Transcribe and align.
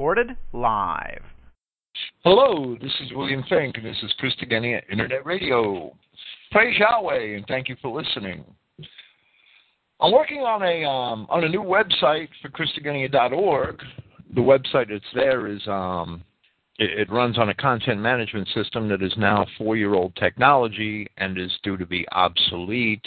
recorded 0.00 0.34
live. 0.54 1.20
Hello, 2.24 2.74
this 2.80 2.92
is 3.02 3.12
William 3.14 3.42
Finck, 3.50 3.76
and 3.76 3.84
this 3.84 4.02
is 4.02 4.10
Christogenea 4.18 4.80
Internet 4.90 5.26
Radio. 5.26 5.94
Praise 6.50 6.74
Yahweh, 6.78 7.36
and 7.36 7.44
thank 7.48 7.68
you 7.68 7.76
for 7.82 8.00
listening. 8.00 8.42
I'm 10.00 10.10
working 10.10 10.38
on 10.38 10.62
a 10.62 10.88
um, 10.88 11.26
on 11.28 11.44
a 11.44 11.48
new 11.50 11.60
website 11.60 12.28
for 12.40 12.48
Christogenea.org. 12.48 13.82
The 14.34 14.40
website 14.40 14.88
that's 14.88 15.04
there 15.14 15.48
is 15.48 15.60
um, 15.66 16.24
it, 16.78 17.00
it 17.00 17.12
runs 17.12 17.38
on 17.38 17.50
a 17.50 17.54
content 17.54 18.00
management 18.00 18.48
system 18.54 18.88
that 18.88 19.02
is 19.02 19.12
now 19.18 19.46
four 19.58 19.76
year 19.76 19.92
old 19.92 20.16
technology 20.16 21.08
and 21.18 21.36
is 21.36 21.52
due 21.62 21.76
to 21.76 21.84
be 21.84 22.06
obsolete 22.12 23.06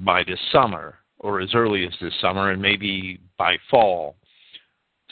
by 0.00 0.24
this 0.24 0.40
summer 0.52 0.98
or 1.20 1.40
as 1.40 1.54
early 1.54 1.86
as 1.86 1.94
this 2.02 2.12
summer 2.20 2.50
and 2.50 2.60
maybe 2.60 3.18
by 3.38 3.56
fall. 3.70 4.17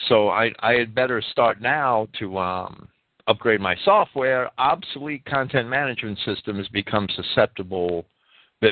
So 0.07 0.29
I, 0.29 0.51
I 0.59 0.73
had 0.73 0.93
better 0.93 1.21
start 1.31 1.61
now 1.61 2.07
to 2.19 2.37
um, 2.37 2.87
upgrade 3.27 3.59
my 3.59 3.75
software. 3.83 4.49
Obsolete 4.57 5.25
content 5.25 5.67
management 5.67 6.19
systems 6.25 6.67
become 6.69 7.07
susceptible, 7.15 8.05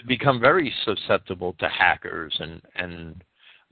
become 0.07 0.39
very 0.39 0.73
susceptible 0.83 1.55
to 1.59 1.67
hackers 1.67 2.35
and, 2.39 2.61
and 2.75 3.23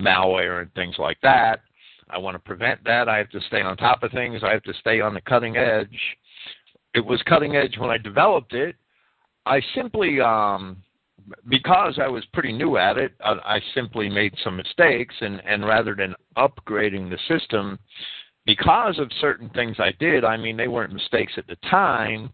malware 0.01 0.61
and 0.61 0.73
things 0.73 0.95
like 0.97 1.17
that. 1.21 1.61
I 2.09 2.17
want 2.17 2.35
to 2.35 2.39
prevent 2.39 2.83
that. 2.83 3.07
I 3.07 3.17
have 3.17 3.29
to 3.29 3.41
stay 3.47 3.61
on 3.61 3.77
top 3.77 4.03
of 4.03 4.11
things. 4.11 4.41
I 4.43 4.51
have 4.51 4.63
to 4.63 4.73
stay 4.79 4.99
on 4.99 5.13
the 5.13 5.21
cutting 5.21 5.57
edge. 5.57 5.99
It 6.93 7.05
was 7.05 7.21
cutting 7.23 7.55
edge 7.55 7.77
when 7.77 7.89
I 7.89 7.97
developed 7.97 8.53
it. 8.53 8.75
I 9.45 9.61
simply 9.73 10.21
um, 10.21 10.77
because 11.47 11.99
I 12.01 12.07
was 12.07 12.25
pretty 12.33 12.51
new 12.51 12.77
at 12.77 12.97
it, 12.97 13.13
I, 13.23 13.59
simply 13.73 14.09
made 14.09 14.33
some 14.43 14.57
mistakes, 14.57 15.15
and, 15.21 15.41
and 15.45 15.65
rather 15.65 15.95
than 15.95 16.15
upgrading 16.37 17.09
the 17.09 17.19
system, 17.27 17.79
because 18.45 18.99
of 18.99 19.09
certain 19.21 19.49
things 19.49 19.77
I 19.79 19.91
did, 19.99 20.25
I 20.25 20.37
mean, 20.37 20.57
they 20.57 20.67
weren't 20.67 20.93
mistakes 20.93 21.33
at 21.37 21.47
the 21.47 21.55
time, 21.69 22.29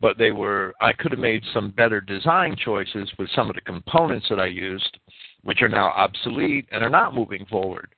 but 0.00 0.18
they 0.18 0.32
were, 0.32 0.74
I 0.80 0.92
could 0.92 1.12
have 1.12 1.20
made 1.20 1.42
some 1.52 1.70
better 1.70 2.00
design 2.00 2.56
choices 2.62 3.10
with 3.18 3.28
some 3.34 3.48
of 3.48 3.54
the 3.54 3.60
components 3.62 4.26
that 4.30 4.40
I 4.40 4.46
used, 4.46 4.98
which 5.42 5.62
are 5.62 5.68
now 5.68 5.88
obsolete 5.88 6.66
and 6.72 6.82
are 6.82 6.90
not 6.90 7.14
moving 7.14 7.46
forward. 7.46 7.94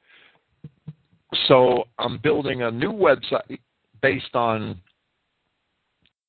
So 1.49 1.85
I'm 1.99 2.19
building 2.19 2.63
a 2.63 2.71
new 2.71 2.93
website 2.93 3.59
based 4.03 4.35
on 4.35 4.81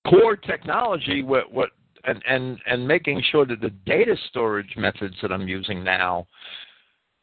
core 0.10 0.36
technology, 0.36 1.22
what, 1.22 1.52
what 1.52 1.70
and, 2.08 2.24
and, 2.28 2.58
and 2.66 2.88
making 2.88 3.22
sure 3.32 3.46
that 3.46 3.62
the 3.62 3.70
data 3.86 4.16
storage 4.30 4.76
methods 4.78 5.16
that 5.22 5.32
I'm 5.32 5.48
using 5.48 5.84
now 5.84 6.26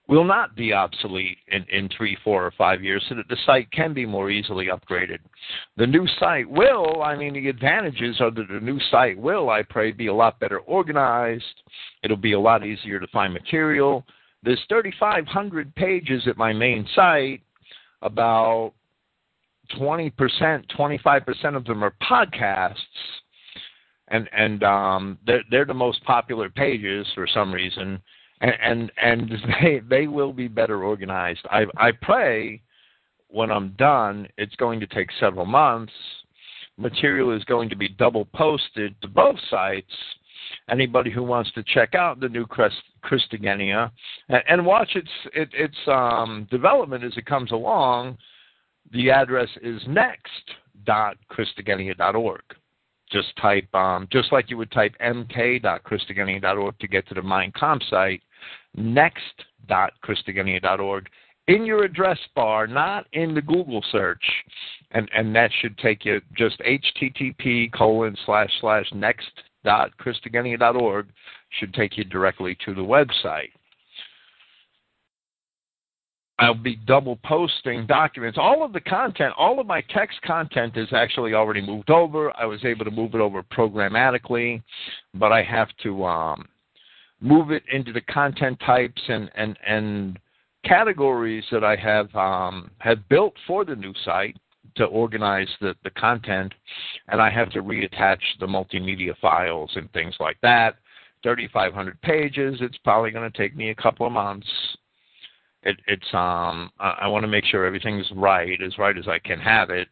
will 0.06 0.24
not 0.24 0.54
be 0.54 0.74
obsolete 0.74 1.38
in, 1.48 1.64
in 1.70 1.88
three, 1.96 2.16
four, 2.22 2.44
or 2.44 2.50
five 2.58 2.84
years 2.84 3.02
so 3.08 3.14
that 3.14 3.27
the 3.28 3.38
site 3.46 3.70
can 3.72 3.94
be 3.94 4.05
more 4.05 4.30
easily 4.30 4.66
upgraded. 4.66 5.18
The 5.78 5.86
new 5.86 6.06
site 6.20 6.48
will, 6.48 7.02
I 7.02 7.16
mean, 7.16 7.32
the 7.32 7.48
advantages 7.48 8.20
are 8.20 8.30
that 8.30 8.48
the 8.48 8.60
new 8.60 8.78
site 8.90 9.18
will, 9.18 9.48
I 9.48 9.62
pray, 9.62 9.92
be 9.92 10.08
a 10.08 10.14
lot 10.14 10.38
better 10.38 10.58
organized. 10.58 11.62
It'll 12.02 12.18
be 12.18 12.34
a 12.34 12.40
lot 12.40 12.66
easier 12.66 13.00
to 13.00 13.06
find 13.06 13.32
material. 13.32 14.05
There's 14.42 14.60
3,500 14.68 15.74
pages 15.74 16.24
at 16.28 16.36
my 16.36 16.52
main 16.52 16.86
site. 16.94 17.40
About 18.02 18.74
20%, 19.78 20.12
25% 20.78 21.56
of 21.56 21.64
them 21.64 21.82
are 21.82 21.94
podcasts 22.02 22.77
and 24.08 24.28
and 24.33 24.62
um, 24.62 25.19
they're 25.27 25.42
they're 25.50 25.64
the 25.64 25.74
most 25.74 26.05
popular 26.05 26.50
pages 26.50 27.06
for 27.14 27.27
some 27.27 27.52
reason, 27.52 28.00
and 28.41 28.52
and, 28.62 28.92
and 29.02 29.30
they 29.62 29.80
they 29.88 30.06
will 30.06 30.33
be 30.33 30.48
better 30.48 30.84
organized. 30.84 31.41
I 31.50 31.66
I 31.77 31.91
pray 32.02 32.61
when 33.28 33.50
I'm 33.50 33.70
done, 33.70 34.28
it's 34.38 34.55
going 34.56 34.80
to 34.80 34.86
take 34.86 35.11
several 35.19 35.46
months. 35.46 35.92
Material 36.77 37.36
is 37.36 37.45
going 37.45 37.68
to 37.68 37.77
be 37.77 37.89
double 37.89 38.24
posted 38.27 39.01
to 39.02 39.08
both 39.08 39.36
sites. 39.51 39.90
Anybody 40.68 41.11
who 41.11 41.23
wants 41.23 41.50
to 41.52 41.62
check 41.62 41.95
out 41.95 42.20
the 42.20 42.29
new 42.29 42.46
Christ, 42.46 42.77
and, 43.11 43.90
and 44.48 44.64
watch 44.64 44.95
its 44.95 45.11
it, 45.34 45.50
its 45.52 45.77
um, 45.89 46.46
development 46.50 47.05
as 47.05 47.14
it 47.17 47.27
comes 47.27 47.52
along, 47.52 48.17
the 48.92 49.11
address 49.11 49.50
is 49.62 49.83
next.christogenea.org 49.89 52.42
just 53.14 53.35
type, 53.41 53.75
um, 53.75 54.07
just 54.11 54.30
like 54.33 54.51
you 54.51 54.58
would 54.58 54.73
type 54.73 54.95
mk.christogenea.org 55.01 56.79
to 56.80 56.89
get 56.89 57.07
to 57.08 57.14
the 57.14 57.20
MindComp 57.20 57.89
site, 57.89 58.20
next.christogenea.org 58.77 61.08
in 61.47 61.64
your 61.64 61.85
address 61.85 62.19
bar, 62.35 62.67
not 62.67 63.07
in 63.13 63.35
the 63.35 63.42
Google 63.42 63.85
search. 63.92 64.24
And, 64.91 65.08
and 65.14 65.33
that 65.36 65.53
should 65.61 65.79
take 65.79 66.05
you 66.05 66.20
just 66.36 66.58
http 66.61 67.73
colon 67.73 68.17
slash 68.27 68.51
slash 68.61 68.85
next 68.95 69.30
dot 69.64 69.91
christogenea.org 69.98 71.08
should 71.58 71.74
take 71.74 71.97
you 71.97 72.05
directly 72.05 72.57
to 72.64 72.74
the 72.74 72.83
website. 72.83 73.51
I'll 76.39 76.55
be 76.55 76.77
double 76.77 77.17
posting 77.24 77.86
documents. 77.86 78.39
All 78.40 78.64
of 78.64 78.72
the 78.72 78.80
content, 78.80 79.34
all 79.39 79.61
of 79.61 79.67
my 79.67 79.83
text 79.90 80.20
content 80.22 80.77
is 80.77 80.89
actually 80.92 81.33
already 81.33 81.64
moved 81.64 81.90
over. 81.90 82.36
I 82.36 82.45
was 82.45 82.64
able 82.64 82.84
to 82.84 82.90
move 82.90 83.14
it 83.14 83.20
over 83.20 83.42
programmatically, 83.42 84.62
but 85.14 85.30
I 85.30 85.44
have 85.44 85.68
to 85.84 86.05
um, 86.05 86.48
move 87.20 87.52
it 87.52 87.62
into 87.73 87.92
the 87.92 88.00
content 88.00 88.58
types 88.67 89.00
and, 89.06 89.30
and, 89.36 89.56
and 89.67 90.18
categories 90.64 91.44
that 91.52 91.62
I 91.62 91.77
have 91.77 92.12
um, 92.17 92.70
have 92.78 93.08
built 93.08 93.34
for 93.46 93.64
the 93.64 93.77
new 93.77 93.94
site 94.05 94.36
to 94.74 94.86
organize 94.86 95.48
the, 95.61 95.77
the 95.84 95.90
content, 95.90 96.52
and 97.08 97.23
I 97.23 97.30
have 97.30 97.50
to 97.50 97.62
reattach 97.62 98.18
the 98.40 98.46
multimedia 98.46 99.17
files 99.20 99.70
and 99.77 99.92
things 99.92 100.17
like 100.18 100.39
that. 100.42 100.77
3,500 101.23 102.00
pages. 102.02 102.58
It's 102.61 102.77
probably 102.78 103.12
going 103.12 103.30
to 103.30 103.39
take 103.39 103.56
me 103.56 103.70
a 103.70 103.74
couple 103.74 104.05
of 104.05 104.12
months 104.12 104.48
it, 105.64 105.80
it's 105.86 106.14
um 106.14 106.70
I, 106.79 106.98
I 107.02 107.07
want 107.08 107.25
to 107.25 107.29
make 107.29 107.45
sure 107.45 107.64
everything's 107.64 108.11
right, 108.14 108.61
as 108.63 108.79
right 108.79 108.97
as 108.97 109.08
I 109.08 109.19
can 109.19 109.41
have 109.41 109.70
it. 109.70 109.89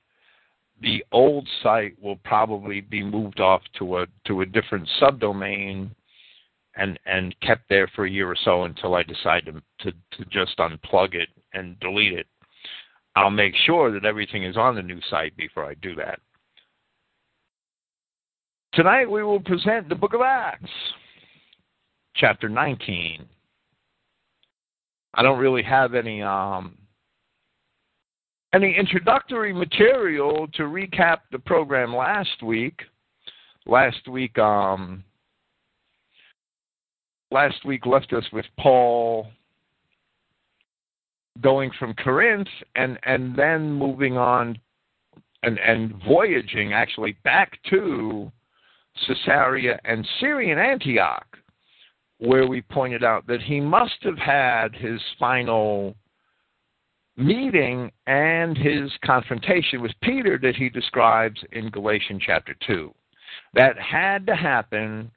The 0.80 1.04
old 1.12 1.48
site 1.62 2.00
will 2.02 2.16
probably 2.24 2.80
be 2.80 3.02
moved 3.02 3.40
off 3.40 3.62
to 3.78 3.98
a 3.98 4.06
to 4.26 4.42
a 4.42 4.46
different 4.46 4.88
subdomain 5.00 5.90
and 6.76 6.98
and 7.06 7.34
kept 7.40 7.68
there 7.68 7.88
for 7.94 8.04
a 8.04 8.10
year 8.10 8.30
or 8.30 8.36
so 8.44 8.64
until 8.64 8.94
I 8.94 9.02
decide 9.02 9.46
to 9.46 9.52
to, 9.80 9.92
to 9.92 10.24
just 10.30 10.58
unplug 10.58 11.14
it 11.14 11.28
and 11.54 11.78
delete 11.80 12.12
it. 12.12 12.26
I'll 13.14 13.30
make 13.30 13.54
sure 13.66 13.92
that 13.92 14.06
everything 14.06 14.44
is 14.44 14.56
on 14.56 14.74
the 14.74 14.82
new 14.82 15.00
site 15.10 15.36
before 15.36 15.64
I 15.64 15.74
do 15.74 15.94
that. 15.96 16.18
Tonight 18.72 19.10
we 19.10 19.22
will 19.22 19.40
present 19.40 19.88
the 19.88 19.94
book 19.94 20.14
of 20.14 20.22
Acts, 20.22 20.70
chapter 22.16 22.48
19. 22.48 23.26
I 25.14 25.22
don't 25.22 25.38
really 25.38 25.62
have 25.62 25.94
any 25.94 26.22
um, 26.22 26.76
any 28.54 28.76
introductory 28.76 29.52
material 29.52 30.46
to 30.54 30.62
recap 30.64 31.18
the 31.30 31.38
program 31.38 31.94
last 31.94 32.42
week. 32.42 32.80
Last 33.66 34.08
week, 34.08 34.38
um, 34.38 35.04
last 37.30 37.64
week 37.64 37.86
left 37.86 38.12
us 38.12 38.24
with 38.32 38.46
Paul 38.58 39.28
going 41.40 41.70
from 41.78 41.94
Corinth 41.94 42.48
and 42.76 42.98
and 43.04 43.36
then 43.36 43.72
moving 43.72 44.16
on 44.16 44.58
and 45.42 45.58
and 45.58 45.94
voyaging 46.06 46.72
actually 46.72 47.16
back 47.24 47.58
to 47.70 48.30
Caesarea 49.06 49.80
and 49.84 50.06
Syrian 50.20 50.58
Antioch 50.58 51.26
where 52.22 52.46
we 52.46 52.62
pointed 52.62 53.02
out 53.02 53.26
that 53.26 53.42
he 53.42 53.60
must 53.60 53.96
have 54.02 54.18
had 54.18 54.74
his 54.76 55.00
final 55.18 55.96
meeting 57.16 57.90
and 58.06 58.56
his 58.56 58.92
confrontation 59.04 59.82
with 59.82 59.90
Peter 60.02 60.38
that 60.40 60.54
he 60.54 60.68
describes 60.68 61.42
in 61.50 61.68
Galatians 61.68 62.22
chapter 62.24 62.54
2. 62.64 62.94
That 63.54 63.76
had 63.76 64.24
to 64.28 64.36
happen 64.36 65.10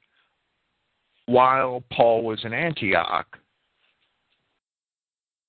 while 1.26 1.84
Paul 1.92 2.24
was 2.24 2.44
in 2.44 2.52
Antioch, 2.52 3.38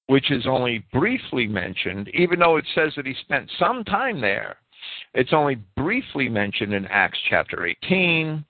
which 0.06 0.30
is 0.30 0.46
only 0.46 0.86
briefly 0.94 1.48
mentioned, 1.48 2.08
even 2.14 2.40
though 2.40 2.58
it 2.58 2.66
says 2.76 2.94
that 2.96 3.08
he 3.08 3.16
spent 3.22 3.50
some 3.58 3.84
time 3.84 4.22
there. 4.22 4.58
It's 5.16 5.34
only 5.34 5.56
briefly 5.76 6.30
mentioned 6.30 6.74
in 6.76 6.86
Acts 6.86 7.20
chapter 7.30 7.66
18 7.66 8.46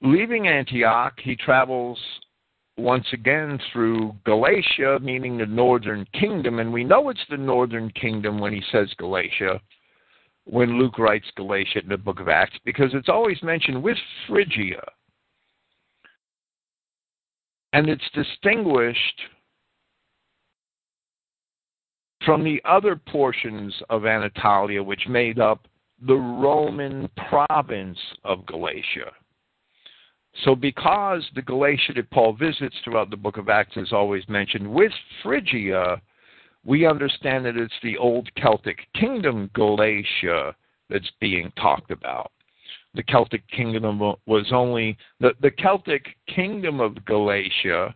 Leaving 0.00 0.46
Antioch, 0.46 1.18
he 1.22 1.34
travels 1.34 1.98
once 2.76 3.06
again 3.12 3.58
through 3.72 4.14
Galatia, 4.24 4.98
meaning 5.02 5.36
the 5.36 5.46
northern 5.46 6.06
kingdom, 6.18 6.60
and 6.60 6.72
we 6.72 6.84
know 6.84 7.08
it's 7.08 7.24
the 7.28 7.36
northern 7.36 7.90
kingdom 7.90 8.38
when 8.38 8.52
he 8.52 8.62
says 8.70 8.88
Galatia, 8.98 9.60
when 10.44 10.78
Luke 10.78 10.98
writes 10.98 11.26
Galatia 11.36 11.80
in 11.82 11.88
the 11.88 11.96
book 11.96 12.20
of 12.20 12.28
Acts, 12.28 12.56
because 12.64 12.90
it's 12.94 13.08
always 13.08 13.42
mentioned 13.42 13.82
with 13.82 13.98
Phrygia. 14.28 14.82
And 17.72 17.88
it's 17.88 18.08
distinguished 18.14 19.20
from 22.24 22.44
the 22.44 22.62
other 22.64 22.94
portions 22.94 23.74
of 23.90 24.06
Anatolia 24.06 24.82
which 24.82 25.08
made 25.08 25.40
up 25.40 25.66
the 26.06 26.14
Roman 26.14 27.10
province 27.28 27.98
of 28.24 28.46
Galatia. 28.46 29.12
So, 30.44 30.54
because 30.54 31.26
the 31.34 31.42
Galatia 31.42 31.94
that 31.96 32.10
Paul 32.10 32.32
visits 32.32 32.76
throughout 32.84 33.10
the 33.10 33.16
book 33.16 33.38
of 33.38 33.48
Acts 33.48 33.76
is 33.76 33.92
always 33.92 34.28
mentioned 34.28 34.70
with 34.70 34.92
Phrygia, 35.22 36.00
we 36.64 36.86
understand 36.86 37.44
that 37.44 37.56
it's 37.56 37.72
the 37.82 37.96
old 37.96 38.28
Celtic 38.36 38.78
kingdom 38.94 39.50
Galatia 39.54 40.54
that's 40.90 41.10
being 41.20 41.52
talked 41.60 41.90
about. 41.90 42.30
The 42.94 43.02
Celtic 43.02 43.46
kingdom 43.48 44.00
was 44.26 44.46
only 44.52 44.96
the, 45.20 45.32
the 45.40 45.50
Celtic 45.50 46.06
kingdom 46.34 46.80
of 46.80 47.04
Galatia 47.04 47.94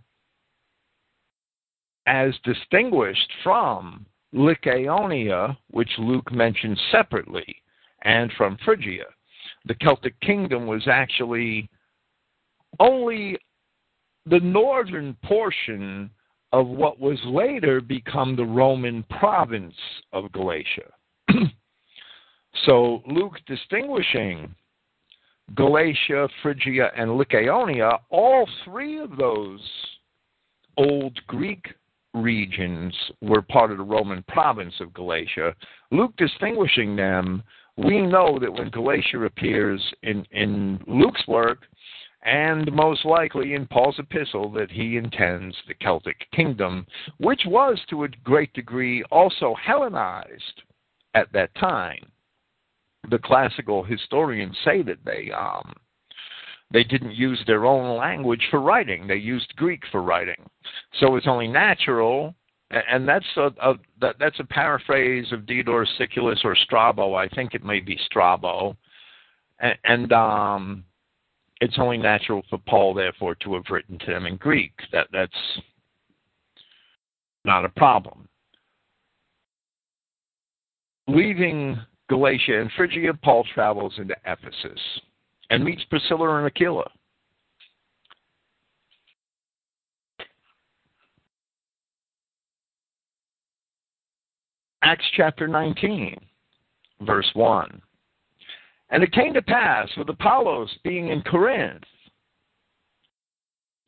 as 2.06 2.34
distinguished 2.44 3.30
from 3.44 4.04
Lycaonia, 4.34 5.56
which 5.70 5.90
Luke 5.98 6.32
mentions 6.32 6.80
separately, 6.90 7.56
and 8.02 8.32
from 8.36 8.58
Phrygia. 8.64 9.04
The 9.66 9.76
Celtic 9.76 10.18
kingdom 10.20 10.66
was 10.66 10.88
actually 10.88 11.68
only 12.80 13.38
the 14.26 14.40
northern 14.40 15.16
portion 15.24 16.10
of 16.52 16.66
what 16.66 17.00
was 17.00 17.19
later 17.24 17.80
become 17.80 18.36
the 18.36 18.44
Roman 18.44 19.02
province 19.04 19.74
of 20.12 20.30
Galatia. 20.32 20.90
so 22.66 23.02
Luke 23.06 23.38
distinguishing 23.46 24.54
Galatia, 25.54 26.28
Phrygia, 26.42 26.90
and 26.96 27.10
Lycaonia, 27.10 27.98
all 28.10 28.48
three 28.64 28.98
of 28.98 29.16
those 29.16 29.60
old 30.76 31.19
Greek 31.26 31.66
regions 32.14 32.94
were 33.20 33.42
part 33.42 33.70
of 33.70 33.78
the 33.78 33.84
Roman 33.84 34.22
province 34.28 34.74
of 34.80 34.94
Galatia. 34.94 35.54
Luke 35.90 36.12
distinguishing 36.16 36.96
them, 36.96 37.42
we 37.76 38.00
know 38.00 38.38
that 38.38 38.52
when 38.52 38.70
Galatia 38.70 39.22
appears 39.22 39.82
in, 40.02 40.24
in 40.30 40.78
Luke's 40.86 41.26
work, 41.26 41.60
and 42.22 42.70
most 42.72 43.04
likely 43.04 43.54
in 43.54 43.66
Paul's 43.66 43.98
epistle, 43.98 44.50
that 44.52 44.70
he 44.70 44.96
intends 44.96 45.56
the 45.66 45.74
Celtic 45.74 46.30
kingdom, 46.32 46.86
which 47.19 47.42
was 47.46 47.80
to 47.90 48.04
a 48.04 48.08
great 48.22 48.52
degree 48.54 49.02
also 49.10 49.54
Hellenized 49.60 50.62
at 51.14 51.32
that 51.32 51.54
time. 51.56 52.10
The 53.10 53.19
classical 53.19 53.82
historians 53.82 54.56
say 54.64 54.82
that 54.82 55.04
they 55.04 55.32
um, 55.32 55.72
they 56.72 56.84
didn't 56.84 57.14
use 57.14 57.42
their 57.46 57.66
own 57.66 57.98
language 57.98 58.46
for 58.50 58.60
writing; 58.60 59.08
they 59.08 59.16
used 59.16 59.56
Greek 59.56 59.82
for 59.90 60.02
writing. 60.02 60.48
So 61.00 61.16
it's 61.16 61.26
only 61.26 61.48
natural, 61.48 62.36
and 62.70 63.08
that's 63.08 63.26
a, 63.36 63.50
a 63.60 63.74
that, 64.00 64.16
that's 64.20 64.38
a 64.38 64.44
paraphrase 64.44 65.32
of 65.32 65.46
Diodorus 65.46 65.90
Siculus 65.98 66.40
or 66.44 66.54
Strabo. 66.54 67.14
I 67.14 67.28
think 67.28 67.54
it 67.54 67.64
may 67.64 67.80
be 67.80 67.98
Strabo, 68.06 68.76
and, 69.58 69.74
and 69.82 70.12
um, 70.12 70.84
it's 71.62 71.78
only 71.78 71.96
natural 71.96 72.42
for 72.50 72.58
Paul, 72.58 72.92
therefore, 72.92 73.36
to 73.36 73.54
have 73.54 73.62
written 73.70 73.96
to 74.00 74.06
them 74.06 74.26
in 74.26 74.36
Greek. 74.36 74.72
That 74.90 75.06
that's 75.12 75.32
not 77.44 77.64
a 77.64 77.68
problem. 77.68 78.28
Leaving 81.06 81.78
Galatia 82.08 82.60
and 82.60 82.70
Phrygia, 82.76 83.14
Paul 83.14 83.44
travels 83.54 83.94
into 83.98 84.16
Ephesus 84.26 84.80
and 85.50 85.64
meets 85.64 85.84
Priscilla 85.84 86.36
and 86.38 86.46
Aquila. 86.48 86.90
Acts 94.82 95.04
chapter 95.16 95.46
19, 95.46 96.16
verse 97.02 97.30
1. 97.34 97.80
And 98.92 99.02
it 99.02 99.12
came 99.12 99.32
to 99.32 99.42
pass, 99.42 99.88
with 99.96 100.10
Apollos 100.10 100.70
being 100.84 101.08
in 101.08 101.22
Corinth, 101.22 101.82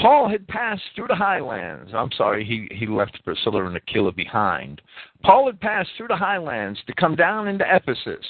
Paul 0.01 0.29
had 0.29 0.49
passed 0.49 0.83
through 0.97 1.09
the 1.09 1.15
highlands. 1.15 1.93
I'm 1.95 2.11
sorry, 2.17 2.43
he, 2.45 2.75
he 2.75 2.87
left 2.87 3.23
Priscilla 3.23 3.67
and 3.67 3.77
Aquila 3.77 4.13
behind. 4.13 4.81
Paul 5.23 5.47
had 5.47 5.61
passed 5.61 5.91
through 5.97 6.09
the 6.09 6.17
highlands 6.17 6.81
to 6.87 6.95
come 6.95 7.15
down 7.15 7.49
into 7.49 7.65
Ephesus. 7.69 8.25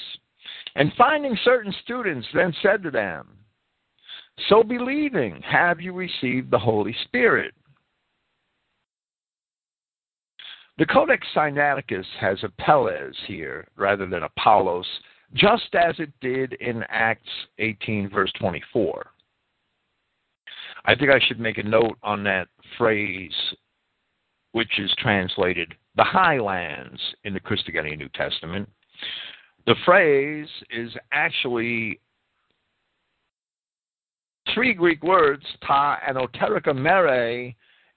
And 0.75 0.91
finding 0.97 1.37
certain 1.43 1.73
students, 1.83 2.27
then 2.33 2.53
said 2.61 2.83
to 2.83 2.91
them, 2.91 3.29
So 4.49 4.61
believing, 4.61 5.41
have 5.41 5.79
you 5.79 5.93
received 5.93 6.51
the 6.51 6.59
Holy 6.59 6.95
Spirit? 7.05 7.53
The 10.77 10.85
Codex 10.85 11.25
Sinaiticus 11.33 12.05
has 12.19 12.37
Apelles 12.43 13.15
here 13.27 13.65
rather 13.77 14.05
than 14.05 14.23
Apollos, 14.23 14.87
just 15.35 15.75
as 15.75 15.95
it 15.99 16.11
did 16.21 16.53
in 16.53 16.83
Acts 16.89 17.29
18, 17.59 18.09
verse 18.09 18.31
24. 18.39 19.05
I 20.85 20.95
think 20.95 21.11
I 21.11 21.19
should 21.27 21.39
make 21.39 21.57
a 21.57 21.63
note 21.63 21.97
on 22.03 22.23
that 22.23 22.47
phrase, 22.77 23.33
which 24.51 24.79
is 24.79 24.93
translated 24.97 25.73
the 25.95 26.03
highlands 26.03 26.99
in 27.23 27.33
the 27.33 27.39
Christogenea 27.39 27.97
New 27.97 28.09
Testament. 28.09 28.69
The 29.65 29.75
phrase 29.83 30.47
is 30.69 30.91
actually 31.11 31.99
three 34.53 34.73
Greek 34.73 35.03
words, 35.03 35.43
ta 35.65 35.99
anoterika 36.07 36.75
mere. 36.75 37.53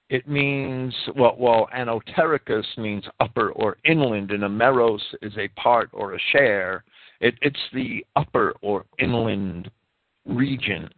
It 0.08 0.26
means, 0.26 0.94
well, 1.14 1.36
well, 1.38 1.68
anotericus 1.76 2.64
means 2.78 3.04
upper 3.20 3.50
or 3.50 3.76
inland, 3.84 4.30
and 4.30 4.42
ameros 4.42 5.02
is 5.20 5.36
a 5.36 5.48
part 5.48 5.90
or 5.92 6.14
a 6.14 6.18
share. 6.32 6.84
It, 7.20 7.34
it's 7.42 7.58
the 7.72 8.04
upper 8.16 8.54
or 8.62 8.84
inland 8.98 9.70
regions 10.26 10.92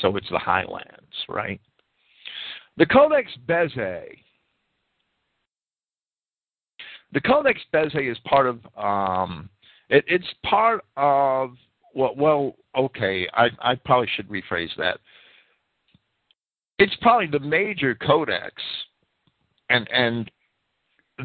so 0.00 0.16
it's 0.16 0.28
the 0.30 0.38
highlands, 0.38 1.14
right? 1.28 1.60
The 2.76 2.86
Codex 2.86 3.30
Bezae. 3.46 4.18
The 7.12 7.20
Codex 7.20 7.60
Bezae 7.72 8.10
is 8.10 8.18
part 8.26 8.46
of. 8.46 8.60
Um, 8.76 9.48
it, 9.88 10.04
it's 10.06 10.26
part 10.44 10.84
of. 10.96 11.52
Well, 11.94 12.14
well, 12.16 12.56
okay. 12.76 13.26
I, 13.32 13.48
I 13.60 13.74
probably 13.76 14.08
should 14.14 14.28
rephrase 14.28 14.74
that. 14.76 14.98
It's 16.78 16.94
probably 17.00 17.26
the 17.26 17.40
major 17.40 17.94
codex, 17.94 18.54
and 19.70 19.88
and 19.90 20.30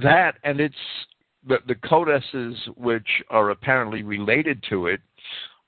that 0.01 0.36
and 0.43 0.62
it's 0.62 0.75
the 1.48 1.57
the 1.67 1.75
codices 1.75 2.55
which 2.77 3.07
are 3.29 3.50
apparently 3.50 4.03
related 4.03 4.63
to 4.69 4.88
it 4.88 5.01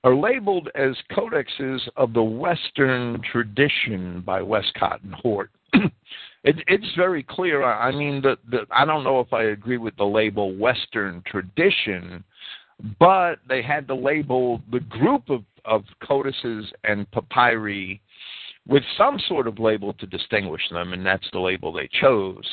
are 0.04 0.16
labeled 0.16 0.70
as 0.76 0.96
codexes 1.12 1.80
of 1.96 2.14
the 2.14 2.24
Western 2.24 3.22
tradition 3.32 4.22
by 4.26 4.42
Westcott 4.42 5.02
and 5.04 5.14
Hort. 5.14 5.50
it, 5.74 6.58
it's 6.68 6.96
very 6.98 7.24
clear. 7.24 7.64
I 7.64 7.92
mean, 7.92 8.22
the, 8.22 8.38
the, 8.50 8.66
I 8.70 8.84
don't 8.84 9.06
know 9.06 9.22
if 9.22 9.32
I 9.32 9.44
agree 9.44 9.78
with 9.78 9.96
the 9.96 10.04
label 10.04 10.56
Western 10.58 11.24
tradition, 11.26 12.24
but 13.00 13.36
they 13.48 13.62
had 13.62 13.88
to 13.88 13.96
label 13.96 14.62
the 14.72 14.82
group 14.82 15.30
of, 15.30 15.44
of 15.64 15.84
codices 16.06 16.66
and 16.84 17.10
papyri 17.12 18.02
with 18.68 18.84
some 18.98 19.20
sort 19.28 19.48
of 19.48 19.60
label 19.60 19.94
to 19.94 20.06
distinguish 20.06 20.64
them, 20.70 20.94
and 20.94 21.06
that's 21.06 21.28
the 21.32 21.40
label 21.40 21.72
they 21.72 21.90
chose. 22.02 22.48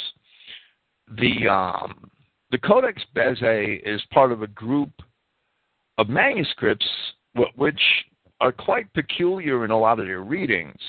The 1.19 1.49
um, 1.49 2.10
the 2.51 2.59
Codex 2.59 3.03
Bezae 3.15 3.81
is 3.85 4.03
part 4.13 4.33
of 4.33 4.43
a 4.43 4.49
group 4.49 4.91
of 5.99 6.09
manuscripts 6.09 6.87
which 7.57 7.81
are 8.41 8.53
quite 8.53 8.93
peculiar 8.95 9.65
in 9.65 9.71
a 9.71 9.79
lot 9.79 10.01
of 10.01 10.07
their 10.07 10.23
readings. 10.23 10.81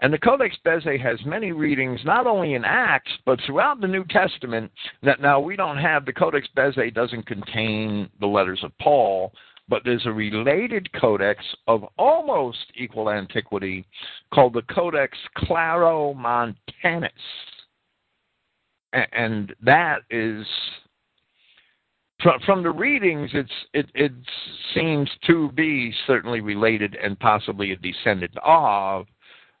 And 0.00 0.12
the 0.12 0.18
Codex 0.18 0.56
Bezae 0.66 1.00
has 1.00 1.18
many 1.24 1.52
readings, 1.52 2.00
not 2.04 2.26
only 2.26 2.54
in 2.54 2.64
Acts, 2.64 3.12
but 3.24 3.38
throughout 3.46 3.80
the 3.80 3.88
New 3.88 4.04
Testament. 4.04 4.70
That 5.02 5.20
now 5.20 5.40
we 5.40 5.56
don't 5.56 5.78
have, 5.78 6.04
the 6.04 6.12
Codex 6.12 6.48
Bezae 6.56 6.92
doesn't 6.92 7.26
contain 7.26 8.08
the 8.20 8.26
letters 8.26 8.60
of 8.62 8.76
Paul, 8.80 9.32
but 9.68 9.82
there's 9.84 10.06
a 10.06 10.12
related 10.12 10.92
codex 10.92 11.42
of 11.66 11.84
almost 11.96 12.66
equal 12.76 13.08
antiquity 13.08 13.86
called 14.32 14.52
the 14.52 14.62
Codex 14.62 15.16
Claromontanus. 15.38 16.54
And 19.12 19.54
that 19.62 20.02
is 20.10 20.46
from, 22.22 22.40
from 22.46 22.62
the 22.62 22.70
readings, 22.70 23.30
it's 23.34 23.50
it, 23.72 23.86
it 23.94 24.12
seems 24.74 25.10
to 25.26 25.50
be 25.52 25.92
certainly 26.06 26.40
related 26.40 26.96
and 27.02 27.18
possibly 27.18 27.72
a 27.72 27.76
descendant 27.76 28.32
of 28.42 29.06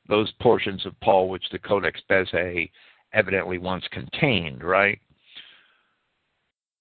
those 0.08 0.32
portions 0.40 0.84
of 0.86 0.98
Paul 1.00 1.28
which 1.28 1.44
the 1.50 1.58
Codex 1.58 2.00
Bezae 2.10 2.70
evidently 3.12 3.58
once 3.58 3.84
contained, 3.90 4.62
right? 4.62 4.98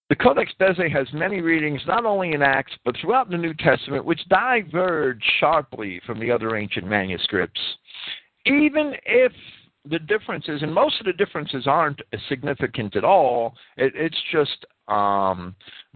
The 0.09 0.15
Codex 0.15 0.51
Bezae 0.59 0.91
has 0.91 1.07
many 1.13 1.41
readings, 1.41 1.81
not 1.87 2.05
only 2.05 2.33
in 2.33 2.41
Acts, 2.41 2.73
but 2.85 2.95
throughout 2.97 3.29
the 3.29 3.37
New 3.37 3.53
Testament, 3.55 4.05
which 4.05 4.27
diverge 4.29 5.23
sharply 5.39 6.01
from 6.05 6.19
the 6.19 6.29
other 6.29 6.55
ancient 6.55 6.85
manuscripts. 6.85 7.59
Even 8.45 8.93
if 9.05 9.31
the 9.89 9.99
differences, 9.99 10.61
and 10.61 10.73
most 10.73 10.99
of 10.99 11.05
the 11.05 11.13
differences 11.13 11.67
aren't 11.67 12.01
significant 12.29 12.95
at 12.95 13.03
all. 13.03 13.53
It, 13.75 13.93
it's 13.95 14.17
just 14.31 14.65
um, 14.87 15.55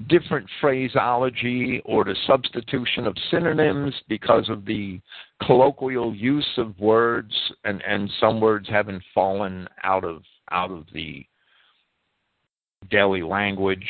different 0.10 0.48
phraseology 0.60 1.82
or 1.86 2.04
the 2.04 2.16
substitution 2.26 3.08
of 3.08 3.16
synonyms 3.32 3.94
because 4.08 4.50
of 4.50 4.66
the 4.66 5.00
colloquial 5.44 6.14
use 6.14 6.48
of 6.58 6.78
words, 6.80 7.34
and, 7.64 7.82
and 7.88 8.10
some 8.20 8.42
words 8.42 8.68
haven't 8.70 9.04
fallen 9.14 9.68
out 9.84 10.04
of 10.04 10.22
out 10.52 10.72
of 10.72 10.86
the 10.94 11.26
daily 12.90 13.22
language. 13.22 13.88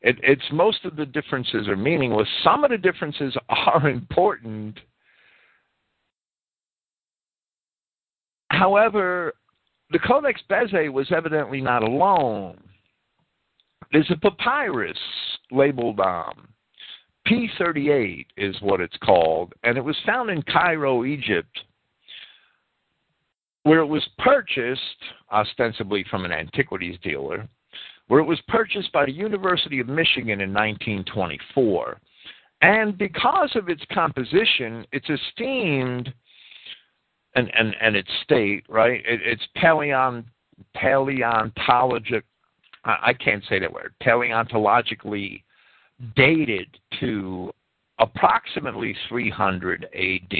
It, 0.00 0.16
it's 0.22 0.42
most 0.52 0.84
of 0.84 0.96
the 0.96 1.06
differences 1.06 1.66
are 1.68 1.76
meaningless. 1.76 2.28
Some 2.42 2.64
of 2.64 2.70
the 2.70 2.78
differences 2.78 3.36
are 3.48 3.88
important. 3.88 4.78
However, 8.58 9.34
the 9.90 9.98
Codex 9.98 10.40
Bezae 10.50 10.92
was 10.92 11.10
evidently 11.12 11.60
not 11.60 11.82
alone. 11.82 12.58
There's 13.92 14.10
a 14.10 14.16
papyrus 14.16 14.98
labeled 15.50 16.00
um, 16.00 16.48
P38 17.28 18.26
is 18.36 18.56
what 18.60 18.80
it's 18.80 18.96
called, 19.02 19.52
and 19.62 19.78
it 19.78 19.84
was 19.84 19.96
found 20.04 20.30
in 20.30 20.42
Cairo, 20.42 21.04
Egypt, 21.04 21.60
where 23.62 23.80
it 23.80 23.86
was 23.86 24.06
purchased 24.18 24.80
ostensibly 25.32 26.04
from 26.10 26.24
an 26.24 26.32
antiquities 26.32 26.98
dealer 27.02 27.48
where 28.08 28.20
it 28.20 28.24
was 28.24 28.40
purchased 28.48 28.92
by 28.92 29.06
the 29.06 29.12
University 29.12 29.80
of 29.80 29.88
Michigan 29.88 30.40
in 30.40 30.52
1924. 30.52 31.98
And 32.62 32.96
because 32.96 33.50
of 33.54 33.68
its 33.68 33.82
composition, 33.92 34.86
it's 34.92 35.08
esteemed, 35.08 36.12
and, 37.34 37.50
and, 37.54 37.74
and 37.80 37.96
its 37.96 38.10
state, 38.22 38.64
right? 38.68 39.02
It, 39.06 39.20
it's 39.24 39.46
paleon, 39.56 40.24
paleontologic, 40.74 42.24
I 42.84 43.14
can't 43.14 43.42
say 43.48 43.58
that 43.60 43.72
word, 43.72 43.94
paleontologically 44.02 45.42
dated 46.16 46.68
to 47.00 47.50
approximately 47.98 48.94
300 49.08 49.84
AD. 49.84 50.38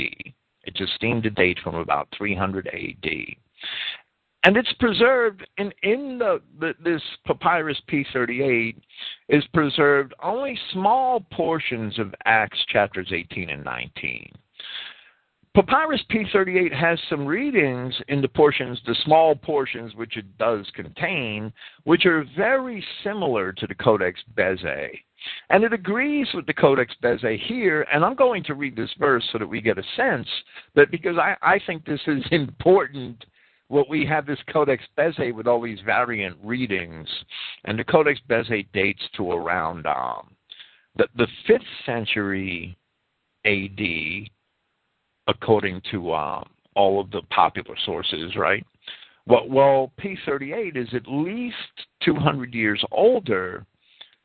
It's 0.67 0.81
esteemed 0.81 1.23
to 1.23 1.31
date 1.31 1.59
from 1.63 1.77
about 1.77 2.09
300 2.17 2.69
AD 2.69 3.11
and 4.45 4.59
it's 4.59 4.73
preserved 4.75 5.47
in 5.59 5.73
in 5.83 6.19
the, 6.19 6.41
the, 6.61 6.75
this 6.83 7.03
papyrus 7.27 7.81
P38 7.91 8.77
is 9.29 9.45
preserved 9.53 10.15
only 10.23 10.59
small 10.73 11.21
portions 11.33 11.99
of 11.99 12.15
Acts 12.27 12.59
chapters 12.69 13.11
18 13.13 13.51
and 13.51 13.65
19. 13.65 14.31
Papyrus 15.55 16.03
P38 16.11 16.75
has 16.75 16.99
some 17.09 17.25
readings 17.25 17.95
in 18.09 18.21
the 18.21 18.29
portions, 18.29 18.81
the 18.87 18.97
small 19.05 19.37
portions 19.37 19.95
which 19.95 20.17
it 20.17 20.37
does 20.37 20.67
contain, 20.75 21.53
which 21.85 22.07
are 22.07 22.25
very 22.37 22.85
similar 23.05 23.53
to 23.53 23.67
the 23.69 23.75
Codex 23.77 24.21
Bezae. 24.37 24.99
And 25.51 25.63
it 25.63 25.73
agrees 25.73 26.27
with 26.35 26.47
the 26.47 26.55
Codex 26.55 26.93
Bezae 27.01 27.39
here, 27.39 27.87
and 27.93 28.05
I'm 28.05 28.17
going 28.17 28.43
to 28.45 28.55
read 28.55 28.75
this 28.75 28.91
verse 28.99 29.25
so 29.31 29.39
that 29.39 29.47
we 29.47 29.61
get 29.61 29.79
a 29.79 29.85
sense 29.97 30.27
that 30.75 30.91
because 30.91 31.19
I, 31.19 31.37
I 31.41 31.61
think 31.65 31.85
this 31.85 32.01
is 32.09 32.25
important 32.33 33.25
what 33.69 33.89
we 33.89 34.05
have 34.07 34.27
this 34.27 34.41
Codex 34.53 34.83
Bezae 34.99 35.33
with 35.33 35.47
all 35.47 35.63
these 35.63 35.81
variant 35.87 36.37
readings, 36.43 37.09
and 37.65 37.79
the 37.79 37.85
Codex 37.85 38.21
Bezae 38.29 38.67
dates 38.73 39.03
to 39.17 39.31
around 39.31 39.87
um, 39.87 40.35
the, 40.97 41.07
the 41.17 41.29
5th 41.49 41.61
century 41.87 42.77
AD, 43.47 44.31
according 45.27 45.81
to 45.91 46.13
um, 46.13 46.49
all 46.75 47.01
of 47.01 47.11
the 47.11 47.23
popular 47.31 47.77
sources, 47.85 48.37
right? 48.37 48.65
Well, 49.27 49.49
well, 49.49 49.93
P38 50.01 50.77
is 50.77 50.89
at 50.93 51.07
least 51.07 51.57
200 52.03 52.53
years 52.53 52.85
older, 52.93 53.65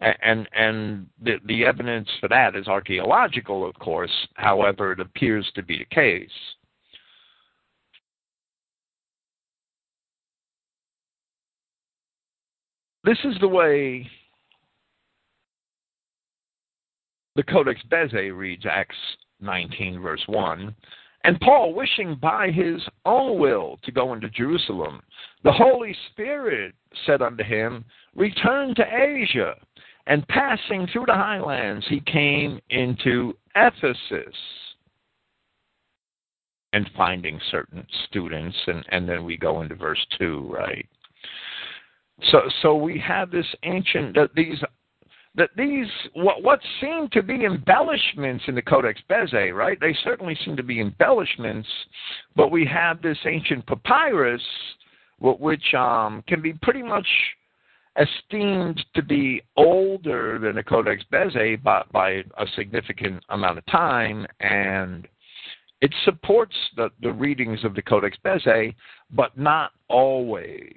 and 0.01 0.48
and 0.53 1.08
the, 1.22 1.36
the 1.46 1.65
evidence 1.65 2.10
for 2.20 2.27
that 2.29 2.56
is 2.56 2.68
archaeological, 2.68 3.68
of 3.68 3.75
course. 3.75 4.12
However, 4.36 4.94
it 4.94 5.00
appears 5.00 5.50
to 5.56 5.63
be 5.63 5.77
the 5.77 5.96
case. 5.96 6.29
This 13.06 13.18
is 13.24 13.36
the 13.39 13.48
way 13.48 14.10
the 17.36 17.44
Codex 17.44 17.79
Bezae 17.89 18.36
reads, 18.36 18.65
Acts 18.70 18.98
19, 19.41 20.01
verse 20.01 20.24
1. 20.27 20.75
And 21.25 21.39
Paul, 21.41 21.74
wishing 21.74 22.15
by 22.15 22.50
his 22.50 22.81
own 23.05 23.39
will 23.39 23.77
to 23.84 23.91
go 23.91 24.13
into 24.13 24.29
Jerusalem, 24.29 25.01
the 25.43 25.51
Holy 25.51 25.96
Spirit 26.12 26.74
said 27.05 27.22
unto 27.22 27.43
him, 27.43 27.84
Return 28.15 28.74
to 28.75 28.84
Asia. 28.84 29.55
And 30.08 30.27
passing 30.27 30.88
through 30.88 31.05
the 31.05 31.13
highlands, 31.13 31.86
he 31.88 32.00
came 32.00 32.60
into 32.69 33.34
Ephesus. 33.55 34.36
And 36.72 36.89
finding 36.96 37.39
certain 37.51 37.86
students, 38.08 38.58
and, 38.67 38.86
and 38.89 39.10
then 39.10 39.24
we 39.24 39.38
go 39.38 39.62
into 39.62 39.75
verse 39.75 40.03
2, 40.17 40.50
right? 40.51 40.88
So, 42.31 42.41
so 42.62 42.75
we 42.75 43.00
have 43.00 43.31
this 43.31 43.46
ancient 43.63 44.17
these 44.36 44.62
that 45.36 45.50
these 45.55 45.88
what 46.13 46.43
what 46.43 46.59
seem 46.81 47.07
to 47.12 47.21
be 47.21 47.45
embellishments 47.45 48.43
in 48.48 48.55
the 48.55 48.62
Codex 48.62 49.00
Bezae, 49.09 49.53
right? 49.53 49.79
They 49.79 49.95
certainly 50.03 50.38
seem 50.43 50.55
to 50.57 50.63
be 50.63 50.81
embellishments, 50.81 51.67
but 52.36 52.51
we 52.51 52.65
have 52.65 53.01
this 53.01 53.17
ancient 53.25 53.65
papyrus, 53.65 54.41
which 55.19 55.74
um, 55.74 56.24
can 56.27 56.41
be 56.41 56.53
pretty 56.53 56.83
much 56.83 57.07
esteemed 58.00 58.83
to 58.95 59.03
be 59.03 59.41
older 59.57 60.39
than 60.39 60.55
the 60.55 60.63
Codex 60.63 61.03
Bezae 61.12 61.62
by, 61.62 61.83
by 61.91 62.09
a 62.12 62.45
significant 62.55 63.24
amount 63.29 63.57
of 63.57 63.65
time, 63.65 64.25
and 64.39 65.07
it 65.81 65.93
supports 66.05 66.55
the, 66.75 66.89
the 67.01 67.12
readings 67.12 67.63
of 67.63 67.75
the 67.75 67.81
Codex 67.81 68.17
Bezae, 68.24 68.74
but 69.12 69.38
not 69.38 69.71
always. 69.88 70.74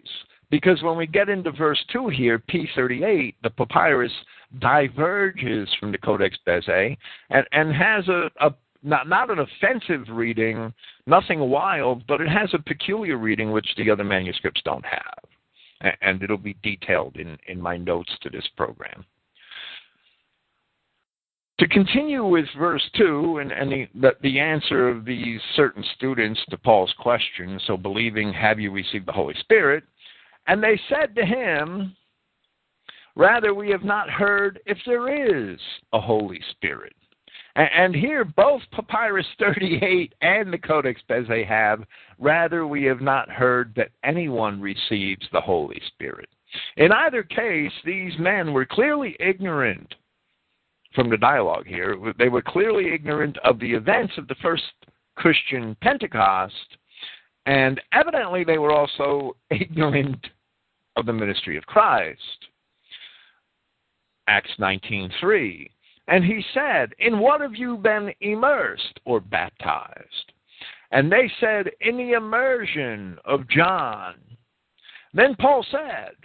Because 0.52 0.82
when 0.82 0.98
we 0.98 1.06
get 1.06 1.30
into 1.30 1.50
verse 1.50 1.82
2 1.94 2.10
here, 2.10 2.38
P38, 2.38 3.34
the 3.42 3.48
papyrus 3.48 4.12
diverges 4.60 5.66
from 5.80 5.92
the 5.92 5.98
Codex 5.98 6.36
Bezae 6.46 6.94
and, 7.30 7.46
and 7.52 7.74
has 7.74 8.06
a, 8.08 8.30
a 8.38 8.54
not, 8.82 9.08
not 9.08 9.30
an 9.30 9.38
offensive 9.38 10.06
reading, 10.10 10.74
nothing 11.06 11.40
wild, 11.40 12.06
but 12.06 12.20
it 12.20 12.28
has 12.28 12.50
a 12.52 12.58
peculiar 12.58 13.16
reading 13.16 13.50
which 13.50 13.66
the 13.78 13.90
other 13.90 14.04
manuscripts 14.04 14.60
don't 14.62 14.84
have. 14.84 15.94
And 16.02 16.22
it'll 16.22 16.36
be 16.36 16.56
detailed 16.62 17.16
in, 17.16 17.38
in 17.48 17.58
my 17.58 17.78
notes 17.78 18.12
to 18.20 18.28
this 18.28 18.46
program. 18.54 19.06
To 21.60 21.68
continue 21.68 22.26
with 22.26 22.46
verse 22.58 22.82
2 22.98 23.38
and, 23.38 23.52
and 23.52 23.72
the, 23.72 23.88
the, 23.94 24.10
the, 24.20 24.38
answer 24.38 24.88
of 24.88 25.04
these 25.04 25.40
certain 25.54 25.84
students 25.96 26.40
to 26.50 26.58
Paul's 26.58 26.92
question, 26.98 27.58
so 27.66 27.76
believing, 27.76 28.32
have 28.34 28.60
you 28.60 28.70
received 28.70 29.06
the 29.06 29.12
Holy 29.12 29.34
Spirit? 29.40 29.84
And 30.46 30.62
they 30.62 30.80
said 30.88 31.14
to 31.16 31.24
him, 31.24 31.96
Rather, 33.14 33.54
we 33.54 33.68
have 33.70 33.84
not 33.84 34.08
heard 34.08 34.60
if 34.64 34.78
there 34.86 35.52
is 35.52 35.60
a 35.92 36.00
Holy 36.00 36.40
Spirit. 36.52 36.94
And 37.54 37.94
here, 37.94 38.24
both 38.24 38.62
Papyrus 38.72 39.26
38 39.38 40.14
and 40.22 40.52
the 40.52 40.58
Codex 40.58 41.02
Bezae 41.08 41.46
have, 41.46 41.84
rather, 42.18 42.66
we 42.66 42.84
have 42.84 43.02
not 43.02 43.28
heard 43.28 43.74
that 43.76 43.90
anyone 44.04 44.60
receives 44.60 45.26
the 45.32 45.40
Holy 45.40 45.80
Spirit. 45.88 46.30
In 46.76 46.92
either 46.92 47.22
case, 47.22 47.72
these 47.84 48.12
men 48.18 48.52
were 48.52 48.64
clearly 48.64 49.16
ignorant 49.20 49.94
from 50.94 51.10
the 51.10 51.16
dialogue 51.16 51.66
here. 51.66 51.96
They 52.18 52.28
were 52.28 52.42
clearly 52.42 52.92
ignorant 52.92 53.36
of 53.38 53.58
the 53.58 53.72
events 53.72 54.14
of 54.16 54.28
the 54.28 54.34
first 54.36 54.64
Christian 55.16 55.76
Pentecost 55.82 56.76
and 57.46 57.80
evidently, 57.92 58.44
they 58.44 58.58
were 58.58 58.72
also 58.72 59.36
ignorant 59.50 60.26
of 60.96 61.06
the 61.06 61.12
ministry 61.12 61.56
of 61.56 61.66
Christ. 61.66 62.48
Acts 64.28 64.52
19:3. 64.58 65.68
And 66.08 66.24
he 66.24 66.44
said, 66.52 66.92
"In 66.98 67.18
what 67.18 67.40
have 67.40 67.54
you 67.54 67.76
been 67.76 68.12
immersed 68.20 69.00
or 69.04 69.20
baptized?" 69.20 70.32
And 70.90 71.10
they 71.10 71.30
said, 71.40 71.70
"In 71.80 71.96
the 71.96 72.12
immersion 72.12 73.18
of 73.24 73.48
John." 73.48 74.14
Then 75.14 75.34
Paul 75.36 75.64
said, 75.70 76.16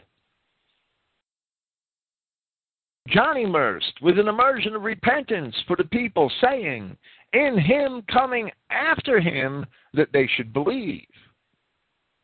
John 3.07 3.37
immersed 3.37 4.01
with 4.01 4.19
an 4.19 4.27
immersion 4.27 4.75
of 4.75 4.83
repentance 4.83 5.55
for 5.65 5.77
the 5.77 5.85
people, 5.85 6.31
saying, 6.41 6.97
In 7.33 7.57
him 7.57 8.03
coming 8.11 8.51
after 8.69 9.19
him, 9.19 9.65
that 9.97 10.13
they 10.13 10.29
should 10.35 10.53
believe. 10.53 11.05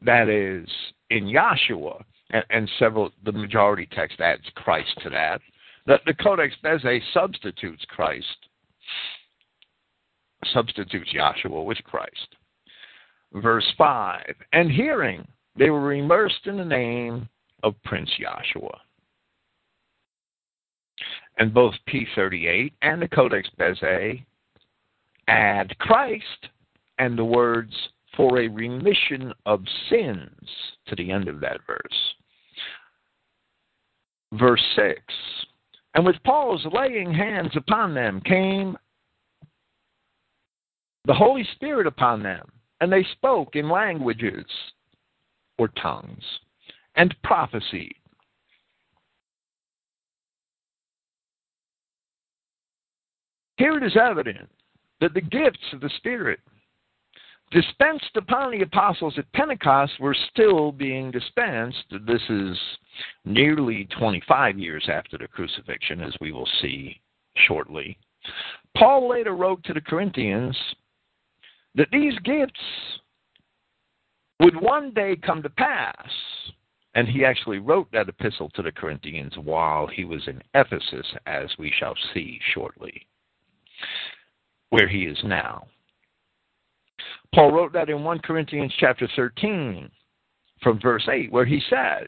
That 0.06 0.30
is, 0.30 0.70
in 1.10 1.26
Yahshua, 1.26 2.02
and, 2.30 2.44
and 2.50 2.72
several, 2.80 3.12
the 3.26 3.32
majority 3.32 3.88
text 3.92 4.20
adds 4.20 4.44
Christ 4.56 4.90
to 5.04 5.10
that. 5.10 5.42
The 5.86 6.14
Codex 6.14 6.56
Bezae 6.64 7.02
substitutes 7.14 7.84
Christ, 7.90 8.26
substitutes 10.54 11.12
Yahshua 11.14 11.66
with 11.66 11.78
Christ. 11.84 12.36
verse 13.34 13.70
5. 13.78 14.24
And 14.54 14.72
hearing, 14.72 15.28
they 15.58 15.70
were 15.70 15.94
immersed 15.94 16.46
in 16.48 16.58
the 16.58 16.66
name 16.66 17.28
of 17.64 17.76
Prince 17.84 18.10
Yahshua. 18.20 18.78
And 21.38 21.54
both 21.54 21.74
P38 21.90 22.72
and 22.82 23.02
the 23.02 23.08
Codex 23.08 23.50
Bezae 23.60 24.24
add 25.28 25.78
Christ 25.80 26.48
and 26.98 27.18
the 27.18 27.26
words 27.26 27.74
for 28.16 28.40
a 28.40 28.48
remission 28.48 29.34
of 29.46 29.64
sins 29.90 30.50
to 30.88 30.96
the 30.96 31.12
end 31.12 31.28
of 31.28 31.40
that 31.40 31.60
verse. 31.66 32.14
Verse 34.34 34.64
6 34.76 35.00
And 35.96 36.06
with 36.06 36.16
Paul's 36.24 36.66
laying 36.72 37.14
hands 37.14 37.52
upon 37.56 37.94
them 37.94 38.22
came 38.22 38.78
the 41.06 41.14
Holy 41.14 41.46
Spirit 41.56 41.86
upon 41.86 42.24
them, 42.24 42.50
and 42.80 42.92
they 42.92 43.06
spoke 43.12 43.56
in 43.56 43.70
languages 43.70 44.46
or 45.58 45.68
tongues 45.82 46.24
and 46.96 47.14
prophesied. 47.24 47.94
Here 53.58 53.78
it 53.78 53.84
is 53.84 53.98
evident 54.02 54.50
that 55.00 55.14
the 55.14 55.22
gifts 55.22 55.74
of 55.74 55.82
the 55.82 55.92
Spirit 55.98 56.40
dispensed 57.54 58.16
upon 58.16 58.52
the 58.52 58.64
apostles 58.64 59.14
at 59.18 59.32
Pentecost 59.34 59.94
were 60.00 60.16
still 60.32 60.72
being 60.72 61.12
dispensed. 61.12 61.86
This 62.06 62.22
is 62.30 62.58
nearly 63.24 63.88
25 63.98 64.58
years 64.60 64.90
after 64.92 65.18
the 65.18 65.28
crucifixion, 65.28 66.02
as 66.02 66.14
we 66.20 66.32
will 66.32 66.50
see 66.62 67.00
shortly. 67.48 67.98
Paul 68.76 69.08
later 69.10 69.36
wrote 69.36 69.64
to 69.66 69.74
the 69.74 69.82
Corinthians 69.82 70.58
that 71.76 71.90
these 71.92 72.18
gifts 72.20 72.60
would 74.40 74.60
one 74.60 74.92
day 74.94 75.16
come 75.16 75.42
to 75.44 75.50
pass. 75.50 76.10
And 76.96 77.08
he 77.08 77.26
actually 77.26 77.58
wrote 77.58 77.88
that 77.92 78.10
epistle 78.10 78.50
to 78.52 78.62
the 78.62 78.72
Corinthians 78.72 79.34
while 79.38 79.88
he 79.88 80.06
was 80.06 80.28
in 80.28 80.42
Ephesus, 80.54 81.08
as 81.26 81.50
we 81.58 81.74
shall 81.80 81.96
see 82.14 82.40
shortly, 82.54 83.08
where 84.70 84.88
he 84.88 85.06
is 85.06 85.18
now. 85.24 85.66
Paul 87.34 87.52
wrote 87.52 87.74
that 87.74 87.90
in 87.90 88.04
1 88.04 88.20
Corinthians 88.20 88.74
chapter 88.80 89.10
13 89.16 89.90
from 90.62 90.80
verse 90.80 91.08
8 91.12 91.32
where 91.32 91.46
he 91.46 91.62
said, 91.70 92.08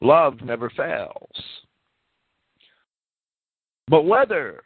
love 0.00 0.40
never 0.42 0.70
fails. 0.70 1.42
But 3.88 4.02
whether 4.02 4.62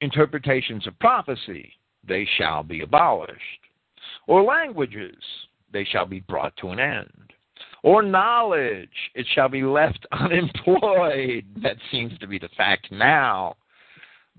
interpretations 0.00 0.86
of 0.86 0.98
prophecy, 0.98 1.72
they 2.06 2.28
shall 2.36 2.62
be 2.62 2.82
abolished, 2.82 3.40
or 4.28 4.42
languages, 4.42 5.16
they 5.72 5.84
shall 5.84 6.06
be 6.06 6.20
brought 6.20 6.54
to 6.58 6.68
an 6.68 6.78
end, 6.78 7.32
or 7.82 8.02
knowledge, 8.02 8.90
it 9.14 9.26
shall 9.34 9.48
be 9.48 9.62
left 9.62 10.06
unemployed. 10.12 11.44
That 11.62 11.76
seems 11.90 12.16
to 12.18 12.26
be 12.26 12.38
the 12.38 12.50
fact 12.56 12.88
now. 12.92 13.56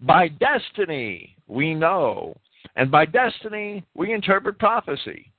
By 0.02 0.28
destiny, 0.28 1.36
we 1.48 1.74
know 1.74 2.38
and 2.78 2.92
by 2.92 3.06
destiny, 3.06 3.84
we 3.96 4.14
interpret 4.14 4.60
prophecy. 4.60 5.32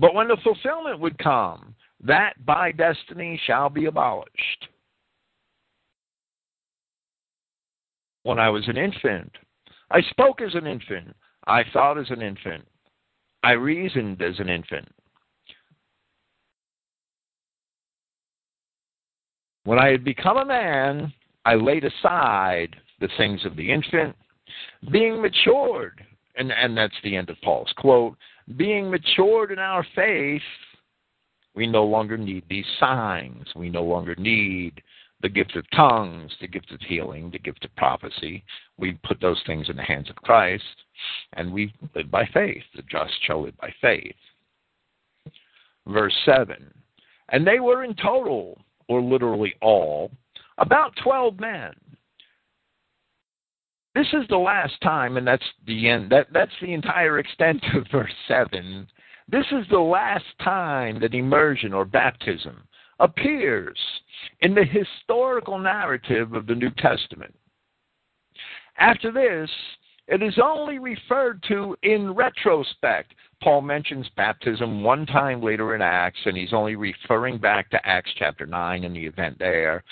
But 0.00 0.12
when 0.12 0.26
the 0.26 0.36
fulfillment 0.42 0.98
would 0.98 1.16
come, 1.18 1.74
that 2.02 2.44
by 2.44 2.72
destiny 2.72 3.40
shall 3.46 3.70
be 3.70 3.86
abolished. 3.86 4.68
When 8.24 8.40
I 8.40 8.50
was 8.50 8.66
an 8.66 8.76
infant, 8.76 9.30
I 9.92 10.02
spoke 10.02 10.42
as 10.42 10.54
an 10.56 10.66
infant. 10.66 11.14
I 11.46 11.62
thought 11.72 11.96
as 11.96 12.10
an 12.10 12.20
infant. 12.20 12.66
I 13.44 13.52
reasoned 13.52 14.20
as 14.20 14.38
an 14.40 14.48
infant. 14.48 14.88
When 19.62 19.78
I 19.78 19.90
had 19.90 20.02
become 20.02 20.38
a 20.38 20.44
man, 20.44 21.12
I 21.44 21.54
laid 21.54 21.84
aside 21.84 22.74
the 22.98 23.08
things 23.16 23.44
of 23.44 23.54
the 23.54 23.70
infant, 23.70 24.16
being 24.90 25.22
matured 25.22 26.02
and, 26.36 26.52
and 26.52 26.76
that's 26.76 26.94
the 27.02 27.16
end 27.16 27.30
of 27.30 27.36
Paul's 27.42 27.72
quote, 27.76 28.16
being 28.56 28.90
matured 28.90 29.50
in 29.50 29.58
our 29.58 29.84
faith, 29.94 30.42
we 31.54 31.66
no 31.66 31.84
longer 31.84 32.16
need 32.16 32.44
these 32.48 32.66
signs. 32.78 33.46
We 33.56 33.70
no 33.70 33.82
longer 33.82 34.14
need 34.16 34.82
the 35.22 35.28
gift 35.28 35.56
of 35.56 35.64
tongues, 35.70 36.30
the 36.40 36.46
gift 36.46 36.70
of 36.70 36.80
healing, 36.80 37.30
the 37.30 37.38
gift 37.38 37.64
of 37.64 37.74
prophecy. 37.76 38.44
We 38.76 38.98
put 39.02 39.20
those 39.20 39.42
things 39.46 39.68
in 39.70 39.76
the 39.76 39.82
hands 39.82 40.10
of 40.10 40.16
Christ, 40.16 40.62
and 41.32 41.52
we 41.52 41.72
live 41.94 42.10
by 42.10 42.28
faith. 42.34 42.62
The 42.74 42.82
just 42.82 43.14
shall 43.26 43.42
live 43.42 43.56
by 43.56 43.72
faith. 43.80 44.14
Verse 45.86 46.14
7 46.26 46.72
And 47.30 47.46
they 47.46 47.60
were 47.60 47.84
in 47.84 47.94
total, 47.94 48.58
or 48.88 49.00
literally 49.00 49.54
all, 49.62 50.10
about 50.58 50.92
12 51.02 51.40
men 51.40 51.72
this 53.96 54.06
is 54.12 54.28
the 54.28 54.36
last 54.36 54.78
time, 54.82 55.16
and 55.16 55.26
that's 55.26 55.44
the 55.66 55.88
end. 55.88 56.10
That 56.10 56.26
that's 56.32 56.52
the 56.60 56.74
entire 56.74 57.18
extent 57.18 57.64
of 57.74 57.86
verse 57.90 58.12
seven. 58.28 58.86
This 59.28 59.46
is 59.50 59.66
the 59.70 59.80
last 59.80 60.24
time 60.44 61.00
that 61.00 61.14
immersion 61.14 61.72
or 61.72 61.84
baptism 61.84 62.62
appears 63.00 63.78
in 64.40 64.54
the 64.54 64.64
historical 64.64 65.58
narrative 65.58 66.34
of 66.34 66.46
the 66.46 66.54
New 66.54 66.70
Testament. 66.78 67.34
After 68.78 69.10
this, 69.10 69.50
it 70.08 70.22
is 70.22 70.38
only 70.42 70.78
referred 70.78 71.42
to 71.48 71.76
in 71.82 72.12
retrospect. 72.12 73.14
Paul 73.42 73.62
mentions 73.62 74.08
baptism 74.16 74.82
one 74.82 75.06
time 75.06 75.42
later 75.42 75.74
in 75.74 75.82
Acts, 75.82 76.20
and 76.26 76.36
he's 76.36 76.52
only 76.52 76.76
referring 76.76 77.38
back 77.38 77.70
to 77.70 77.86
Acts 77.86 78.10
chapter 78.18 78.46
9 78.46 78.84
and 78.84 78.94
the 78.94 79.06
event 79.06 79.38
there. 79.38 79.82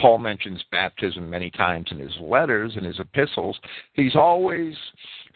Paul 0.00 0.18
mentions 0.18 0.62
baptism 0.70 1.28
many 1.28 1.50
times 1.50 1.88
in 1.90 1.98
his 1.98 2.14
letters 2.20 2.72
and 2.76 2.84
his 2.84 3.00
epistles. 3.00 3.58
He's 3.94 4.14
always 4.14 4.74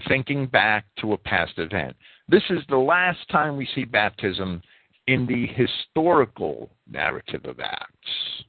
thinking 0.07 0.47
back 0.47 0.85
to 1.01 1.15
a 1.15 1.19
past 1.19 1.55
event. 1.57 1.97
This 2.29 2.43
is 2.51 2.61
the 2.69 2.77
last 2.77 3.21
time 3.31 3.57
we 3.57 3.69
see 3.75 3.85
baptism 3.85 4.63
in 5.07 5.27
the 5.27 5.47
historical 5.47 6.71
narrative 6.89 7.45
of 7.45 7.59
Acts. 7.59 8.45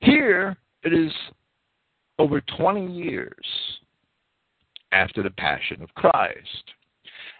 Here, 0.00 0.56
it 0.82 0.92
is 0.92 1.12
over 2.18 2.40
20 2.56 2.86
years 2.90 3.46
after 4.92 5.22
the 5.22 5.30
Passion 5.30 5.82
of 5.82 5.94
Christ 5.94 6.64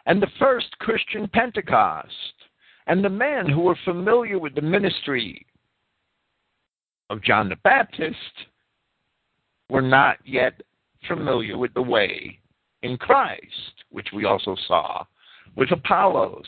and 0.06 0.22
the 0.22 0.30
first 0.38 0.70
Christian 0.78 1.28
Pentecost. 1.32 2.14
And 2.86 3.04
the 3.04 3.10
men 3.10 3.48
who 3.48 3.60
were 3.60 3.78
familiar 3.84 4.38
with 4.38 4.54
the 4.54 4.62
ministry 4.62 5.46
of 7.10 7.22
John 7.22 7.48
the 7.48 7.56
Baptist 7.56 8.16
were 9.68 9.82
not 9.82 10.16
yet 10.24 10.54
familiar 11.06 11.58
with 11.58 11.74
the 11.74 11.82
way 11.82 12.38
in 12.82 12.96
Christ, 12.96 13.84
which 13.90 14.08
we 14.14 14.24
also 14.24 14.56
saw 14.66 15.04
with 15.56 15.72
Apollos 15.72 16.46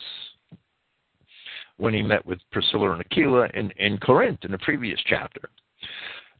when 1.77 1.93
he 1.93 2.01
met 2.01 2.25
with 2.25 2.39
Priscilla 2.51 2.91
and 2.91 3.01
Aquila 3.01 3.49
in, 3.53 3.71
in 3.77 3.97
Corinth 3.97 4.39
in 4.43 4.51
the 4.51 4.57
previous 4.59 4.99
chapter. 5.05 5.49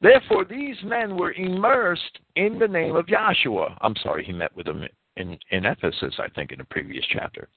Therefore, 0.01 0.45
these 0.45 0.77
men 0.83 1.17
were 1.17 1.33
immersed 1.33 2.19
in 2.36 2.57
the 2.59 2.67
name 2.67 2.95
of 2.95 3.07
Yahshua. 3.07 3.77
I'm 3.81 3.95
sorry, 4.01 4.23
he 4.23 4.31
met 4.31 4.55
with 4.55 4.65
them 4.65 4.86
in, 5.17 5.38
in 5.51 5.65
Ephesus, 5.65 6.15
I 6.17 6.29
think, 6.29 6.51
in 6.51 6.59
the 6.59 6.65
previous 6.65 7.05
chapter. 7.12 7.47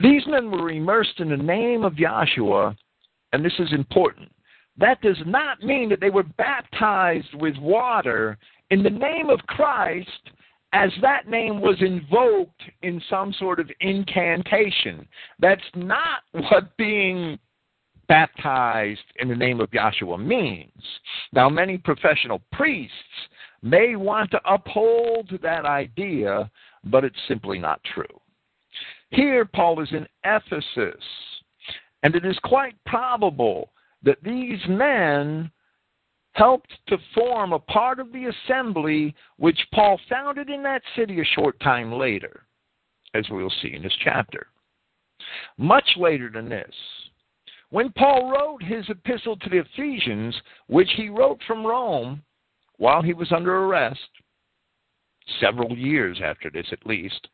These 0.00 0.22
men 0.26 0.50
were 0.50 0.70
immersed 0.70 1.20
in 1.20 1.28
the 1.28 1.36
name 1.36 1.84
of 1.84 1.94
Yahshua, 1.94 2.76
and 3.32 3.44
this 3.44 3.54
is 3.58 3.72
important 3.72 4.30
that 4.78 5.00
does 5.02 5.18
not 5.26 5.62
mean 5.62 5.88
that 5.88 6.00
they 6.00 6.10
were 6.10 6.22
baptized 6.22 7.34
with 7.34 7.56
water 7.58 8.38
in 8.70 8.82
the 8.82 8.90
name 8.90 9.28
of 9.30 9.40
Christ 9.40 10.30
as 10.72 10.90
that 11.00 11.28
name 11.28 11.60
was 11.60 11.76
invoked 11.80 12.62
in 12.82 13.00
some 13.08 13.32
sort 13.38 13.58
of 13.58 13.70
incantation. 13.80 15.06
That's 15.38 15.60
not 15.74 16.20
what 16.32 16.76
being 16.76 17.38
baptized 18.08 19.00
in 19.20 19.28
the 19.28 19.36
name 19.36 19.60
of 19.60 19.70
Yahshua 19.70 20.24
means. 20.24 20.82
Now, 21.32 21.48
many 21.48 21.76
professional 21.76 22.40
priests 22.52 22.94
may 23.62 23.96
want 23.96 24.30
to 24.30 24.40
uphold 24.50 25.38
that 25.42 25.66
idea, 25.66 26.50
but 26.84 27.04
it's 27.04 27.18
simply 27.26 27.58
not 27.58 27.80
true. 27.94 28.04
Here, 29.10 29.44
Paul 29.44 29.82
is 29.82 29.88
in 29.92 30.06
Ephesus, 30.24 31.02
and 32.02 32.14
it 32.14 32.24
is 32.24 32.38
quite 32.44 32.74
probable 32.86 33.70
that 34.02 34.22
these 34.22 34.60
men 34.68 35.50
helped 36.32 36.72
to 36.86 36.98
form 37.14 37.52
a 37.52 37.58
part 37.58 37.98
of 37.98 38.12
the 38.12 38.26
assembly 38.26 39.14
which 39.38 39.58
Paul 39.74 39.98
founded 40.08 40.48
in 40.48 40.62
that 40.62 40.82
city 40.96 41.20
a 41.20 41.24
short 41.24 41.58
time 41.60 41.92
later, 41.92 42.46
as 43.14 43.24
we'll 43.30 43.52
see 43.62 43.74
in 43.74 43.82
this 43.82 43.96
chapter. 44.04 44.46
Much 45.56 45.88
later 45.96 46.30
than 46.32 46.48
this, 46.48 46.74
when 47.70 47.92
Paul 47.92 48.30
wrote 48.30 48.62
his 48.62 48.88
epistle 48.88 49.36
to 49.36 49.50
the 49.50 49.58
Ephesians, 49.58 50.34
which 50.68 50.88
he 50.96 51.08
wrote 51.08 51.40
from 51.46 51.66
Rome 51.66 52.22
while 52.76 53.02
he 53.02 53.12
was 53.12 53.32
under 53.32 53.64
arrest, 53.64 53.98
several 55.40 55.76
years 55.76 56.20
after 56.24 56.50
this 56.50 56.66
at 56.72 56.86
least, 56.86 57.28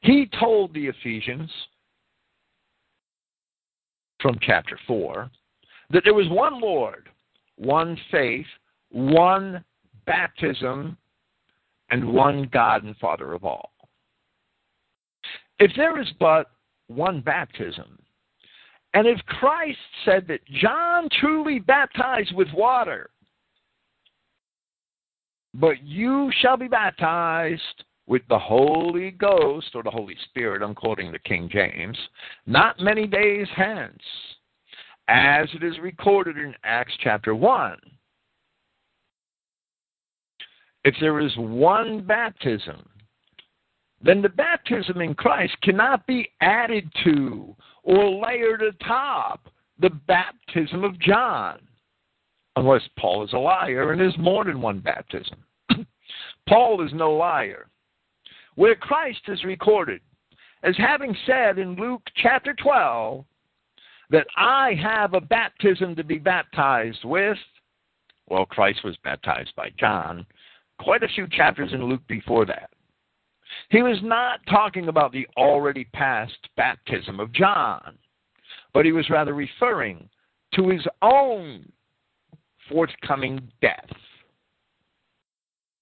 He 0.00 0.30
told 0.38 0.72
the 0.72 0.86
Ephesians 0.86 1.50
from 4.20 4.38
chapter 4.42 4.78
4 4.86 5.30
that 5.90 6.02
there 6.04 6.14
was 6.14 6.28
one 6.28 6.60
Lord, 6.60 7.08
one 7.56 7.96
faith, 8.10 8.46
one 8.90 9.64
baptism, 10.06 10.96
and 11.90 12.12
one 12.12 12.48
God 12.52 12.84
and 12.84 12.96
Father 12.96 13.32
of 13.32 13.44
all. 13.44 13.72
If 15.58 15.72
there 15.76 16.00
is 16.00 16.08
but 16.18 16.50
one 16.86 17.20
baptism, 17.20 17.98
and 18.94 19.06
if 19.06 19.18
Christ 19.26 19.78
said 20.04 20.26
that 20.28 20.44
John 20.46 21.08
truly 21.20 21.58
baptized 21.58 22.34
with 22.34 22.48
water, 22.54 23.10
but 25.54 25.82
you 25.82 26.30
shall 26.40 26.56
be 26.56 26.68
baptized 26.68 27.84
with 28.10 28.22
the 28.28 28.38
Holy 28.38 29.12
Ghost 29.12 29.68
or 29.72 29.84
the 29.84 29.90
Holy 29.90 30.16
Spirit, 30.24 30.62
I'm 30.62 30.74
quoting 30.74 31.12
the 31.12 31.18
King 31.20 31.48
James, 31.48 31.96
not 32.44 32.80
many 32.80 33.06
days 33.06 33.46
hence, 33.54 34.02
as 35.06 35.48
it 35.54 35.62
is 35.62 35.78
recorded 35.78 36.36
in 36.36 36.52
Acts 36.64 36.92
chapter 37.04 37.36
1. 37.36 37.78
If 40.82 40.96
there 41.00 41.20
is 41.20 41.30
one 41.36 42.04
baptism, 42.04 42.84
then 44.02 44.22
the 44.22 44.28
baptism 44.28 45.00
in 45.00 45.14
Christ 45.14 45.56
cannot 45.62 46.04
be 46.08 46.28
added 46.40 46.90
to 47.04 47.54
or 47.84 48.26
layered 48.26 48.62
atop 48.62 49.48
the 49.78 49.90
baptism 50.08 50.82
of 50.82 50.98
John, 50.98 51.60
unless 52.56 52.82
Paul 52.98 53.22
is 53.22 53.32
a 53.34 53.38
liar 53.38 53.92
and 53.92 54.00
there's 54.00 54.18
more 54.18 54.44
than 54.44 54.60
one 54.60 54.80
baptism. 54.80 55.38
Paul 56.48 56.84
is 56.84 56.92
no 56.92 57.12
liar 57.12 57.68
where 58.60 58.74
Christ 58.74 59.22
is 59.28 59.42
recorded 59.42 60.02
as 60.64 60.76
having 60.76 61.16
said 61.24 61.58
in 61.58 61.76
Luke 61.76 62.02
chapter 62.16 62.52
12 62.52 63.24
that 64.10 64.26
I 64.36 64.74
have 64.74 65.14
a 65.14 65.20
baptism 65.22 65.96
to 65.96 66.04
be 66.04 66.18
baptized 66.18 67.02
with. 67.02 67.38
Well, 68.28 68.44
Christ 68.44 68.84
was 68.84 68.98
baptized 69.02 69.54
by 69.56 69.70
John 69.78 70.26
quite 70.78 71.02
a 71.02 71.08
few 71.08 71.26
chapters 71.26 71.72
in 71.72 71.84
Luke 71.84 72.06
before 72.06 72.44
that. 72.44 72.68
He 73.70 73.80
was 73.80 73.96
not 74.02 74.40
talking 74.50 74.88
about 74.88 75.12
the 75.12 75.26
already 75.38 75.84
past 75.94 76.36
baptism 76.58 77.18
of 77.18 77.32
John, 77.32 77.96
but 78.74 78.84
he 78.84 78.92
was 78.92 79.08
rather 79.08 79.32
referring 79.32 80.06
to 80.56 80.68
his 80.68 80.86
own 81.00 81.64
forthcoming 82.68 83.40
death. 83.62 83.88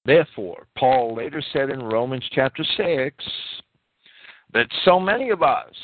Therefore, 0.09 0.67
Paul 0.75 1.15
later 1.15 1.43
said 1.53 1.69
in 1.69 1.83
Romans 1.83 2.25
chapter 2.33 2.65
6 2.79 3.15
that 4.55 4.67
so 4.87 4.99
many 4.99 5.29
of 5.29 5.43
us, 5.43 5.75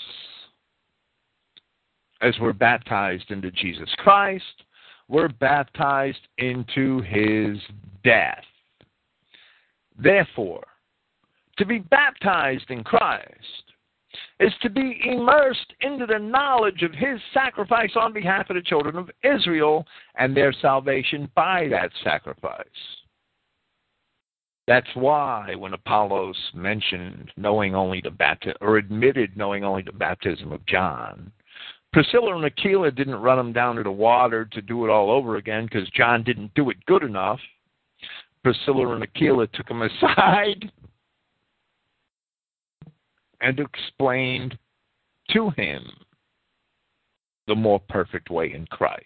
as 2.23 2.33
were 2.39 2.55
baptized 2.55 3.31
into 3.31 3.51
Jesus 3.51 3.91
Christ, 3.99 4.65
were 5.09 5.29
baptized 5.29 6.27
into 6.39 7.03
his 7.03 7.59
death. 8.03 8.43
Therefore, 9.99 10.65
to 11.59 11.67
be 11.67 11.81
baptized 11.81 12.71
in 12.71 12.83
Christ 12.83 13.29
is 14.41 14.55
to 14.63 14.71
be 14.71 15.03
immersed 15.05 15.75
into 15.83 16.07
the 16.07 16.19
knowledge 16.19 16.81
of 16.81 16.93
his 16.93 17.21
sacrifice 17.35 17.93
on 17.95 18.15
behalf 18.15 18.49
of 18.49 18.57
the 18.57 18.63
children 18.63 18.97
of 18.97 19.11
Israel 19.23 19.87
and 20.15 20.35
their 20.35 20.55
salvation 20.63 21.31
by 21.35 21.69
that 21.69 21.91
sacrifice. 22.03 22.65
That's 24.67 24.89
why 24.95 25.55
when 25.57 25.75
Apollos 25.75 26.37
mentioned 26.55 27.31
knowing 27.37 27.75
only 27.75 28.01
the 28.01 28.11
baptism, 28.11 28.57
or 28.61 28.79
admitted 28.79 29.37
knowing 29.37 29.63
only 29.63 29.83
the 29.83 29.93
baptism 29.93 30.53
of 30.53 30.65
John, 30.67 31.31
Priscilla 31.93 32.35
and 32.35 32.45
Aquila 32.45 32.91
didn't 32.91 33.15
run 33.15 33.39
him 33.39 33.53
down 33.53 33.77
to 33.77 33.85
the 33.85 33.91
water 33.91 34.47
to 34.47 34.61
do 34.61 34.85
it 34.85 34.91
all 34.91 35.11
over 35.11 35.37
again 35.37 35.65
because 35.65 35.89
John 35.91 36.25
didn't 36.25 36.53
do 36.55 36.71
it 36.71 36.85
good 36.87 37.05
enough. 37.05 37.39
Priscilla 38.43 38.95
and 38.95 39.03
Aquila 39.05 39.47
took 39.49 39.71
him 39.71 39.83
aside 40.03 40.73
and 43.41 43.61
explained 43.61 44.59
to 45.31 45.51
him 45.51 45.85
the 47.47 47.55
more 47.55 47.79
perfect 47.79 48.29
way 48.29 48.53
in 48.53 48.67
Christ. 48.67 49.05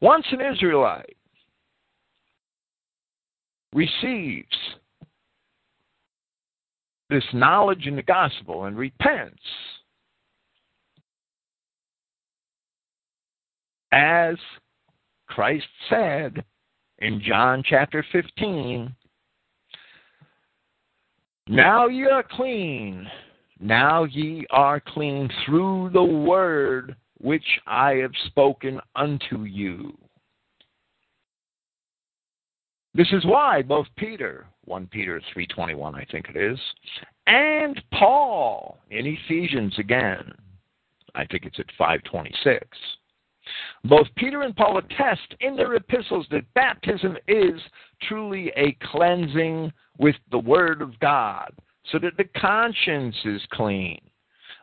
Once 0.00 0.26
an 0.30 0.40
Israelite, 0.40 1.17
receives 3.74 4.46
this 7.10 7.24
knowledge 7.32 7.86
in 7.86 7.96
the 7.96 8.02
gospel 8.02 8.64
and 8.64 8.76
repents, 8.76 9.42
as 13.92 14.36
Christ 15.26 15.66
said 15.88 16.44
in 16.98 17.22
John 17.24 17.62
chapter 17.64 18.04
15, 18.12 18.94
now 21.48 21.86
ye 21.86 22.04
are 22.04 22.24
clean. 22.30 23.08
Now 23.58 24.04
ye 24.04 24.46
are 24.50 24.80
clean 24.80 25.30
through 25.44 25.90
the 25.92 26.04
word 26.04 26.94
which 27.20 27.46
I 27.66 27.94
have 27.94 28.12
spoken 28.26 28.80
unto 28.94 29.44
you. 29.44 29.96
This 32.98 33.12
is 33.12 33.24
why 33.24 33.62
both 33.62 33.86
Peter, 33.96 34.44
1 34.64 34.88
Peter 34.88 35.22
3:21 35.32 35.94
I 35.94 36.04
think 36.10 36.28
it 36.30 36.36
is, 36.36 36.58
and 37.28 37.80
Paul 37.92 38.80
in 38.90 39.06
Ephesians 39.06 39.78
again, 39.78 40.32
I 41.14 41.24
think 41.26 41.46
it's 41.46 41.60
at 41.60 41.70
526. 41.78 42.66
Both 43.84 44.08
Peter 44.16 44.42
and 44.42 44.56
Paul 44.56 44.78
attest 44.78 45.36
in 45.38 45.54
their 45.54 45.74
epistles 45.74 46.26
that 46.32 46.52
baptism 46.54 47.16
is 47.28 47.60
truly 48.02 48.50
a 48.56 48.72
cleansing 48.90 49.72
with 49.98 50.16
the 50.32 50.40
Word 50.40 50.82
of 50.82 50.98
God, 50.98 51.54
so 51.92 52.00
that 52.00 52.16
the 52.16 52.28
conscience 52.36 53.14
is 53.24 53.46
clean. 53.52 54.00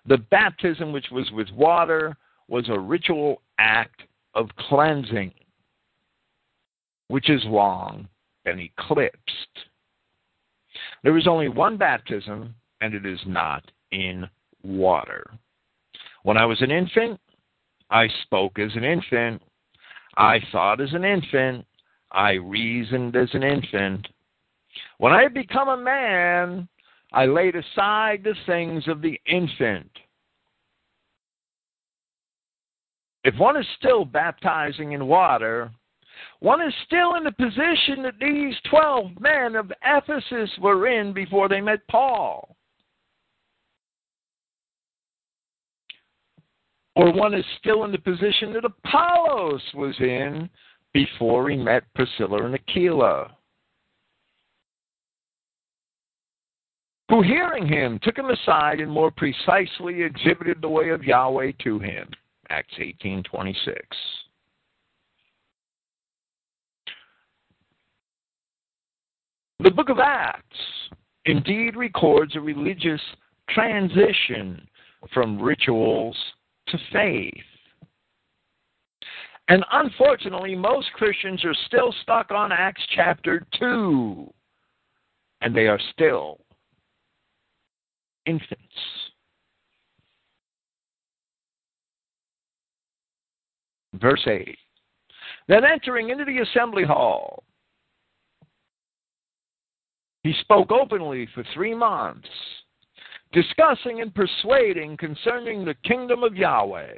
The 0.08 0.18
baptism, 0.18 0.92
which 0.92 1.10
was 1.10 1.32
with 1.32 1.50
water, 1.52 2.18
was 2.50 2.68
a 2.68 2.78
ritual 2.78 3.44
act 3.60 4.04
of 4.34 4.54
cleansing, 4.58 5.34
which 7.08 7.30
is 7.30 7.42
wrong 7.46 8.10
and 8.46 8.60
eclipsed. 8.60 9.20
There 11.04 11.18
is 11.18 11.28
only 11.28 11.50
one 11.50 11.78
baptism, 11.78 12.56
and 12.82 12.94
it 12.94 13.06
is 13.06 13.20
not 13.26 13.64
in 13.92 14.28
water. 14.64 15.32
When 16.24 16.38
I 16.38 16.46
was 16.46 16.62
an 16.62 16.72
infant, 16.72 17.20
I 17.90 18.08
spoke 18.24 18.58
as 18.60 18.76
an 18.76 18.84
infant. 18.84 19.42
I 20.18 20.40
thought 20.52 20.82
as 20.82 20.94
an 20.94 21.06
infant. 21.06 21.66
I 22.12 22.34
reasoned 22.34 23.16
as 23.16 23.30
an 23.34 23.44
infant. 23.44 24.08
When 24.98 25.14
I 25.14 25.22
had 25.22 25.34
become 25.34 25.70
a 25.70 25.78
man, 25.78 26.68
I 27.14 27.26
laid 27.26 27.56
aside 27.56 28.24
the 28.24 28.36
things 28.46 28.88
of 28.88 29.02
the 29.02 29.20
infant. 29.26 29.92
If 33.24 33.38
one 33.38 33.58
is 33.58 33.66
still 33.78 34.06
baptizing 34.06 34.92
in 34.92 35.08
water, 35.08 35.72
one 36.40 36.62
is 36.62 36.74
still 36.86 37.16
in 37.16 37.24
the 37.24 37.32
position 37.32 38.04
that 38.04 38.20
these 38.20 38.56
12 38.70 39.20
men 39.20 39.56
of 39.56 39.72
Ephesus 39.84 40.50
were 40.60 40.88
in 40.88 41.14
before 41.14 41.50
they 41.50 41.62
met 41.62 41.80
Paul. 41.90 42.56
Or 46.96 47.12
one 47.12 47.34
is 47.34 47.46
still 47.60 47.84
in 47.84 47.92
the 47.92 47.98
position 47.98 48.54
that 48.54 48.64
Apollos 48.64 49.62
was 49.74 49.96
in 50.00 50.50
before 50.94 51.50
he 51.50 51.58
met 51.58 51.84
Priscilla 51.94 52.46
and 52.46 52.56
Aquila. 52.56 53.36
Who, 57.10 57.22
hearing 57.22 57.68
him, 57.68 58.00
took 58.02 58.18
him 58.18 58.30
aside 58.30 58.80
and 58.80 58.90
more 58.90 59.12
precisely 59.12 60.02
exhibited 60.02 60.62
the 60.62 60.70
way 60.70 60.90
of 60.90 61.04
Yahweh 61.04 61.52
to 61.64 61.80
him. 61.80 62.10
Acts 62.50 62.74
18:26. 62.80 63.76
The 69.60 69.72
book 69.72 69.90
of 69.90 70.00
Acts 70.00 70.58
indeed 71.26 71.76
records 71.76 72.36
a 72.36 72.42
religious 72.42 73.02
transition 73.50 74.68
from 75.14 75.42
rituals 75.42 76.18
to 76.68 76.78
faith. 76.92 77.34
And 79.48 79.64
unfortunately, 79.72 80.56
most 80.56 80.92
Christians 80.94 81.46
are 81.46 81.54
still 81.68 81.94
stuck 82.02 82.32
on 82.32 82.52
Acts 82.52 82.82
chapter 82.96 83.46
2, 83.60 84.34
and 85.42 85.56
they 85.56 85.68
are 85.68 85.80
still 85.94 86.40
infants. 88.26 88.60
Verse 93.94 94.24
8 94.28 94.58
Then 95.48 95.64
entering 95.64 96.10
into 96.10 96.26
the 96.26 96.40
assembly 96.40 96.84
hall, 96.84 97.44
He 100.26 100.34
spoke 100.42 100.72
openly 100.72 101.28
for 101.36 101.44
three 101.54 101.76
months, 101.76 102.28
discussing 103.32 104.02
and 104.02 104.12
persuading 104.12 104.98
concerning 104.98 105.64
the 105.64 105.76
kingdom 105.84 106.24
of 106.24 106.36
Yahweh. 106.36 106.96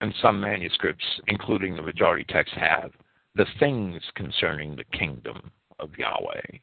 And 0.00 0.14
some 0.22 0.40
manuscripts, 0.40 1.04
including 1.26 1.76
the 1.76 1.82
majority 1.82 2.24
text, 2.26 2.54
have 2.54 2.92
the 3.34 3.44
things 3.60 4.00
concerning 4.14 4.76
the 4.76 4.98
kingdom 4.98 5.50
of 5.78 5.90
Yahweh. 5.98 6.56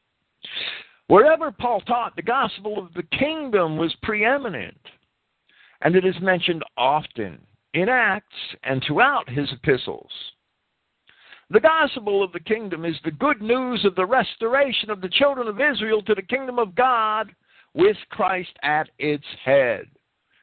Wherever 1.06 1.52
Paul 1.52 1.82
taught, 1.82 2.16
the 2.16 2.24
gospel 2.24 2.80
of 2.80 2.96
the 2.96 3.04
kingdom 3.16 3.78
was 3.78 3.96
preeminent, 4.02 4.80
and 5.84 5.96
it 5.96 6.04
is 6.04 6.20
mentioned 6.20 6.64
often 6.78 7.40
in 7.76 7.90
Acts 7.90 8.56
and 8.64 8.84
throughout 8.84 9.30
his 9.30 9.54
epistles. 9.54 10.10
The 11.50 11.60
gospel 11.60 12.24
of 12.24 12.32
the 12.32 12.40
kingdom 12.40 12.86
is 12.86 12.96
the 13.04 13.12
good 13.12 13.42
news 13.42 13.86
of 13.86 13.96
the 13.96 14.06
restoration 14.06 14.90
of 14.90 15.02
the 15.02 15.10
children 15.10 15.48
of 15.48 15.62
Israel 15.62 16.02
to 16.04 16.16
the 16.16 16.22
kingdom 16.24 16.58
of 16.58 16.74
God 16.74 17.32
with 17.76 17.98
Christ 18.10 18.58
at 18.64 18.90
its 18.98 19.26
head. 19.44 19.86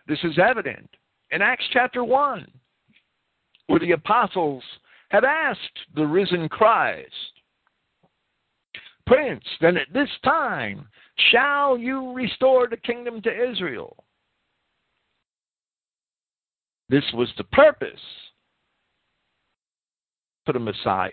This 0.06 0.20
is 0.22 0.38
evident 0.38 0.88
in 1.30 1.42
Acts 1.42 1.64
chapter 1.72 2.04
1, 2.04 2.46
where 3.66 3.80
the 3.80 3.92
apostles 3.92 4.62
had 5.10 5.24
asked 5.24 5.78
the 5.94 6.06
risen 6.06 6.48
Christ, 6.48 7.10
Prince, 9.06 9.44
then 9.60 9.76
at 9.76 9.92
this 9.92 10.08
time 10.24 10.86
shall 11.32 11.76
you 11.76 12.12
restore 12.12 12.68
the 12.68 12.76
kingdom 12.76 13.20
to 13.22 13.50
Israel. 13.50 13.96
This 16.88 17.04
was 17.14 17.28
the 17.36 17.44
purpose 17.44 18.00
for 20.44 20.52
the 20.52 20.58
Messiah. 20.58 21.10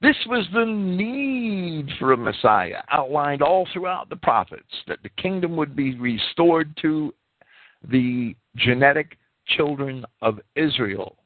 This 0.00 0.16
was 0.26 0.46
the 0.52 0.64
need 0.64 1.88
for 1.98 2.12
a 2.12 2.16
Messiah, 2.16 2.82
outlined 2.90 3.40
all 3.40 3.68
throughout 3.72 4.08
the 4.08 4.16
prophets, 4.16 4.72
that 4.88 4.98
the 5.04 5.10
kingdom 5.10 5.56
would 5.56 5.76
be 5.76 5.94
restored 5.96 6.76
to 6.82 7.14
the 7.88 8.34
genetic 8.56 9.16
children 9.46 10.04
of 10.20 10.40
Israel. 10.56 11.16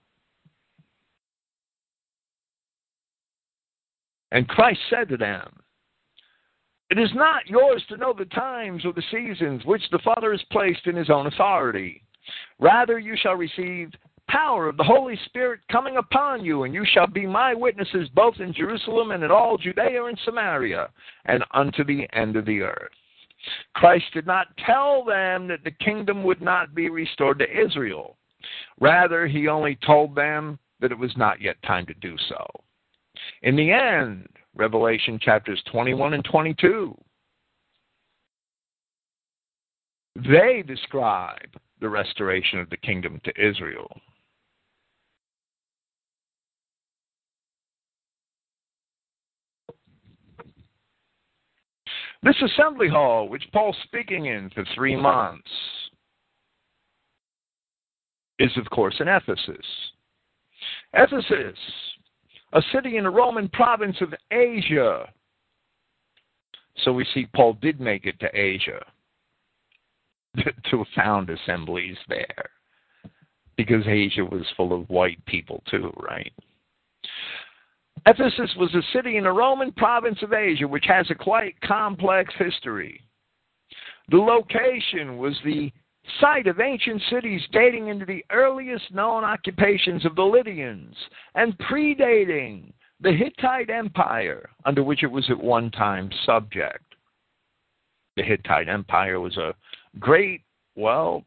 And 4.30 4.46
Christ 4.46 4.80
said 4.90 5.08
to 5.08 5.16
them, 5.16 5.58
It 6.90 6.98
is 6.98 7.10
not 7.14 7.46
yours 7.46 7.82
to 7.88 7.96
know 7.96 8.12
the 8.12 8.26
times 8.26 8.84
or 8.84 8.92
the 8.92 9.02
seasons 9.10 9.64
which 9.64 9.82
the 9.90 10.00
Father 10.00 10.32
has 10.32 10.42
placed 10.50 10.86
in 10.86 10.96
his 10.96 11.08
own 11.08 11.26
authority. 11.26 12.02
Rather, 12.58 12.98
you 12.98 13.16
shall 13.16 13.36
receive 13.36 13.90
power 14.28 14.68
of 14.68 14.76
the 14.76 14.84
Holy 14.84 15.18
Spirit 15.26 15.60
coming 15.70 15.96
upon 15.96 16.44
you, 16.44 16.64
and 16.64 16.74
you 16.74 16.84
shall 16.92 17.06
be 17.06 17.26
my 17.26 17.54
witnesses 17.54 18.08
both 18.14 18.34
in 18.40 18.52
Jerusalem 18.52 19.10
and 19.10 19.22
in 19.22 19.30
all 19.30 19.56
Judea 19.56 20.04
and 20.04 20.18
Samaria, 20.24 20.88
and 21.26 21.44
unto 21.52 21.84
the 21.84 22.06
end 22.12 22.36
of 22.36 22.44
the 22.44 22.62
earth. 22.62 22.92
Christ 23.74 24.06
did 24.12 24.26
not 24.26 24.48
tell 24.64 25.04
them 25.04 25.46
that 25.48 25.62
the 25.64 25.70
kingdom 25.70 26.24
would 26.24 26.40
not 26.40 26.74
be 26.74 26.88
restored 26.88 27.38
to 27.38 27.64
Israel. 27.64 28.16
Rather, 28.80 29.26
he 29.26 29.48
only 29.48 29.78
told 29.86 30.14
them 30.14 30.58
that 30.80 30.92
it 30.92 30.98
was 30.98 31.16
not 31.16 31.40
yet 31.40 31.56
time 31.62 31.86
to 31.86 31.94
do 31.94 32.16
so. 32.28 32.46
In 33.42 33.56
the 33.56 33.70
end, 33.70 34.28
Revelation 34.54 35.18
chapters 35.20 35.62
21 35.70 36.14
and 36.14 36.24
22, 36.24 36.96
they 40.16 40.64
describe 40.66 41.48
the 41.80 41.88
restoration 41.88 42.58
of 42.58 42.70
the 42.70 42.76
kingdom 42.78 43.20
to 43.24 43.32
Israel. 43.40 43.90
This 52.26 52.42
assembly 52.42 52.88
hall, 52.88 53.28
which 53.28 53.44
Paul's 53.52 53.76
speaking 53.84 54.26
in 54.26 54.50
for 54.50 54.64
three 54.74 54.96
months, 54.96 55.48
is 58.40 58.50
of 58.56 58.68
course 58.70 58.96
in 58.98 59.06
Ephesus. 59.06 59.64
Ephesus 60.92 61.56
a 62.52 62.62
city 62.72 62.96
in 62.96 63.04
the 63.04 63.10
Roman 63.10 63.48
province 63.50 63.96
of 64.00 64.12
Asia. 64.32 65.08
So 66.84 66.92
we 66.92 67.06
see 67.14 67.28
Paul 67.34 67.58
did 67.60 67.80
make 67.80 68.06
it 68.06 68.18
to 68.18 68.28
Asia 68.34 68.84
to 70.70 70.84
found 70.96 71.30
assemblies 71.30 71.96
there 72.08 72.50
because 73.56 73.86
Asia 73.86 74.24
was 74.24 74.44
full 74.56 74.72
of 74.72 74.88
white 74.88 75.24
people 75.26 75.62
too, 75.70 75.92
right? 75.96 76.32
Ephesus 78.07 78.55
was 78.57 78.73
a 78.75 78.83
city 78.92 79.16
in 79.16 79.25
the 79.25 79.33
Roman 79.33 79.73
province 79.73 80.19
of 80.23 80.33
Asia 80.33 80.66
which 80.66 80.85
has 80.87 81.11
a 81.11 81.14
quite 81.14 81.61
complex 81.61 82.33
history. 82.38 83.01
The 84.11 84.19
location 84.19 85.19
was 85.19 85.35
the 85.45 85.73
site 86.21 86.47
of 86.47 86.61
ancient 86.61 87.03
cities 87.11 87.42
dating 87.51 87.88
into 87.88 88.07
the 88.07 88.25
earliest 88.31 88.92
known 88.95 89.25
occupations 89.25 90.05
of 90.05 90.14
the 90.14 90.23
Lydians 90.23 90.95
and 91.35 91.59
predating 91.59 92.73
the 93.01 93.12
Hittite 93.12 93.71
Empire, 93.71 94.49
under 94.64 94.85
which 94.85 95.03
it 95.03 95.11
was 95.11 95.29
at 95.29 95.38
one 95.38 95.71
time 95.73 96.11
subject. 96.25 96.85
The 98.16 98.23
Hittite 98.23 98.69
Empire 98.69 99.21
was 99.21 99.37
a 99.37 99.55
great, 99.99 100.42
well, 100.77 101.25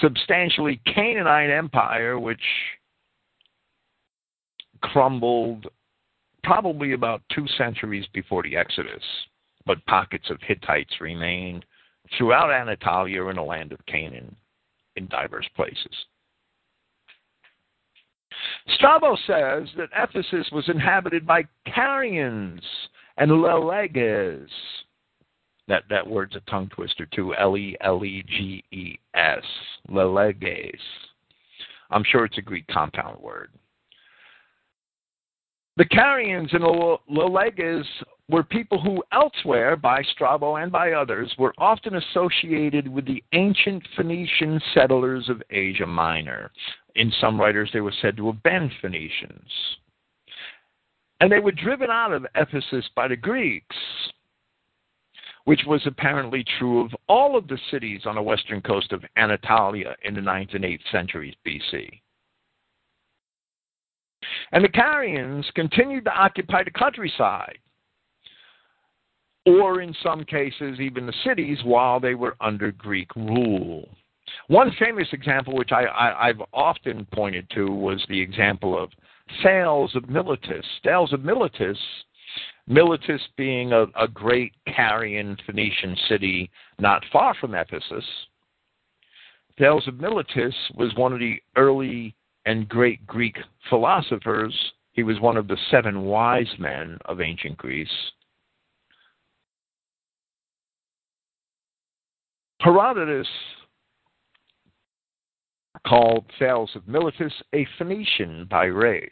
substantially 0.00 0.80
Canaanite 0.92 1.50
empire 1.50 2.18
which 2.18 2.42
crumbled 4.82 5.66
probably 6.42 6.92
about 6.92 7.22
two 7.34 7.46
centuries 7.58 8.06
before 8.12 8.42
the 8.42 8.56
Exodus, 8.56 9.02
but 9.66 9.84
pockets 9.86 10.30
of 10.30 10.38
Hittites 10.42 11.00
remained 11.00 11.64
throughout 12.16 12.50
Anatolia 12.50 13.26
and 13.26 13.38
the 13.38 13.42
land 13.42 13.72
of 13.72 13.84
Canaan 13.86 14.34
in 14.96 15.06
diverse 15.06 15.48
places. 15.54 15.94
Strabo 18.74 19.16
says 19.26 19.68
that 19.76 19.90
Ephesus 19.96 20.48
was 20.52 20.68
inhabited 20.68 21.26
by 21.26 21.42
Carians 21.66 22.62
and 23.16 23.30
Leleges. 23.30 24.48
That, 25.68 25.84
that 25.90 26.06
word's 26.06 26.36
a 26.36 26.40
tongue 26.50 26.68
twister 26.74 27.06
too. 27.06 27.34
L 27.34 27.56
E 27.56 27.76
L 27.80 28.04
E 28.04 28.24
G 28.26 28.64
E 28.72 28.98
S. 29.14 29.44
Leleges. 29.88 30.80
I'm 31.90 32.04
sure 32.04 32.24
it's 32.24 32.38
a 32.38 32.42
Greek 32.42 32.66
compound 32.68 33.20
word. 33.20 33.50
The 35.76 35.84
Carians 35.84 36.52
and 36.52 36.64
the 36.64 36.96
Leleges 37.10 37.84
were 38.28 38.42
people 38.42 38.80
who 38.80 39.02
elsewhere, 39.12 39.76
by 39.76 40.02
Strabo 40.02 40.56
and 40.56 40.70
by 40.70 40.92
others, 40.92 41.32
were 41.38 41.54
often 41.58 41.96
associated 41.96 42.86
with 42.88 43.06
the 43.06 43.22
ancient 43.32 43.82
Phoenician 43.96 44.60
settlers 44.74 45.28
of 45.28 45.42
Asia 45.50 45.86
Minor. 45.86 46.50
In 46.96 47.12
some 47.20 47.40
writers, 47.40 47.70
they 47.72 47.80
were 47.80 47.94
said 48.02 48.16
to 48.16 48.26
have 48.26 48.42
been 48.42 48.70
Phoenicians. 48.80 49.50
And 51.20 51.30
they 51.30 51.40
were 51.40 51.52
driven 51.52 51.90
out 51.90 52.12
of 52.12 52.26
Ephesus 52.34 52.88
by 52.96 53.08
the 53.08 53.16
Greeks, 53.16 53.76
which 55.44 55.60
was 55.66 55.82
apparently 55.86 56.44
true 56.58 56.84
of 56.84 56.94
all 57.08 57.36
of 57.36 57.46
the 57.48 57.58
cities 57.70 58.02
on 58.06 58.14
the 58.14 58.22
western 58.22 58.60
coast 58.60 58.92
of 58.92 59.04
Anatolia 59.16 59.94
in 60.04 60.14
the 60.14 60.20
9th 60.20 60.54
and 60.54 60.64
8th 60.64 60.90
centuries 60.90 61.34
BC. 61.46 62.00
And 64.52 64.64
the 64.64 64.68
Carians 64.68 65.44
continued 65.54 66.04
to 66.04 66.12
occupy 66.12 66.64
the 66.64 66.70
countryside 66.70 67.58
or 69.46 69.80
in 69.80 69.94
some 70.02 70.24
cases, 70.24 70.80
even 70.80 71.06
the 71.06 71.14
cities, 71.24 71.58
while 71.64 71.98
they 71.98 72.14
were 72.14 72.36
under 72.40 72.72
Greek 72.72 73.14
rule. 73.16 73.88
One 74.48 74.70
famous 74.78 75.08
example, 75.12 75.56
which 75.56 75.72
I, 75.72 76.26
have 76.26 76.42
often 76.52 77.06
pointed 77.12 77.48
to, 77.54 77.66
was 77.66 78.04
the 78.08 78.20
example 78.20 78.80
of 78.80 78.90
Thales 79.42 79.94
of 79.96 80.08
Miletus. 80.08 80.66
Thales 80.84 81.12
of 81.12 81.24
Miletus, 81.24 81.78
Miletus 82.66 83.20
being 83.36 83.72
a, 83.72 83.86
a 83.98 84.06
great 84.06 84.52
Carian 84.68 85.36
Phoenician 85.46 85.96
city 86.08 86.50
not 86.78 87.02
far 87.12 87.34
from 87.40 87.54
Ephesus. 87.54 88.04
Thales 89.58 89.86
of 89.88 89.98
Miletus 89.98 90.54
was 90.74 90.94
one 90.94 91.12
of 91.12 91.18
the 91.18 91.40
early 91.56 92.14
and 92.50 92.68
great 92.68 93.06
Greek 93.06 93.38
philosophers. 93.68 94.52
He 94.92 95.04
was 95.04 95.20
one 95.20 95.36
of 95.36 95.46
the 95.46 95.56
seven 95.70 96.02
wise 96.02 96.52
men 96.58 96.98
of 97.04 97.20
ancient 97.20 97.56
Greece. 97.56 97.88
Herodotus 102.60 103.28
called 105.86 106.24
Thales 106.40 106.70
of 106.74 106.88
Miletus 106.88 107.32
a 107.54 107.66
Phoenician 107.78 108.48
by 108.50 108.64
race, 108.64 109.10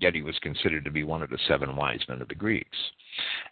yet 0.00 0.14
he 0.14 0.22
was 0.22 0.36
considered 0.40 0.84
to 0.84 0.90
be 0.90 1.04
one 1.04 1.22
of 1.22 1.30
the 1.30 1.38
seven 1.46 1.76
wise 1.76 2.02
men 2.08 2.20
of 2.20 2.26
the 2.28 2.34
Greeks. 2.34 2.76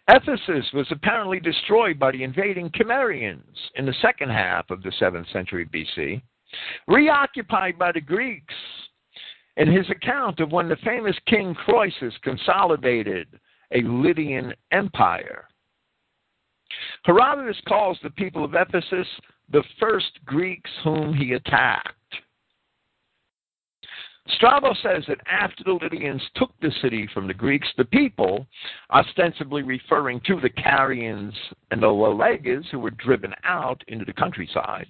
Ephesus 0.09 0.65
was 0.73 0.87
apparently 0.91 1.39
destroyed 1.39 1.97
by 1.97 2.11
the 2.11 2.23
invading 2.23 2.69
Cimmerians 2.77 3.57
in 3.75 3.85
the 3.85 3.95
second 4.01 4.29
half 4.29 4.69
of 4.69 4.83
the 4.83 4.91
7th 5.01 5.31
century 5.31 5.65
BC, 5.65 6.21
reoccupied 6.87 7.77
by 7.77 7.91
the 7.91 8.01
Greeks 8.01 8.53
in 9.57 9.71
his 9.71 9.89
account 9.89 10.39
of 10.39 10.51
when 10.51 10.67
the 10.67 10.77
famous 10.77 11.15
King 11.27 11.53
Croesus 11.53 12.13
consolidated 12.23 13.27
a 13.71 13.81
Lydian 13.81 14.53
empire. 14.71 15.45
Herodotus 17.03 17.61
calls 17.67 17.97
the 18.01 18.09
people 18.11 18.43
of 18.43 18.55
Ephesus 18.55 19.07
the 19.51 19.63
first 19.79 20.19
Greeks 20.25 20.69
whom 20.83 21.13
he 21.13 21.33
attacked. 21.33 21.93
Strabo 24.29 24.73
says 24.81 25.03
that 25.07 25.19
after 25.29 25.63
the 25.65 25.73
Lydians 25.81 26.21
took 26.35 26.51
the 26.61 26.71
city 26.81 27.07
from 27.13 27.27
the 27.27 27.33
Greeks, 27.33 27.67
the 27.77 27.83
people, 27.85 28.47
ostensibly 28.89 29.63
referring 29.63 30.21
to 30.21 30.39
the 30.39 30.49
Carians 30.49 31.33
and 31.71 31.83
the 31.83 31.87
Leleges 31.87 32.65
who 32.71 32.79
were 32.79 32.91
driven 32.91 33.33
out 33.43 33.83
into 33.89 34.05
the 34.05 34.13
countryside, 34.13 34.87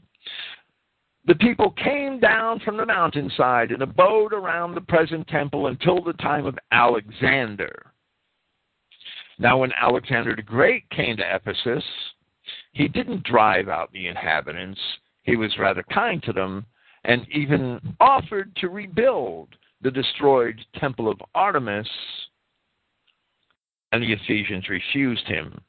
the 1.26 1.36
people 1.36 1.72
came 1.72 2.20
down 2.20 2.60
from 2.60 2.78
the 2.78 2.86
mountainside 2.86 3.72
and 3.72 3.82
abode 3.82 4.34
around 4.34 4.76
the 4.76 4.82
present 4.82 5.28
temple 5.28 5.68
until 5.68 6.04
the 6.04 6.14
time 6.14 6.46
of 6.46 6.58
Alexander. 6.72 7.92
Now, 9.40 9.60
when 9.60 9.72
Alexander 9.74 10.36
the 10.36 10.42
Great 10.42 10.90
came 10.90 11.18
to 11.18 11.36
Ephesus, 11.36 11.84
he 12.74 12.88
didn't 12.88 13.24
drive 13.24 13.70
out 13.70 13.92
the 13.92 14.08
inhabitants, 14.08 14.80
he 15.24 15.36
was 15.36 15.58
rather 15.58 15.84
kind 15.84 16.22
to 16.24 16.34
them 16.34 16.66
and 17.06 17.26
even 17.32 17.80
offered 18.00 18.56
to 18.58 18.70
rebuild 18.70 19.50
the 19.82 19.92
destroyed 19.92 20.60
temple 20.78 21.10
of 21.10 21.20
Artemis. 21.36 21.88
And 23.92 24.02
the 24.02 24.14
Ephesians 24.14 24.70
refused 24.70 25.26
him 25.28 25.60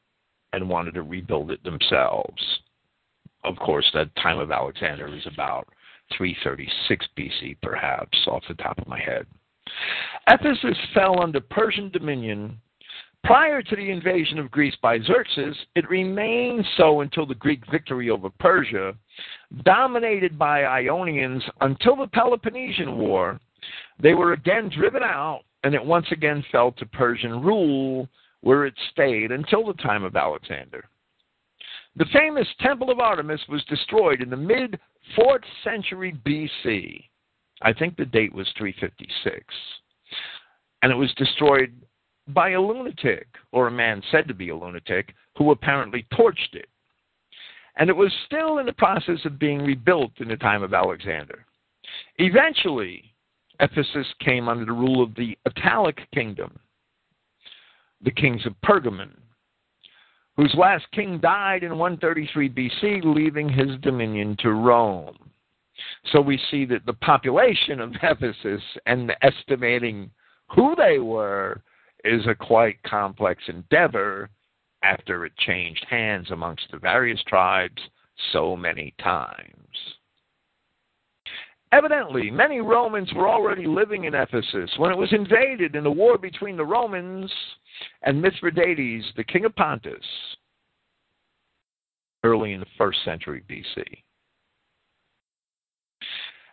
and 0.53 0.69
wanted 0.69 0.95
to 0.95 1.03
rebuild 1.03 1.51
it 1.51 1.62
themselves. 1.64 2.43
Of 3.44 3.57
course, 3.57 3.88
that 3.94 4.14
time 4.16 4.38
of 4.38 4.50
Alexander 4.50 5.14
is 5.14 5.26
about 5.26 5.68
336 6.16 7.07
BC, 7.16 7.57
perhaps, 7.62 8.18
off 8.26 8.42
the 8.48 8.54
top 8.54 8.78
of 8.78 8.87
my 8.87 9.00
head. 9.00 9.26
Ephesus 10.28 10.76
fell 10.94 11.22
under 11.22 11.40
Persian 11.40 11.90
dominion 11.90 12.59
Prior 13.24 13.62
to 13.62 13.76
the 13.76 13.90
invasion 13.90 14.38
of 14.38 14.50
Greece 14.50 14.76
by 14.83 14.98
Xerxes, 15.00 15.57
it 15.74 15.88
remained 15.88 16.62
so 16.76 17.00
until 17.00 17.24
the 17.24 17.35
Greek 17.35 17.62
victory 17.70 18.11
over 18.11 18.28
Persia, 18.28 18.94
dominated 19.62 20.38
by 20.38 20.64
Ionians 20.64 21.42
until 21.62 21.96
the 21.96 22.07
Peloponnesian 22.09 22.98
War. 22.98 23.40
They 23.98 24.12
were 24.12 24.35
again 24.35 24.68
driven 24.68 25.02
out, 25.02 25.40
and 25.64 25.74
it 25.74 25.83
once 25.83 26.07
again 26.12 26.44
fell 26.52 26.72
to 26.72 26.85
Persian 26.85 27.40
rule, 27.40 28.11
where 28.42 28.66
it 28.66 28.74
stayed 28.92 29.33
until 29.33 29.66
the 29.66 29.83
time 29.83 30.04
of 30.04 30.16
Alexander. 30.16 30.85
The 31.96 32.07
famous 32.12 32.48
Temple 32.61 32.90
of 32.90 32.98
Artemis 32.98 33.40
was 33.48 33.64
destroyed 33.64 34.20
in 34.20 34.30
the 34.30 34.37
mid 34.37 34.78
4th 35.16 35.44
century 35.62 36.18
BC. 36.26 37.04
I 37.62 37.72
think 37.72 37.96
the 37.96 38.04
date 38.04 38.35
was 38.35 38.48
356. 38.59 39.44
And 40.83 40.90
it 40.90 40.96
was 40.96 41.12
destroyed 41.14 41.72
by 42.28 42.50
a 42.50 42.61
lunatic, 42.61 43.28
or 43.52 43.68
a 43.68 43.72
man 43.72 44.02
said 44.11 44.26
to 44.28 44.35
be 44.35 44.48
a 44.48 44.57
lunatic, 44.57 45.14
who 45.37 45.50
apparently 45.50 46.07
torched 46.12 46.54
it. 46.54 46.68
And 47.76 47.88
it 47.90 47.96
was 47.96 48.12
still 48.26 48.59
in 48.59 48.66
the 48.66 48.72
process 48.72 49.24
of 49.24 49.38
being 49.38 49.62
rebuilt 49.62 50.12
in 50.18 50.28
the 50.28 50.37
time 50.37 50.62
of 50.62 50.74
Alexander. 50.74 51.44
Eventually, 52.18 53.14
Ephesus 53.61 54.07
came 54.20 54.48
under 54.48 54.64
the 54.64 54.72
rule 54.72 55.02
of 55.02 55.14
the 55.14 55.37
Attalid 55.46 55.98
kingdom, 56.12 56.59
the 58.02 58.11
kings 58.11 58.44
of 58.46 58.54
Pergamon, 58.64 59.12
whose 60.37 60.55
last 60.57 60.85
king 60.92 61.18
died 61.18 61.62
in 61.62 61.79
133 61.79 62.49
BC, 62.51 63.03
leaving 63.05 63.49
his 63.49 63.79
dominion 63.83 64.37
to 64.40 64.51
Rome. 64.51 65.16
So 66.12 66.20
we 66.20 66.40
see 66.51 66.64
that 66.66 66.87
the 66.87 66.94
population 66.94 67.81
of 67.81 67.94
Ephesus 68.03 68.62
and 68.87 69.12
estimating 69.23 70.11
who 70.55 70.75
they 70.77 70.99
were 70.99 71.62
is 72.05 72.27
a 72.27 72.35
quite 72.35 72.83
complex 72.83 73.42
endeavor 73.49 74.29
after 74.83 75.25
it 75.25 75.37
changed 75.38 75.85
hands 75.88 76.31
amongst 76.31 76.70
the 76.70 76.79
various 76.79 77.23
tribes 77.27 77.81
so 78.33 78.55
many 78.55 78.94
times. 79.03 79.77
Evidently, 81.74 82.30
many 82.30 82.60
Romans 82.60 83.12
were 83.14 83.28
already 83.28 83.66
living 83.66 84.04
in 84.04 84.14
Ephesus 84.14 84.70
when 84.76 84.92
it 84.92 84.96
was 84.96 85.12
invaded 85.12 85.74
in 85.74 85.82
the 85.82 85.90
war 85.90 86.16
between 86.16 86.56
the 86.56 86.64
Romans 86.64 87.32
and 88.02 88.22
Mithridates, 88.22 89.04
the 89.16 89.24
king 89.24 89.44
of 89.44 89.56
Pontus, 89.56 90.04
early 92.22 92.52
in 92.52 92.60
the 92.60 92.66
first 92.78 93.04
century 93.04 93.42
BC. 93.50 93.82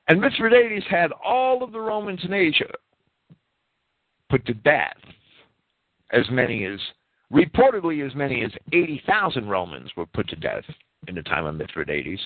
And 0.08 0.20
Mithridates 0.20 0.88
had 0.90 1.12
all 1.24 1.64
of 1.64 1.72
the 1.72 1.80
Romans 1.80 2.22
in 2.24 2.34
Asia 2.34 2.74
put 4.28 4.44
to 4.48 4.56
death 4.56 4.98
as 6.12 6.26
many 6.32 6.66
as 6.66 6.80
reportedly 7.32 8.04
as 8.04 8.16
many 8.16 8.44
as 8.44 8.52
80,000 8.74 9.48
Romans 9.48 9.92
were 9.96 10.08
put 10.08 10.28
to 10.30 10.36
death 10.36 10.66
in 11.08 11.14
the 11.14 11.22
time 11.22 11.46
of 11.46 11.56
Mithridates. 11.56 12.22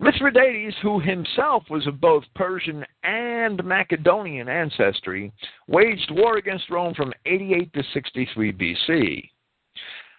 Mithridates, 0.00 0.76
who 0.80 1.00
himself 1.00 1.64
was 1.70 1.86
of 1.86 2.00
both 2.00 2.22
Persian 2.34 2.84
and 3.02 3.62
Macedonian 3.64 4.48
ancestry, 4.48 5.32
waged 5.66 6.10
war 6.12 6.36
against 6.36 6.70
Rome 6.70 6.94
from 6.94 7.12
88 7.26 7.72
to 7.72 7.82
63 7.92 8.52
BC. 8.52 9.30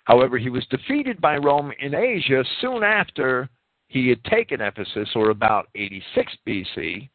However, 0.03 0.37
he 0.37 0.49
was 0.49 0.65
defeated 0.67 1.21
by 1.21 1.37
Rome 1.37 1.71
in 1.79 1.95
Asia 1.95 2.43
soon 2.59 2.83
after 2.83 3.47
he 3.87 4.09
had 4.09 4.23
taken 4.25 4.61
Ephesus, 4.61 5.09
or 5.15 5.29
about 5.29 5.69
86 5.75 6.33
BC, 6.47 7.09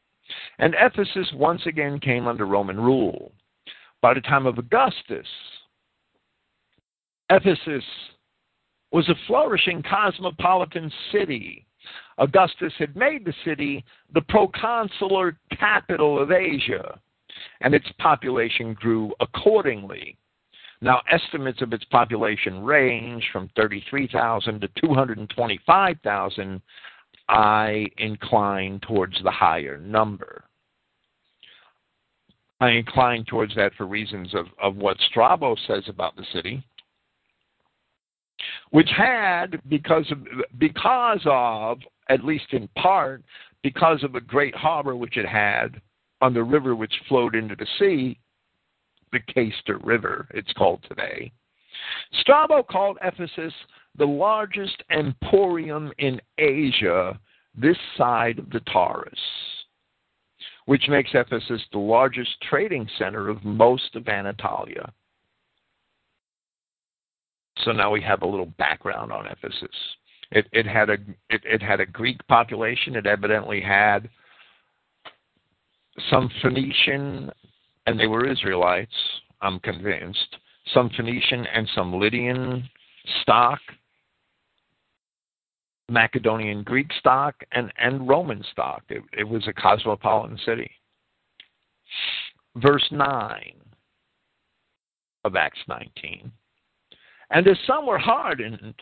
and 0.59 0.75
Ephesus 0.79 1.31
once 1.35 1.67
again 1.67 2.01
came 2.01 2.27
under 2.27 2.47
Roman 2.47 2.81
rule 2.81 3.33
by 4.05 4.13
the 4.13 4.21
time 4.21 4.45
of 4.45 4.59
Augustus, 4.59 5.27
Ephesus 7.31 7.83
was 8.93 9.09
a 9.09 9.15
flourishing 9.27 9.83
cosmopolitan 9.83 10.93
city. 11.11 11.67
Augustus 12.19 12.73
had 12.79 12.95
made 12.97 13.25
the 13.25 13.35
city 13.45 13.85
the 14.13 14.21
proconsular 14.23 15.37
capital 15.59 16.21
of 16.21 16.31
Asia, 16.31 16.99
and 17.61 17.75
its 17.75 17.87
population 17.99 18.75
grew 18.75 19.13
accordingly. 19.21 20.17
Now, 20.81 21.01
estimates 21.11 21.63
of 21.63 21.73
its 21.73 21.85
population 21.87 22.63
range 22.63 23.25
from 23.33 23.49
33,000 23.57 24.61
to 24.61 24.69
225,000. 24.81 26.63
I 27.29 27.87
incline 27.97 28.81
towards 28.81 29.21
the 29.23 29.31
higher 29.31 29.79
number. 29.79 30.45
I 32.61 32.71
incline 32.71 33.25
towards 33.25 33.55
that 33.57 33.75
for 33.77 33.87
reasons 33.87 34.35
of, 34.35 34.47
of 34.63 34.77
what 34.77 34.99
Strabo 35.09 35.57
says 35.67 35.85
about 35.89 36.17
the 36.17 36.25
city, 36.33 36.63
which 38.71 38.91
had, 38.97 39.61
because 39.69 40.11
of, 40.11 40.19
because 40.59 41.21
of, 41.25 41.79
at 42.09 42.25
least 42.25 42.53
in 42.53 42.69
part, 42.77 43.23
because 43.63 44.03
of 44.03 44.15
a 44.15 44.21
great 44.21 44.55
harbor 44.55 44.97
which 44.97 45.17
it 45.17 45.27
had 45.27 45.81
on 46.21 46.35
the 46.35 46.43
river 46.43 46.75
which 46.75 46.93
flowed 47.09 47.35
into 47.35 47.57
the 47.57 47.67
sea, 47.79 48.19
the 49.13 49.21
Cayster 49.35 49.79
River, 49.85 50.27
it's 50.35 50.53
called 50.55 50.85
today. 50.89 51.33
Strabo 52.21 52.63
called 52.63 52.99
Ephesus 53.03 53.53
the 53.97 54.05
largest 54.05 54.83
emporium 54.91 55.93
in 55.99 56.21
Asia 56.39 57.19
this 57.55 57.77
side 57.97 58.39
of 58.39 58.51
the 58.51 58.61
Taurus 58.61 59.19
which 60.67 60.89
makes 60.89 61.11
Ephesus 61.13 61.63
the 61.73 61.79
largest 61.79 62.31
trading 62.49 62.89
center 62.99 63.29
of 63.29 63.45
most 63.45 63.95
of 63.95 64.09
Anatolia. 64.09 64.93
So 67.65 67.73
now 67.73 67.91
we 67.91 68.01
have 68.03 68.23
a 68.23 68.27
little 68.27 68.53
background 68.59 69.13
on 69.13 69.27
Ephesus. 69.27 69.77
It, 70.35 70.49
it 70.53 70.67
had 70.67 70.91
a 70.91 70.95
it, 71.31 71.43
it 71.45 71.63
had 71.63 71.81
a 71.81 71.87
Greek 71.87 72.19
population. 72.27 72.97
It 72.97 73.07
evidently 73.07 73.61
had 73.61 74.11
some 76.11 76.29
Phoenician, 76.43 77.31
and 77.87 77.99
they 77.99 78.09
were 78.09 78.27
Israelites. 78.27 78.93
I'm 79.41 79.61
convinced. 79.61 80.37
Some 80.73 80.91
Phoenician 80.97 81.47
and 81.55 81.69
some 81.75 81.95
Lydian 81.95 82.69
stock. 83.23 83.61
Macedonian 85.89 86.63
Greek 86.65 86.91
stock 86.99 87.35
and, 87.53 87.73
and 87.79 88.09
Roman 88.09 88.43
stock. 88.51 88.83
It, 88.89 89.03
it 89.17 89.25
was 89.25 89.47
a 89.47 89.53
cosmopolitan 89.53 90.39
city. 90.45 90.71
Verse 92.57 92.87
9 92.91 93.53
of 95.25 95.37
Acts 95.37 95.61
19. 95.69 96.33
And 97.31 97.47
as 97.47 97.59
some 97.67 97.87
were 97.87 97.99
hardened 97.99 98.75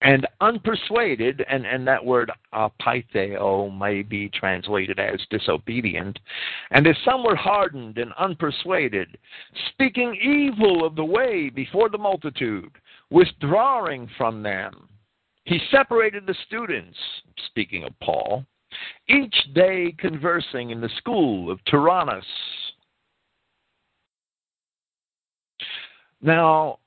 and 0.00 0.26
unpersuaded, 0.40 1.44
and, 1.50 1.66
and 1.66 1.86
that 1.86 2.04
word 2.04 2.30
uh, 2.52 2.68
apaitheo 2.68 3.76
may 3.76 4.02
be 4.02 4.28
translated 4.28 4.98
as 5.00 5.20
disobedient, 5.30 6.18
and 6.70 6.86
as 6.86 6.96
some 7.04 7.24
were 7.24 7.34
hardened 7.34 7.98
and 7.98 8.12
unpersuaded, 8.14 9.06
speaking 9.70 10.14
evil 10.22 10.86
of 10.86 10.94
the 10.94 11.04
way 11.04 11.50
before 11.50 11.88
the 11.88 11.98
multitude, 11.98 12.70
withdrawing 13.10 14.08
from 14.16 14.42
them. 14.42 14.88
He 15.44 15.58
separated 15.70 16.26
the 16.26 16.36
students, 16.46 16.96
speaking 17.46 17.84
of 17.84 17.98
Paul, 18.00 18.44
each 19.08 19.34
day 19.54 19.94
conversing 19.98 20.70
in 20.70 20.80
the 20.80 20.90
school 20.98 21.50
of 21.50 21.58
Tyrannus. 21.64 22.24
Now, 26.20 26.78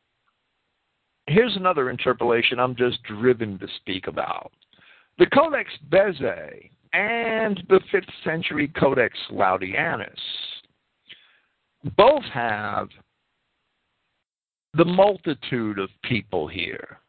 here's 1.31 1.55
another 1.55 1.89
interpolation 1.89 2.59
I'm 2.59 2.75
just 2.75 3.01
driven 3.03 3.57
to 3.59 3.67
speak 3.77 4.07
about. 4.07 4.51
The 5.17 5.27
Codex 5.27 5.69
Bezae 5.89 6.69
and 6.93 7.61
the 7.69 7.79
5th 7.93 8.09
century 8.23 8.67
Codex 8.69 9.17
Laudianus 9.31 10.09
both 11.97 12.23
have 12.33 12.89
the 14.73 14.85
multitude 14.85 15.79
of 15.79 15.89
people 16.03 16.47
here, 16.47 16.99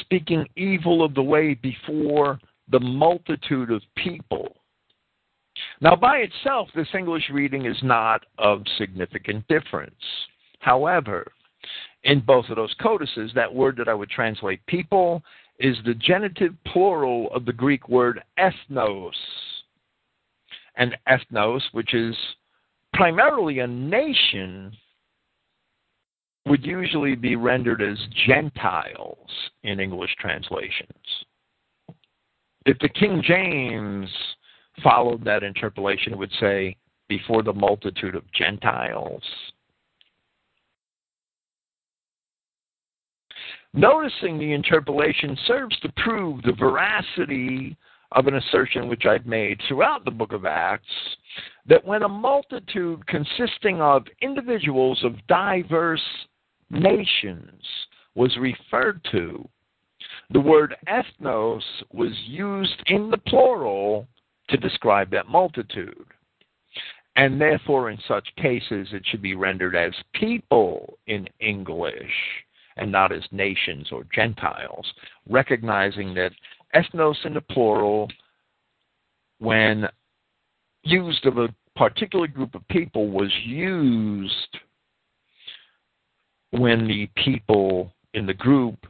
speaking 0.00 0.46
evil 0.56 1.04
of 1.04 1.14
the 1.14 1.22
way 1.22 1.54
before 1.54 2.38
the 2.70 2.80
multitude 2.80 3.70
of 3.70 3.82
people. 3.96 4.56
Now, 5.80 5.96
by 5.96 6.18
itself, 6.18 6.68
this 6.74 6.88
English 6.96 7.30
reading 7.32 7.66
is 7.66 7.76
not 7.82 8.22
of 8.38 8.62
significant 8.78 9.46
difference. 9.48 9.94
However, 10.58 11.26
in 12.04 12.20
both 12.20 12.48
of 12.48 12.56
those 12.56 12.74
codices, 12.80 13.32
that 13.34 13.52
word 13.52 13.76
that 13.78 13.88
I 13.88 13.94
would 13.94 14.10
translate 14.10 14.64
people 14.66 15.22
is 15.58 15.76
the 15.84 15.94
genitive 15.94 16.54
plural 16.66 17.28
of 17.32 17.44
the 17.44 17.52
Greek 17.52 17.88
word 17.88 18.22
ethnos. 18.38 19.12
And 20.76 20.96
ethnos, 21.08 21.62
which 21.72 21.94
is 21.94 22.16
primarily 22.92 23.60
a 23.60 23.66
nation, 23.66 24.72
would 26.46 26.64
usually 26.64 27.14
be 27.14 27.36
rendered 27.36 27.80
as 27.80 27.98
Gentiles 28.26 29.30
in 29.62 29.80
English 29.80 30.14
translations. 30.18 30.90
If 32.66 32.78
the 32.80 32.88
King 32.88 33.22
James 33.24 34.10
followed 34.82 35.24
that 35.24 35.42
interpolation, 35.42 36.12
it 36.12 36.18
would 36.18 36.32
say, 36.40 36.76
before 37.08 37.42
the 37.42 37.52
multitude 37.52 38.14
of 38.14 38.30
Gentiles. 38.32 39.22
Noticing 43.76 44.38
the 44.38 44.52
interpolation 44.52 45.36
serves 45.48 45.76
to 45.80 45.92
prove 45.96 46.42
the 46.42 46.52
veracity 46.52 47.76
of 48.12 48.28
an 48.28 48.36
assertion 48.36 48.86
which 48.86 49.04
I've 49.04 49.26
made 49.26 49.60
throughout 49.66 50.04
the 50.04 50.12
book 50.12 50.32
of 50.32 50.46
Acts 50.46 50.86
that 51.66 51.84
when 51.84 52.04
a 52.04 52.08
multitude 52.08 53.04
consisting 53.08 53.80
of 53.80 54.06
individuals 54.22 55.02
of 55.02 55.26
diverse 55.26 56.00
nations 56.70 57.64
was 58.14 58.36
referred 58.36 59.04
to, 59.10 59.48
the 60.30 60.40
word 60.40 60.76
ethnos 60.86 61.64
was 61.92 62.12
used 62.26 62.80
in 62.86 63.10
the 63.10 63.18
plural 63.18 64.06
to 64.50 64.56
describe 64.56 65.10
that 65.10 65.26
multitude. 65.26 66.06
And 67.16 67.40
therefore, 67.40 67.90
in 67.90 67.98
such 68.06 68.28
cases, 68.36 68.86
it 68.92 69.02
should 69.06 69.22
be 69.22 69.34
rendered 69.34 69.74
as 69.74 69.92
people 70.12 70.96
in 71.08 71.28
English 71.40 72.43
and 72.76 72.90
not 72.90 73.12
as 73.12 73.22
nations 73.30 73.88
or 73.92 74.04
Gentiles, 74.14 74.86
recognizing 75.28 76.14
that 76.14 76.32
ethnos 76.74 77.24
in 77.24 77.34
the 77.34 77.40
plural, 77.40 78.08
when 79.38 79.86
used 80.82 81.24
of 81.26 81.38
a 81.38 81.54
particular 81.76 82.26
group 82.26 82.54
of 82.54 82.66
people, 82.68 83.08
was 83.08 83.32
used 83.44 84.58
when 86.50 86.86
the 86.86 87.08
people 87.16 87.92
in 88.14 88.26
the 88.26 88.34
group 88.34 88.86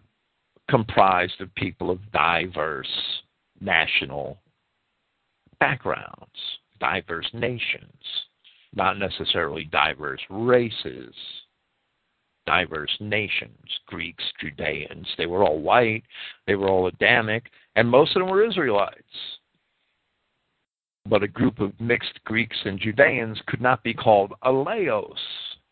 comprised 0.69 1.41
of 1.41 1.55
people 1.55 1.91
of 1.91 1.99
diverse 2.13 2.87
national 3.61 4.39
backgrounds, 5.61 6.59
diverse 6.81 7.29
nations, 7.33 8.03
not 8.75 8.99
necessarily 8.99 9.65
diverse 9.65 10.21
races 10.31 11.15
diverse 12.47 12.95
nations 13.01 13.59
Greeks, 13.87 14.25
Judeans. 14.41 15.07
They 15.17 15.27
were 15.27 15.45
all 15.45 15.61
white, 15.61 16.05
they 16.47 16.55
were 16.55 16.69
all 16.69 16.87
Adamic, 16.87 17.51
and 17.77 17.89
most 17.89 18.17
of 18.17 18.21
them 18.21 18.31
were 18.31 18.45
Israelites. 18.45 19.03
But 21.07 21.23
a 21.23 21.29
group 21.29 21.61
of 21.61 21.79
mixed 21.81 22.23
Greeks 22.25 22.57
and 22.65 22.81
Judeans 22.81 23.41
could 23.47 23.61
not 23.61 23.83
be 23.83 23.93
called 23.93 24.33
aleos 24.43 25.19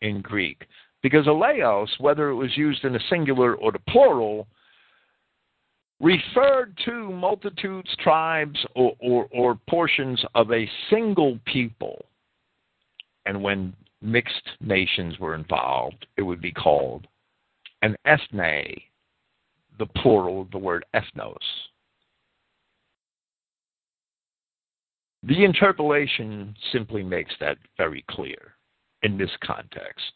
in 0.01 0.21
Greek, 0.21 0.67
because 1.01 1.25
aleos, 1.25 1.89
whether 1.99 2.29
it 2.29 2.35
was 2.35 2.55
used 2.55 2.83
in 2.83 2.93
the 2.93 3.01
singular 3.09 3.55
or 3.55 3.71
the 3.71 3.79
plural, 3.89 4.47
referred 5.99 6.77
to 6.85 7.09
multitudes, 7.11 7.89
tribes, 8.03 8.59
or, 8.75 8.93
or, 8.99 9.27
or 9.31 9.59
portions 9.69 10.23
of 10.35 10.51
a 10.51 10.69
single 10.89 11.39
people. 11.45 12.05
And 13.25 13.41
when 13.41 13.73
mixed 14.03 14.49
nations 14.59 15.17
were 15.19 15.33
involved, 15.33 16.05
it 16.17 16.21
would 16.21 16.41
be 16.41 16.51
called 16.51 17.07
an 17.81 17.95
ethne, 18.05 18.81
the 19.79 19.85
plural 19.97 20.41
of 20.41 20.51
the 20.51 20.57
word 20.57 20.85
ethnos. 20.93 21.37
The 25.23 25.43
interpolation 25.43 26.53
simply 26.71 27.01
makes 27.01 27.33
that 27.39 27.57
very 27.77 28.03
clear 28.09 28.55
in 29.03 29.17
this 29.17 29.31
context. 29.41 30.11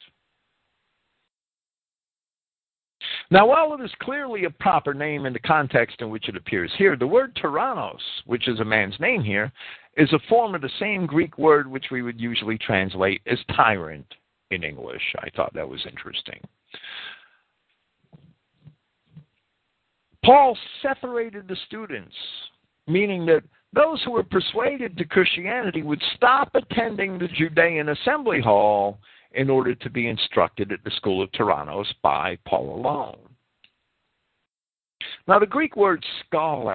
Now, 3.29 3.47
while 3.47 3.73
it 3.73 3.81
is 3.81 3.91
clearly 4.01 4.45
a 4.45 4.49
proper 4.49 4.93
name 4.93 5.25
in 5.25 5.33
the 5.33 5.39
context 5.39 6.01
in 6.01 6.09
which 6.09 6.29
it 6.29 6.35
appears 6.35 6.71
here, 6.77 6.95
the 6.95 7.07
word 7.07 7.35
Tyrannos, 7.35 8.01
which 8.25 8.47
is 8.47 8.59
a 8.59 8.65
man's 8.65 8.99
name 8.99 9.23
here, 9.23 9.51
is 9.97 10.13
a 10.13 10.19
form 10.29 10.53
of 10.53 10.61
the 10.61 10.69
same 10.79 11.05
Greek 11.05 11.37
word 11.37 11.67
which 11.69 11.85
we 11.91 12.03
would 12.03 12.21
usually 12.21 12.57
translate 12.57 13.21
as 13.25 13.39
tyrant 13.55 14.05
in 14.51 14.63
English. 14.63 15.01
I 15.19 15.29
thought 15.35 15.53
that 15.55 15.67
was 15.67 15.85
interesting. 15.89 16.39
Paul 20.23 20.57
separated 20.81 21.47
the 21.47 21.57
students, 21.65 22.15
meaning 22.85 23.25
that 23.25 23.43
those 23.73 24.01
who 24.03 24.11
were 24.11 24.23
persuaded 24.23 24.97
to 24.97 25.05
Christianity 25.05 25.81
would 25.81 26.01
stop 26.15 26.51
attending 26.53 27.17
the 27.17 27.27
Judean 27.27 27.89
assembly 27.89 28.39
hall 28.39 28.99
in 29.33 29.49
order 29.49 29.73
to 29.75 29.89
be 29.89 30.07
instructed 30.07 30.71
at 30.71 30.83
the 30.83 30.91
school 30.91 31.21
of 31.21 31.31
Tyrannos 31.31 31.87
by 32.01 32.37
Paul 32.45 32.75
alone. 32.79 33.17
Now, 35.27 35.39
the 35.39 35.45
Greek 35.45 35.75
word 35.75 36.03
schole, 36.25 36.73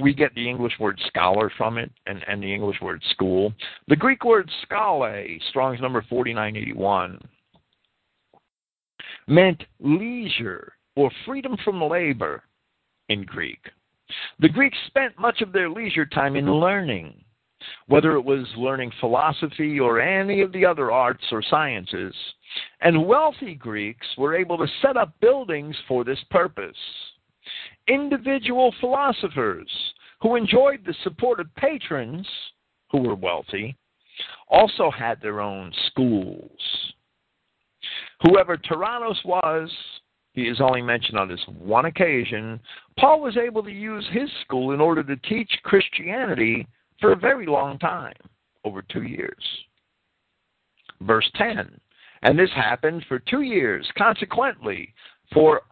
we 0.00 0.12
get 0.12 0.34
the 0.34 0.48
English 0.48 0.74
word 0.80 1.00
scholar 1.06 1.50
from 1.56 1.78
it 1.78 1.90
and, 2.06 2.24
and 2.26 2.42
the 2.42 2.52
English 2.52 2.80
word 2.80 3.02
school. 3.10 3.52
The 3.88 3.96
Greek 3.96 4.24
word 4.24 4.50
schole, 4.62 5.38
Strong's 5.50 5.80
number 5.80 6.04
4981, 6.08 7.20
meant 9.28 9.62
leisure 9.80 10.72
or 10.96 11.10
freedom 11.24 11.56
from 11.64 11.82
labor 11.82 12.42
in 13.08 13.24
Greek. 13.24 13.60
The 14.40 14.48
Greeks 14.48 14.78
spent 14.86 15.18
much 15.18 15.40
of 15.40 15.52
their 15.52 15.70
leisure 15.70 16.06
time 16.06 16.36
in 16.36 16.52
learning 16.52 17.24
whether 17.86 18.12
it 18.14 18.24
was 18.24 18.46
learning 18.56 18.92
philosophy 19.00 19.78
or 19.78 20.00
any 20.00 20.40
of 20.40 20.52
the 20.52 20.64
other 20.64 20.92
arts 20.92 21.24
or 21.30 21.42
sciences. 21.42 22.14
And 22.80 23.06
wealthy 23.06 23.54
Greeks 23.54 24.06
were 24.16 24.36
able 24.36 24.58
to 24.58 24.66
set 24.82 24.96
up 24.96 25.18
buildings 25.20 25.76
for 25.88 26.04
this 26.04 26.18
purpose. 26.30 26.76
Individual 27.88 28.74
philosophers 28.80 29.68
who 30.20 30.36
enjoyed 30.36 30.80
the 30.84 30.94
support 31.02 31.40
of 31.40 31.54
patrons 31.54 32.26
who 32.90 32.98
were 33.02 33.14
wealthy 33.14 33.76
also 34.48 34.90
had 34.90 35.20
their 35.20 35.40
own 35.40 35.72
schools. 35.88 36.50
Whoever 38.22 38.56
Tyrannos 38.56 39.22
was, 39.24 39.70
he 40.32 40.42
is 40.42 40.60
only 40.60 40.82
mentioned 40.82 41.18
on 41.18 41.28
this 41.28 41.44
one 41.58 41.86
occasion. 41.86 42.58
Paul 42.98 43.20
was 43.20 43.36
able 43.36 43.62
to 43.62 43.70
use 43.70 44.06
his 44.12 44.28
school 44.42 44.72
in 44.72 44.80
order 44.80 45.02
to 45.02 45.16
teach 45.28 45.50
Christianity 45.62 46.66
for 47.00 47.12
a 47.12 47.16
very 47.16 47.46
long 47.46 47.78
time, 47.78 48.14
over 48.64 48.82
two 48.82 49.02
years. 49.02 49.44
Verse 51.02 51.30
10 51.36 51.78
And 52.22 52.38
this 52.38 52.50
happened 52.54 53.04
for 53.08 53.18
two 53.18 53.42
years. 53.42 53.86
Consequently, 53.96 54.94
for 55.32 55.62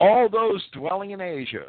all 0.00 0.28
those 0.28 0.62
dwelling 0.72 1.12
in 1.12 1.20
Asia 1.20 1.68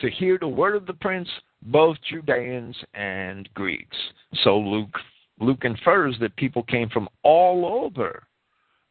to 0.00 0.10
hear 0.10 0.38
the 0.38 0.48
word 0.48 0.76
of 0.76 0.86
the 0.86 0.94
prince, 0.94 1.28
both 1.62 1.96
Judeans 2.10 2.76
and 2.94 3.48
Greeks. 3.54 3.96
So 4.44 4.58
Luke 4.58 4.96
Luke 5.38 5.64
infers 5.64 6.16
that 6.20 6.34
people 6.36 6.62
came 6.62 6.88
from 6.88 7.08
all 7.22 7.84
over 7.84 8.26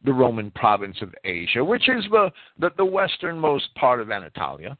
the 0.04 0.12
Roman 0.12 0.50
province 0.52 0.96
of 1.02 1.12
Asia, 1.24 1.64
which 1.64 1.88
is 1.88 2.04
the, 2.10 2.30
the, 2.58 2.70
the 2.76 2.84
westernmost 2.84 3.74
part 3.74 4.00
of 4.00 4.10
Anatolia 4.10 4.78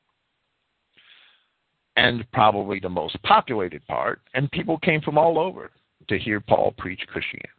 and 1.96 2.30
probably 2.32 2.78
the 2.78 2.88
most 2.88 3.20
populated 3.22 3.84
part, 3.86 4.20
and 4.34 4.50
people 4.52 4.78
came 4.78 5.00
from 5.00 5.18
all 5.18 5.38
over 5.38 5.70
to 6.08 6.18
hear 6.18 6.40
Paul 6.40 6.74
preach 6.78 7.00
Christianity. 7.08 7.50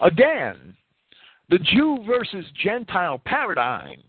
Again, 0.00 0.76
the 1.48 1.58
Jew 1.58 1.98
versus 2.06 2.44
Gentile 2.62 3.20
paradigm 3.24 4.02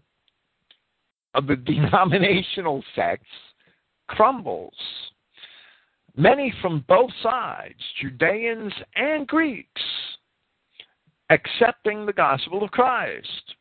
of 1.34 1.48
the 1.48 1.56
denominational 1.66 2.84
sects 2.96 3.28
crumbles. 4.08 4.74
Many 6.16 6.54
from 6.62 6.86
both 6.88 7.10
sides, 7.24 7.80
Judeans 8.00 8.74
and 8.96 9.28
Greeks, 9.28 9.82
accepting 11.32 12.06
the 12.06 12.14
gospel 12.14 12.64
of 12.64 12.72
Christ. 12.72 13.56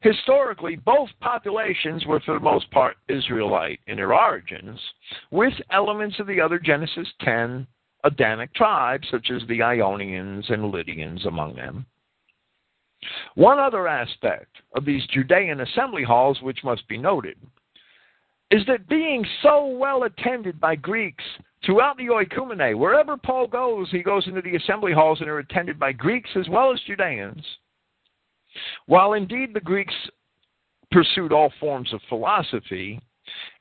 Historically, 0.00 0.76
both 0.76 1.08
populations 1.20 2.04
were 2.04 2.20
for 2.20 2.34
the 2.34 2.40
most 2.40 2.70
part 2.70 2.96
Israelite 3.08 3.80
in 3.86 3.96
their 3.96 4.12
origins, 4.12 4.78
with 5.30 5.54
elements 5.70 6.18
of 6.18 6.26
the 6.26 6.40
other 6.40 6.58
Genesis 6.58 7.08
10 7.20 7.66
Adamic 8.04 8.52
tribes, 8.54 9.08
such 9.10 9.30
as 9.30 9.40
the 9.48 9.62
Ionians 9.62 10.44
and 10.50 10.70
Lydians 10.70 11.24
among 11.24 11.54
them. 11.54 11.86
One 13.34 13.58
other 13.58 13.88
aspect 13.88 14.56
of 14.74 14.84
these 14.84 15.06
Judean 15.06 15.60
assembly 15.60 16.02
halls 16.02 16.40
which 16.42 16.64
must 16.64 16.86
be 16.88 16.98
noted 16.98 17.36
is 18.50 18.64
that 18.66 18.88
being 18.88 19.24
so 19.42 19.66
well 19.66 20.04
attended 20.04 20.60
by 20.60 20.76
Greeks 20.76 21.24
throughout 21.64 21.96
the 21.96 22.08
oikumene, 22.08 22.76
wherever 22.76 23.16
Paul 23.16 23.46
goes, 23.46 23.90
he 23.90 24.02
goes 24.02 24.26
into 24.26 24.42
the 24.42 24.56
assembly 24.56 24.92
halls 24.92 25.20
and 25.20 25.28
are 25.28 25.38
attended 25.38 25.78
by 25.78 25.92
Greeks 25.92 26.30
as 26.36 26.48
well 26.48 26.72
as 26.72 26.80
Judeans. 26.86 27.44
While 28.86 29.14
indeed 29.14 29.54
the 29.54 29.60
Greeks 29.60 29.94
pursued 30.92 31.32
all 31.32 31.52
forms 31.58 31.92
of 31.92 32.00
philosophy, 32.08 33.00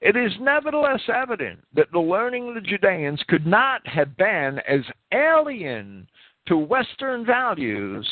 it 0.02 0.16
is 0.16 0.32
nevertheless 0.40 1.02
evident 1.08 1.62
that 1.74 1.92
the 1.92 2.00
learning 2.00 2.50
of 2.50 2.56
the 2.56 2.62
Judeans 2.62 3.24
could 3.28 3.48
not 3.48 3.86
have 3.88 4.16
been 4.18 4.60
as 4.68 4.82
alien 5.12 6.08
to 6.48 6.58
Western 6.58 7.26
values 7.26 8.08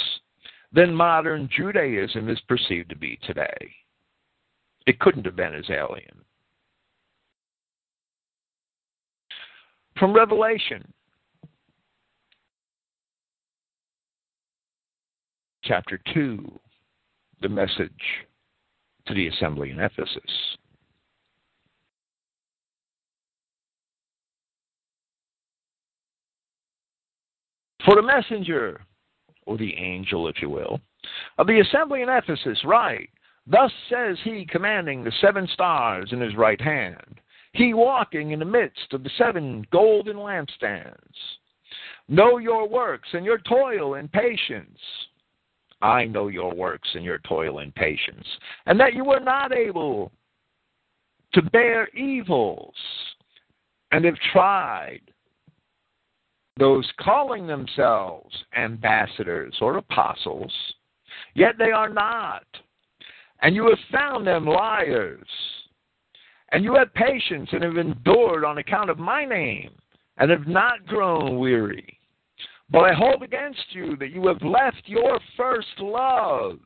than 0.74 0.94
modern 0.94 1.50
Judaism 1.56 2.30
is 2.30 2.40
perceived 2.48 2.90
to 2.90 2.96
be 2.96 3.20
today. 3.24 3.72
It 4.88 5.00
couldn't 5.00 5.26
have 5.26 5.36
been 5.36 5.54
as 5.54 5.70
alien. 5.70 6.24
From 9.98 10.14
Revelation, 10.14 10.92
chapter 15.64 16.00
2, 16.14 16.60
the 17.42 17.50
message 17.50 17.92
to 19.06 19.14
the 19.14 19.28
assembly 19.28 19.72
in 19.72 19.80
Ephesus. 19.80 20.58
For 27.86 27.96
the 27.96 28.02
messenger, 28.02 28.82
or 29.52 29.58
the 29.58 29.76
angel, 29.76 30.28
if 30.28 30.42
you 30.42 30.50
will, 30.50 30.80
of 31.38 31.48
the 31.48 31.60
assembly 31.60 32.02
in 32.02 32.10
Ephesus, 32.10 32.60
write, 32.64 33.10
Thus 33.48 33.72
says 33.90 34.18
he, 34.24 34.46
commanding 34.46 35.04
the 35.04 35.12
seven 35.20 35.48
stars 35.54 36.10
in 36.12 36.22
his 36.22 36.36
right 36.36 36.62
hand, 36.62 37.20
he 37.54 37.74
walking 37.74 38.32
in 38.32 38.40
the 38.40 38.46
midst 38.46 38.94
of 38.94 39.04
the 39.04 39.10
seven 39.18 39.66
golden 39.72 40.18
lampstands. 40.18 40.96
Know 42.08 42.38
your 42.38 42.68
works 42.68 43.10
and 43.14 43.26
your 43.26 43.40
toil 43.40 43.96
and 43.96 44.12
patience 44.12 44.80
I 45.82 46.06
know 46.06 46.28
your 46.28 46.54
works 46.54 46.90
and 46.94 47.04
your 47.04 47.20
toil 47.20 47.60
and 47.60 47.74
patience, 47.74 48.28
and 48.66 48.80
that 48.80 48.94
you 48.94 49.04
were 49.04 49.20
not 49.20 49.52
able 49.52 50.12
to 51.34 51.42
bear 51.42 51.88
evils, 51.90 52.76
and 53.92 54.06
have 54.06 54.18
tried 54.32 55.02
those 56.62 56.88
calling 57.00 57.48
themselves 57.48 58.32
ambassadors 58.56 59.56
or 59.62 59.78
apostles, 59.78 60.54
yet 61.34 61.56
they 61.58 61.72
are 61.72 61.90
not. 61.90 62.44
And 63.42 63.56
you 63.56 63.68
have 63.68 63.80
found 63.92 64.28
them 64.28 64.46
liars. 64.46 65.28
And 66.52 66.64
you 66.64 66.76
have 66.76 66.94
patience 66.94 67.50
and 67.52 67.64
have 67.64 67.78
endured 67.78 68.46
on 68.46 68.60
account 68.60 68.92
of 68.92 69.00
my 69.00 69.26
name, 69.26 69.72
and 70.18 70.30
have 70.30 70.46
not 70.46 70.86
grown 70.86 71.40
weary. 71.40 71.98
But 72.70 72.84
I 72.84 72.94
hold 72.94 73.24
against 73.24 73.66
you 73.72 73.96
that 73.96 74.12
you 74.12 74.28
have 74.28 74.44
left 74.44 74.84
your 74.86 75.20
first 75.36 75.80
love. 75.80 76.60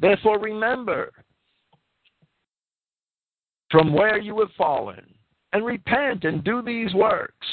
Therefore, 0.00 0.40
remember 0.40 1.12
from 3.70 3.92
where 3.92 4.18
you 4.18 4.40
have 4.40 4.50
fallen, 4.58 5.14
and 5.52 5.64
repent 5.64 6.24
and 6.24 6.42
do 6.42 6.62
these 6.62 6.92
works. 6.94 7.46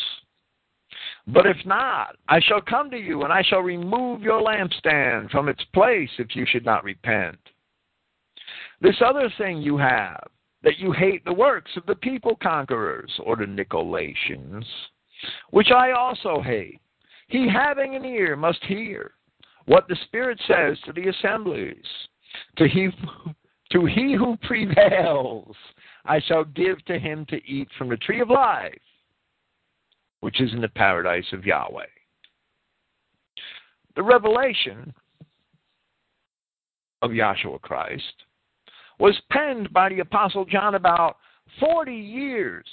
But 1.28 1.48
if 1.48 1.58
not, 1.66 2.18
I 2.30 2.40
shall 2.40 2.62
come 2.62 2.92
to 2.92 2.98
you, 2.98 3.24
and 3.24 3.34
I 3.34 3.42
shall 3.42 3.62
remove 3.62 4.22
your 4.22 4.42
lampstand 4.42 5.32
from 5.32 5.50
its 5.50 5.64
place 5.74 6.10
if 6.20 6.36
you 6.36 6.46
should 6.46 6.66
not 6.66 6.84
repent. 6.84 7.38
This 8.82 9.02
other 9.04 9.32
thing 9.38 9.62
you 9.62 9.78
have, 9.78 10.28
that 10.64 10.78
you 10.78 10.92
hate 10.92 11.26
the 11.26 11.34
works 11.34 11.72
of 11.78 11.86
the 11.88 11.96
people 11.96 12.36
conquerors, 12.42 13.12
or 13.24 13.36
the 13.36 13.46
Nicolaitans, 13.46 14.66
which 15.50 15.72
I 15.72 15.92
also 15.92 16.42
hate. 16.42 16.80
He 17.28 17.48
having 17.50 17.96
an 17.96 18.06
ear 18.06 18.36
must 18.36 18.64
hear 18.66 19.12
what 19.66 19.88
the 19.88 19.96
Spirit 20.06 20.40
says 20.48 20.78
to 20.86 20.94
the 20.94 21.10
assemblies. 21.10 21.86
To 22.58 22.68
he, 22.68 22.90
to 23.72 23.86
he 23.86 24.14
who 24.14 24.38
prevails, 24.44 25.56
I 26.06 26.20
shall 26.20 26.44
give 26.44 26.84
to 26.86 27.00
him 27.00 27.26
to 27.30 27.44
eat 27.48 27.68
from 27.78 27.90
the 27.90 27.98
tree 27.98 28.22
of 28.22 28.30
life, 28.30 28.78
which 30.26 30.42
is 30.42 30.52
in 30.54 30.62
the 30.62 30.68
paradise 30.70 31.32
of 31.34 31.46
Yahweh. 31.46 31.86
The 33.96 34.02
revelation 34.02 34.92
of 37.04 37.12
Yahshua 37.12 37.62
Christ 37.62 38.24
was 38.98 39.16
penned 39.32 39.72
by 39.72 39.90
the 39.90 40.00
Apostle 40.00 40.44
John 40.44 40.74
about 40.74 41.18
40 41.60 41.94
years 41.94 42.66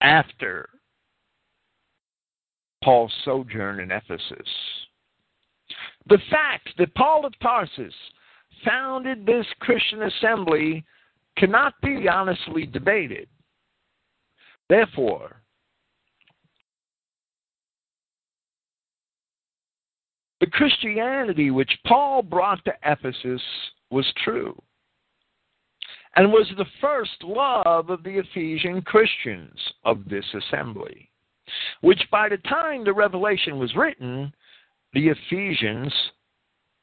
after 0.00 0.68
Paul's 2.84 3.12
sojourn 3.24 3.80
in 3.80 3.90
Ephesus. 3.90 4.48
The 6.06 6.20
fact 6.30 6.68
that 6.78 6.94
Paul 6.94 7.26
of 7.26 7.34
Tarsus 7.42 7.94
founded 8.64 9.26
this 9.26 9.46
Christian 9.58 10.04
assembly 10.04 10.84
cannot 11.36 11.74
be 11.82 12.08
honestly 12.08 12.66
debated. 12.66 13.26
Therefore, 14.70 15.42
the 20.38 20.39
Christianity 20.52 21.50
which 21.50 21.78
Paul 21.86 22.22
brought 22.22 22.64
to 22.64 22.72
Ephesus 22.84 23.42
was 23.90 24.06
true 24.24 24.60
and 26.16 26.32
was 26.32 26.50
the 26.56 26.66
first 26.80 27.22
love 27.22 27.90
of 27.90 28.02
the 28.02 28.18
Ephesian 28.18 28.82
Christians 28.82 29.58
of 29.84 30.08
this 30.08 30.24
assembly 30.34 31.10
which 31.80 32.02
by 32.10 32.28
the 32.28 32.38
time 32.38 32.84
the 32.84 32.92
revelation 32.92 33.58
was 33.58 33.74
written, 33.74 34.32
the 34.92 35.08
Ephesians, 35.08 35.92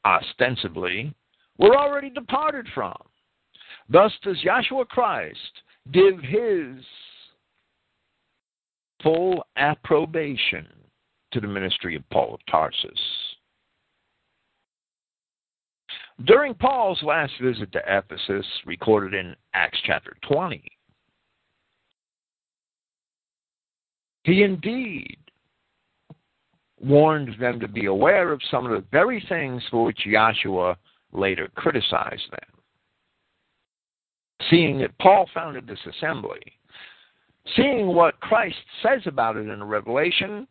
ostensibly, 0.04 1.14
were 1.58 1.76
already 1.76 2.10
departed 2.10 2.66
from. 2.74 2.96
Thus 3.88 4.12
does 4.22 4.42
Yahshua 4.42 4.88
Christ 4.88 5.62
give 5.92 6.18
his 6.20 6.84
full 9.02 9.44
approbation 9.56 10.66
to 11.32 11.40
the 11.40 11.46
ministry 11.46 11.94
of 11.94 12.08
Paul 12.10 12.34
of 12.34 12.40
Tarsus. 12.50 13.00
During 16.24 16.54
Paul's 16.54 17.02
last 17.02 17.32
visit 17.40 17.70
to 17.72 17.82
Ephesus, 17.86 18.46
recorded 18.66 19.14
in 19.14 19.36
Acts 19.54 19.78
chapter 19.84 20.16
20, 20.28 20.62
He 24.28 24.42
indeed 24.42 25.16
warned 26.78 27.34
them 27.40 27.58
to 27.60 27.66
be 27.66 27.86
aware 27.86 28.30
of 28.30 28.42
some 28.50 28.66
of 28.66 28.72
the 28.72 28.86
very 28.92 29.24
things 29.26 29.62
for 29.70 29.84
which 29.84 30.06
Yahshua 30.06 30.76
later 31.12 31.48
criticized 31.54 32.30
them. 32.30 32.60
Seeing 34.50 34.80
that 34.80 34.98
Paul 34.98 35.30
founded 35.32 35.66
this 35.66 35.78
assembly, 35.86 36.40
seeing 37.56 37.86
what 37.86 38.20
Christ 38.20 38.58
says 38.82 39.00
about 39.06 39.36
it 39.36 39.48
in 39.48 39.64
Revelation, 39.64 40.46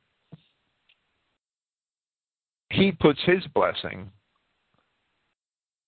he 2.71 2.91
puts 2.91 3.19
his 3.25 3.43
blessing 3.53 4.09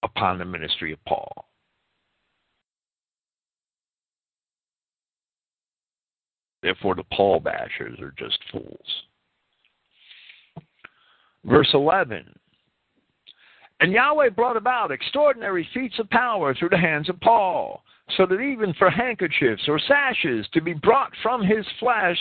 upon 0.04 0.38
the 0.38 0.46
ministry 0.46 0.94
of 0.94 1.04
Paul. 1.06 1.46
Therefore, 6.62 6.96
the 6.96 7.06
Paul 7.14 7.40
bashers 7.40 8.02
are 8.02 8.14
just 8.18 8.40
fools. 8.52 9.04
Verse 11.46 11.70
11 11.74 12.26
And 13.80 13.92
Yahweh 13.94 14.30
brought 14.30 14.58
about 14.58 14.92
extraordinary 14.92 15.68
feats 15.74 15.98
of 16.00 16.10
power 16.10 16.54
through 16.54 16.70
the 16.70 16.78
hands 16.78 17.08
of 17.10 17.20
Paul, 17.22 17.84
so 18.18 18.26
that 18.26 18.42
even 18.42 18.74
for 18.74 18.90
handkerchiefs 18.90 19.64
or 19.68 19.80
sashes 19.80 20.48
to 20.54 20.62
be 20.62 20.74
brought 20.74 21.14
from 21.24 21.42
his 21.42 21.66
flesh 21.80 22.20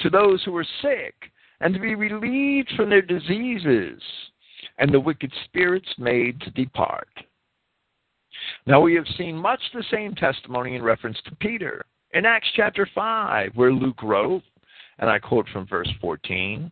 to 0.00 0.10
those 0.10 0.42
who 0.44 0.52
were 0.52 0.66
sick, 0.82 1.14
and 1.60 1.72
to 1.72 1.80
be 1.80 1.94
relieved 1.94 2.72
from 2.76 2.90
their 2.90 3.02
diseases, 3.02 4.02
and 4.78 4.92
the 4.92 5.00
wicked 5.00 5.32
spirits 5.44 5.88
made 5.98 6.40
to 6.40 6.50
depart. 6.50 7.08
Now, 8.66 8.80
we 8.80 8.94
have 8.94 9.06
seen 9.16 9.36
much 9.36 9.60
the 9.72 9.84
same 9.90 10.14
testimony 10.14 10.76
in 10.76 10.82
reference 10.82 11.18
to 11.24 11.36
Peter. 11.36 11.84
In 12.12 12.26
Acts 12.26 12.48
chapter 12.54 12.88
5, 12.94 13.52
where 13.54 13.72
Luke 13.72 14.02
wrote, 14.02 14.42
and 14.98 15.10
I 15.10 15.18
quote 15.18 15.46
from 15.52 15.66
verse 15.66 15.90
14, 16.00 16.70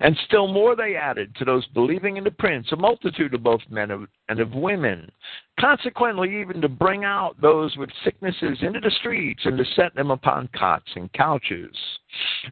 and 0.00 0.16
still 0.26 0.46
more 0.46 0.76
they 0.76 0.94
added 0.94 1.34
to 1.36 1.44
those 1.44 1.66
believing 1.68 2.16
in 2.16 2.24
the 2.24 2.30
prince, 2.30 2.70
a 2.72 2.76
multitude 2.76 3.34
of 3.34 3.42
both 3.42 3.60
men 3.68 4.06
and 4.28 4.40
of 4.40 4.52
women. 4.52 5.10
Consequently, 5.58 6.40
even 6.40 6.60
to 6.60 6.68
bring 6.68 7.04
out 7.04 7.34
those 7.40 7.76
with 7.76 7.90
sicknesses 8.04 8.58
into 8.62 8.80
the 8.80 8.92
streets 9.00 9.40
and 9.44 9.58
to 9.58 9.64
set 9.74 9.94
them 9.94 10.10
upon 10.10 10.48
cots 10.56 10.90
and 10.94 11.12
couches. 11.12 11.76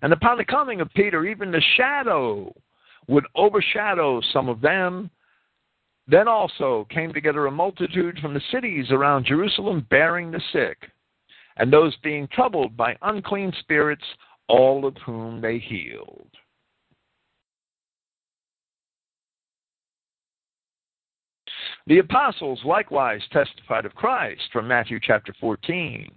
And 0.02 0.12
upon 0.12 0.38
the 0.38 0.44
coming 0.44 0.80
of 0.80 0.92
Peter, 0.94 1.24
even 1.24 1.50
the 1.50 1.62
shadow 1.76 2.52
would 3.08 3.26
overshadow 3.34 4.20
some 4.32 4.48
of 4.48 4.60
them. 4.60 5.10
Then 6.06 6.28
also 6.28 6.86
came 6.90 7.12
together 7.12 7.46
a 7.46 7.50
multitude 7.50 8.18
from 8.20 8.34
the 8.34 8.42
cities 8.52 8.90
around 8.90 9.24
Jerusalem 9.24 9.86
bearing 9.88 10.30
the 10.30 10.42
sick, 10.52 10.90
and 11.56 11.72
those 11.72 11.96
being 12.02 12.28
troubled 12.28 12.76
by 12.76 12.96
unclean 13.02 13.52
spirits, 13.60 14.04
all 14.48 14.86
of 14.86 14.96
whom 14.98 15.40
they 15.40 15.58
healed. 15.58 16.28
The 21.86 21.98
apostles 21.98 22.60
likewise 22.64 23.20
testified 23.30 23.84
of 23.84 23.94
Christ 23.94 24.42
from 24.52 24.66
Matthew 24.68 24.98
chapter 25.02 25.34
14. 25.38 26.10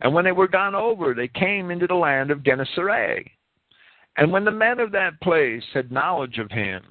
And 0.00 0.14
when 0.14 0.24
they 0.24 0.32
were 0.32 0.48
gone 0.48 0.74
over, 0.74 1.14
they 1.14 1.28
came 1.28 1.70
into 1.70 1.86
the 1.86 1.94
land 1.94 2.30
of 2.30 2.44
Gennesaret. 2.44 3.26
And 4.16 4.32
when 4.32 4.44
the 4.44 4.50
men 4.50 4.80
of 4.80 4.92
that 4.92 5.20
place 5.20 5.64
had 5.74 5.92
knowledge 5.92 6.38
of 6.38 6.50
him, 6.50 6.82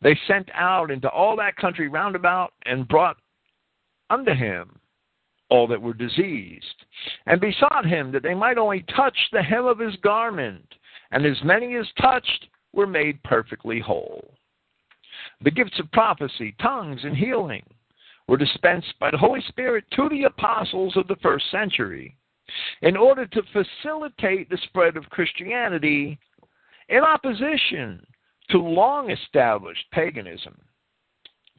they 0.00 0.18
sent 0.26 0.48
out 0.54 0.90
into 0.90 1.08
all 1.08 1.36
that 1.36 1.56
country 1.56 1.88
round 1.88 2.16
about 2.16 2.52
and 2.64 2.88
brought 2.88 3.16
unto 4.10 4.32
him 4.32 4.78
all 5.48 5.66
that 5.68 5.80
were 5.80 5.94
diseased, 5.94 6.84
and 7.26 7.40
besought 7.40 7.86
him 7.86 8.10
that 8.12 8.22
they 8.22 8.34
might 8.34 8.58
only 8.58 8.84
touch 8.96 9.16
the 9.30 9.42
hem 9.42 9.64
of 9.64 9.78
his 9.78 9.94
garment, 9.96 10.74
and 11.12 11.24
as 11.24 11.42
many 11.44 11.76
as 11.76 11.86
touched 12.00 12.48
were 12.72 12.86
made 12.86 13.22
perfectly 13.22 13.78
whole. 13.78 14.34
The 15.42 15.50
gifts 15.50 15.78
of 15.78 15.90
prophecy, 15.92 16.54
tongues, 16.60 17.04
and 17.04 17.16
healing 17.16 17.62
were 18.26 18.36
dispensed 18.36 18.92
by 18.98 19.10
the 19.10 19.18
Holy 19.18 19.40
Spirit 19.42 19.84
to 19.92 20.08
the 20.08 20.24
apostles 20.24 20.96
of 20.96 21.06
the 21.06 21.16
first 21.16 21.48
century 21.50 22.16
in 22.82 22.96
order 22.96 23.26
to 23.26 23.42
facilitate 23.52 24.48
the 24.48 24.58
spread 24.64 24.96
of 24.96 25.08
Christianity 25.10 26.18
in 26.88 26.98
opposition 26.98 28.04
to 28.50 28.58
long 28.58 29.10
established 29.10 29.84
paganism 29.92 30.56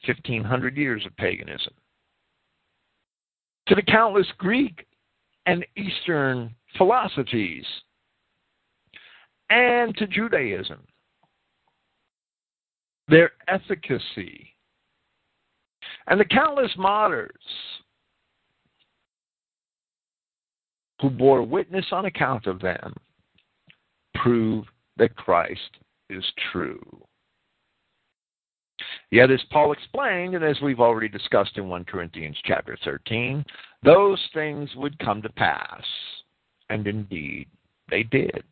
1500 0.05 0.77
years 0.77 1.05
of 1.05 1.15
paganism 1.17 1.73
to 3.67 3.75
the 3.75 3.81
countless 3.81 4.27
Greek 4.37 4.85
and 5.45 5.65
Eastern 5.75 6.53
philosophies, 6.77 7.65
and 9.49 9.95
to 9.97 10.07
Judaism, 10.07 10.79
their 13.07 13.31
efficacy, 13.47 14.53
and 16.07 16.19
the 16.19 16.25
countless 16.25 16.71
martyrs 16.77 17.31
who 21.01 21.09
bore 21.09 21.43
witness 21.43 21.85
on 21.91 22.05
account 22.05 22.47
of 22.47 22.59
them 22.59 22.93
prove 24.15 24.65
that 24.97 25.15
Christ 25.15 25.77
is 26.09 26.23
true. 26.51 26.81
Yet, 29.09 29.31
as 29.31 29.41
Paul 29.51 29.71
explained, 29.71 30.35
and 30.35 30.43
as 30.43 30.59
we've 30.61 30.79
already 30.79 31.07
discussed 31.07 31.57
in 31.57 31.69
1 31.69 31.85
Corinthians 31.85 32.37
chapter 32.43 32.77
13, 32.83 33.43
those 33.83 34.21
things 34.33 34.69
would 34.75 34.97
come 34.99 35.21
to 35.21 35.29
pass. 35.29 35.83
And 36.69 36.85
indeed, 36.87 37.47
they 37.89 38.03
did. 38.03 38.43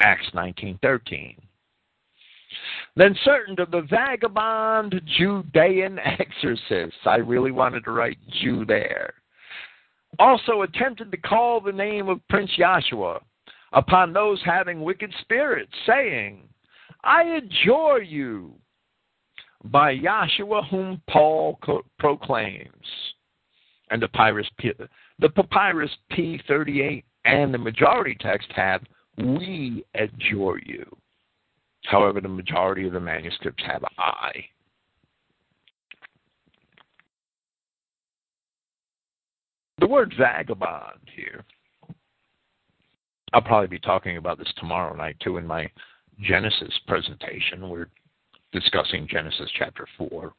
Acts 0.00 0.28
19:13. 0.34 1.36
Then 2.96 3.14
certain 3.24 3.58
of 3.60 3.70
the 3.70 3.82
vagabond 3.82 5.00
Judean 5.16 5.98
exorcists, 6.18 6.98
I 7.06 7.16
really 7.16 7.52
wanted 7.52 7.84
to 7.84 7.92
write 7.92 8.18
Jew 8.42 8.64
there, 8.64 9.14
also 10.18 10.62
attempted 10.62 11.10
to 11.10 11.16
call 11.16 11.60
the 11.60 11.72
name 11.72 12.08
of 12.08 12.26
Prince 12.28 12.50
Yahshua 12.58 13.20
upon 13.72 14.12
those 14.12 14.40
having 14.44 14.82
wicked 14.82 15.12
spirits, 15.20 15.72
saying, 15.86 16.48
I 17.04 17.22
adjure 17.22 18.02
you 18.02 18.54
by 19.64 19.96
Yahshua 19.96 20.68
whom 20.68 21.02
Paul 21.08 21.58
co- 21.62 21.84
proclaims. 21.98 22.70
And 23.90 24.02
the 24.02 24.08
papyrus, 24.08 24.48
P, 24.58 24.72
the 25.18 25.28
papyrus 25.30 25.90
P38 26.12 27.04
and 27.24 27.52
the 27.52 27.58
majority 27.58 28.16
text 28.20 28.48
have, 28.54 28.82
we 29.16 29.84
adjure 29.94 30.60
you. 30.64 30.84
However, 31.84 32.20
the 32.20 32.28
majority 32.28 32.86
of 32.86 32.92
the 32.92 33.00
manuscripts 33.00 33.64
have 33.66 33.84
I. 33.98 34.32
The 39.78 39.86
word 39.86 40.12
vagabond 40.18 41.00
here, 41.14 41.44
I'll 43.32 43.42
probably 43.42 43.68
be 43.68 43.78
talking 43.78 44.16
about 44.16 44.38
this 44.38 44.52
tomorrow 44.56 44.96
night 44.96 45.16
too 45.22 45.36
in 45.36 45.46
my 45.46 45.70
Genesis 46.20 46.72
presentation. 46.86 47.68
We're 47.68 47.88
discussing 48.52 49.06
Genesis 49.08 49.48
chapter 49.56 49.86
4. 49.96 50.32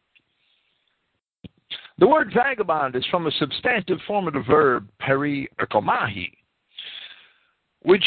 The 1.99 2.07
word 2.07 2.31
vagabond 2.33 2.95
is 2.95 3.05
from 3.11 3.27
a 3.27 3.31
substantive 3.31 3.99
form 4.07 4.27
of 4.27 4.33
the 4.33 4.43
verb 4.47 4.87
peri 4.99 5.49
erkomahi, 5.59 6.31
which 7.83 8.03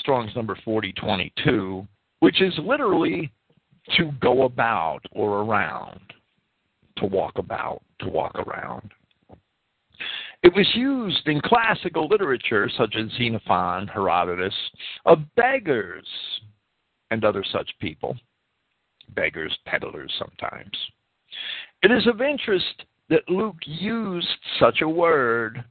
Strong's 0.00 0.34
number 0.34 0.56
4022, 0.64 1.86
which 2.20 2.40
is 2.40 2.54
literally 2.58 3.32
to 3.96 4.12
go 4.20 4.44
about 4.44 5.00
or 5.12 5.42
around, 5.42 6.00
to 6.96 7.06
walk 7.06 7.38
about, 7.38 7.82
to 8.00 8.08
walk 8.08 8.34
around. 8.36 8.90
It 10.42 10.54
was 10.54 10.68
used 10.74 11.28
in 11.28 11.40
classical 11.42 12.08
literature 12.08 12.70
such 12.76 12.96
as 12.96 13.10
Xenophon, 13.18 13.86
Herodotus, 13.88 14.54
of 15.04 15.18
beggars 15.36 16.06
and 17.10 17.24
other 17.24 17.44
such 17.52 17.70
people, 17.78 18.16
beggars, 19.10 19.56
peddlers 19.66 20.12
sometimes. 20.18 20.76
It 21.82 21.90
is 21.90 22.06
of 22.06 22.22
interest 22.22 22.84
that 23.10 23.28
Luke 23.28 23.58
used 23.66 24.28
such 24.58 24.80
a 24.80 24.88
word, 24.88 25.62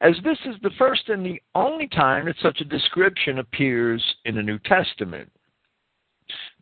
as 0.00 0.14
this 0.22 0.38
is 0.44 0.56
the 0.62 0.70
first 0.78 1.08
and 1.08 1.24
the 1.24 1.40
only 1.54 1.88
time 1.88 2.26
that 2.26 2.36
such 2.40 2.60
a 2.60 2.64
description 2.64 3.38
appears 3.40 4.02
in 4.26 4.36
the 4.36 4.42
New 4.42 4.58
Testament. 4.60 5.30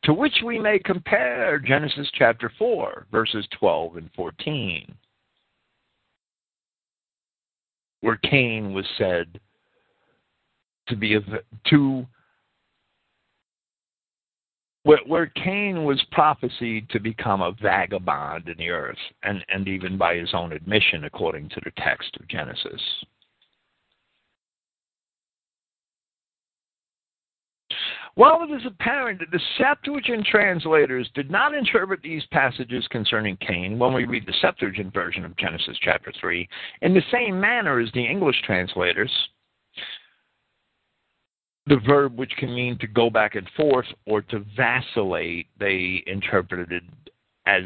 To 0.05 0.15
which 0.15 0.35
we 0.45 0.59
may 0.59 0.79
compare 0.79 1.59
Genesis 1.59 2.09
chapter 2.15 2.51
4, 2.59 3.07
verses 3.13 3.47
12 3.59 3.97
and 3.97 4.11
14, 4.17 4.95
where 8.03 8.17
Cain 8.17 8.75
was 8.75 8.85
said 8.99 9.41
to 10.89 10.97
be 10.97 11.15
a, 11.15 11.21
to 11.71 12.07
where, 14.83 14.99
where 15.07 15.27
Cain 15.27 15.85
was 15.85 16.05
prophesied 16.11 16.89
to 16.91 16.99
become 16.99 17.41
a 17.41 17.53
vagabond 17.63 18.49
in 18.49 18.59
the 18.59 18.71
earth, 18.71 18.99
and, 19.23 19.45
and 19.49 19.69
even 19.69 19.97
by 19.97 20.17
his 20.17 20.35
own 20.35 20.53
admission, 20.53 21.05
according 21.05 21.49
to 21.51 21.61
the 21.65 21.71
text 21.79 22.17
of 22.19 22.29
Genesis. 22.29 22.81
While 28.15 28.43
it 28.43 28.51
is 28.55 28.67
apparent 28.67 29.21
that 29.21 29.31
the 29.31 29.41
Septuagint 29.57 30.27
translators 30.27 31.09
did 31.15 31.31
not 31.31 31.55
interpret 31.55 32.03
these 32.03 32.25
passages 32.31 32.87
concerning 32.91 33.39
Cain 33.39 33.79
when 33.79 33.95
we 33.95 34.05
read 34.05 34.27
the 34.27 34.35
Septuagint 34.41 34.93
version 34.93 35.25
of 35.25 35.37
Genesis 35.39 35.79
chapter 35.81 36.13
3 36.21 36.47
in 36.83 36.93
the 36.93 37.03
same 37.11 37.41
manner 37.41 37.81
as 37.81 37.91
the 37.93 38.05
English 38.05 38.37
translators, 38.45 39.11
the 41.67 41.81
verb 41.87 42.19
which 42.19 42.33
can 42.37 42.55
mean 42.55 42.77
to 42.79 42.87
go 42.87 43.09
back 43.09 43.35
and 43.35 43.49
forth 43.57 43.87
or 44.07 44.21
to 44.21 44.45
vacillate, 44.57 45.47
they 45.59 46.03
interpreted 46.07 46.71
it 46.71 47.11
as 47.47 47.63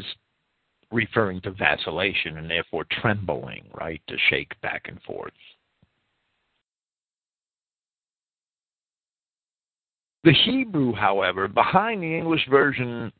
referring 0.91 1.41
to 1.41 1.51
vacillation 1.51 2.37
and 2.37 2.49
therefore 2.49 2.85
trembling, 3.01 3.65
right? 3.73 4.01
To 4.07 4.15
shake 4.29 4.59
back 4.61 4.83
and 4.87 5.01
forth. 5.01 5.33
The 10.27 10.33
Hebrew, 10.33 10.91
however, 10.91 11.47
behind 11.47 12.03
the 12.03 12.17
English 12.17 12.49
version 12.49 13.13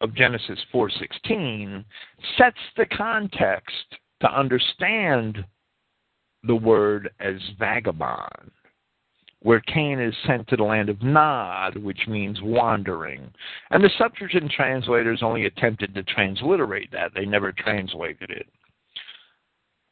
of 0.00 0.14
Genesis 0.14 0.64
4:16 0.72 1.84
sets 2.38 2.60
the 2.76 2.86
context 2.86 3.98
to 4.20 4.32
understand 4.32 5.44
the 6.44 6.54
word 6.54 7.12
as 7.18 7.42
vagabond 7.58 8.52
where 9.40 9.58
Cain 9.58 9.98
is 9.98 10.14
sent 10.24 10.46
to 10.46 10.56
the 10.56 10.62
land 10.62 10.88
of 10.88 11.02
Nod, 11.02 11.76
which 11.76 12.06
means 12.06 12.40
wandering. 12.40 13.34
And 13.72 13.82
the 13.82 13.90
Septuagint 13.98 14.52
translators 14.52 15.24
only 15.24 15.46
attempted 15.46 15.94
to 15.94 16.04
transliterate 16.04 16.92
that, 16.92 17.12
they 17.12 17.26
never 17.26 17.50
translated 17.50 18.30
it. 18.30 18.46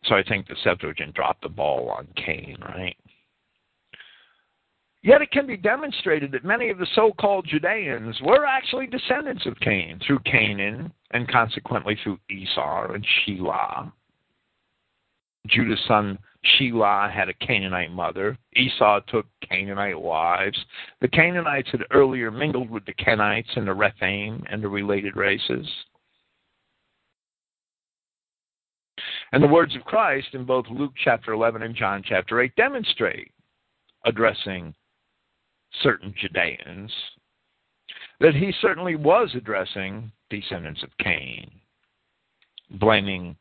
So 0.05 0.15
I 0.15 0.23
think 0.23 0.47
the 0.47 0.55
Septuagint 0.63 1.15
dropped 1.15 1.43
the 1.43 1.49
ball 1.49 1.91
on 1.91 2.07
Cain, 2.15 2.59
right? 2.61 2.97
Yet 5.03 5.23
it 5.23 5.31
can 5.31 5.47
be 5.47 5.57
demonstrated 5.57 6.33
that 6.33 6.45
many 6.45 6.71
of 6.71 6.79
the 6.79 6.87
so 6.95 7.13
called 7.13 7.47
Judeans 7.47 8.21
were 8.21 8.45
actually 8.45 8.89
descendants 8.89 9.47
of 9.47 9.59
Cain 9.61 10.01
through 10.05 10.19
Canaan 10.21 10.93
and 11.13 11.29
consequently 11.29 11.97
through 12.03 12.19
Esau 12.29 12.93
and 12.93 13.07
Shelah. 13.07 13.93
Judah's 15.47 15.83
son 15.87 16.19
Shelah 16.45 17.13
had 17.13 17.29
a 17.29 17.35
Canaanite 17.35 17.93
mother. 17.93 18.37
Esau 18.57 19.01
took 19.09 19.27
Canaanite 19.49 20.01
wives. 20.01 20.59
The 21.01 21.09
Canaanites 21.09 21.71
had 21.71 21.85
earlier 21.93 22.31
mingled 22.31 22.69
with 22.69 22.85
the 22.85 22.95
Kenites 22.95 23.57
and 23.57 23.67
the 23.67 23.75
Rephaim 23.75 24.45
and 24.51 24.63
the 24.63 24.69
related 24.69 25.17
races. 25.17 25.67
And 29.33 29.43
the 29.43 29.49
words 29.49 29.77
of 29.77 29.85
Christ 29.85 30.29
in 30.33 30.45
both 30.45 30.67
Luke 30.71 30.95
chapter 31.05 31.33
11 31.33 31.63
and 31.63 31.75
John 31.75 32.03
chapter 32.05 32.41
8 32.41 32.55
demonstrate, 32.57 33.31
addressing 34.05 34.75
certain 35.83 36.15
Judeans, 36.19 36.93
that 38.21 38.35
he 38.35 38.53
certainly 38.61 38.97
was 38.97 39.31
addressing 39.35 40.11
descendants 40.31 40.83
of 40.83 40.91
Cain, 40.99 41.51
blaming 42.73 43.37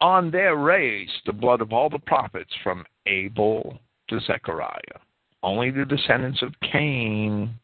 on 0.00 0.30
their 0.30 0.56
race 0.56 1.10
the 1.26 1.32
blood 1.32 1.60
of 1.60 1.72
all 1.72 1.88
the 1.88 1.98
prophets 1.98 2.52
from 2.62 2.84
Abel 3.06 3.78
to 4.08 4.20
Zechariah. 4.20 5.00
Only 5.42 5.70
the 5.70 5.84
descendants 5.84 6.42
of 6.42 6.54
Cain 6.60 7.54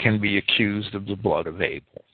can 0.00 0.20
be 0.20 0.38
accused 0.38 0.94
of 0.94 1.06
the 1.06 1.16
blood 1.16 1.46
of 1.46 1.60
Abel. 1.60 2.04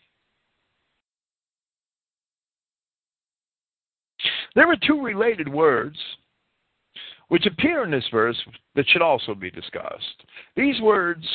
There 4.55 4.71
are 4.71 4.77
two 4.87 5.03
related 5.03 5.49
words 5.49 5.99
which 7.29 7.47
appear 7.47 7.85
in 7.85 7.91
this 7.91 8.09
verse 8.11 8.41
that 8.75 8.87
should 8.89 9.03
also 9.03 9.35
be 9.35 9.51
discussed. 9.51 10.25
These 10.57 10.81
words, 10.81 11.27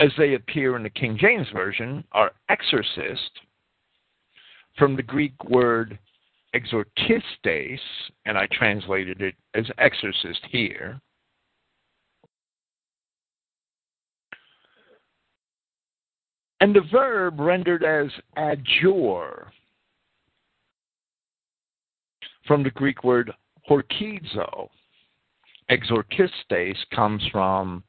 as 0.00 0.10
they 0.18 0.34
appear 0.34 0.76
in 0.76 0.82
the 0.82 0.90
King 0.90 1.16
James 1.18 1.48
Version, 1.52 2.04
are 2.12 2.32
exorcist 2.48 3.30
from 4.76 4.96
the 4.96 5.02
Greek 5.02 5.32
word 5.44 5.98
exorcistes, 6.54 7.80
and 8.26 8.36
I 8.36 8.46
translated 8.52 9.22
it 9.22 9.34
as 9.54 9.64
exorcist 9.78 10.40
here. 10.50 11.00
And 16.60 16.76
the 16.76 16.82
verb 16.92 17.40
rendered 17.40 17.82
as 17.82 18.08
adjure 18.36 19.50
from 22.52 22.62
the 22.62 22.70
Greek 22.72 23.02
word 23.02 23.32
horkizo. 23.66 24.68
Exorcistes 25.70 26.76
comes 26.94 27.26
from 27.32 27.82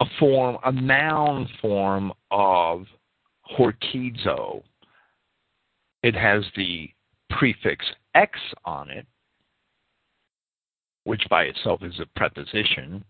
a 0.00 0.06
form, 0.18 0.58
a 0.64 0.72
noun 0.72 1.48
form 1.60 2.12
of 2.32 2.84
horkizo. 3.56 4.64
It 6.02 6.16
has 6.16 6.42
the 6.56 6.90
prefix 7.30 7.86
x 8.16 8.40
on 8.64 8.90
it, 8.90 9.06
which 11.04 11.22
by 11.30 11.44
itself 11.44 11.84
is 11.84 12.00
a 12.00 12.18
preposition. 12.18 13.04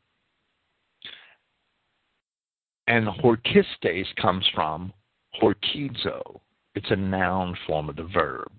And 2.86 3.08
horkistes 3.08 4.14
comes 4.20 4.46
from 4.54 4.92
horkizo. 5.40 6.40
It's 6.74 6.90
a 6.90 6.96
noun 6.96 7.56
form 7.66 7.88
of 7.88 7.96
the 7.96 8.04
verb. 8.04 8.50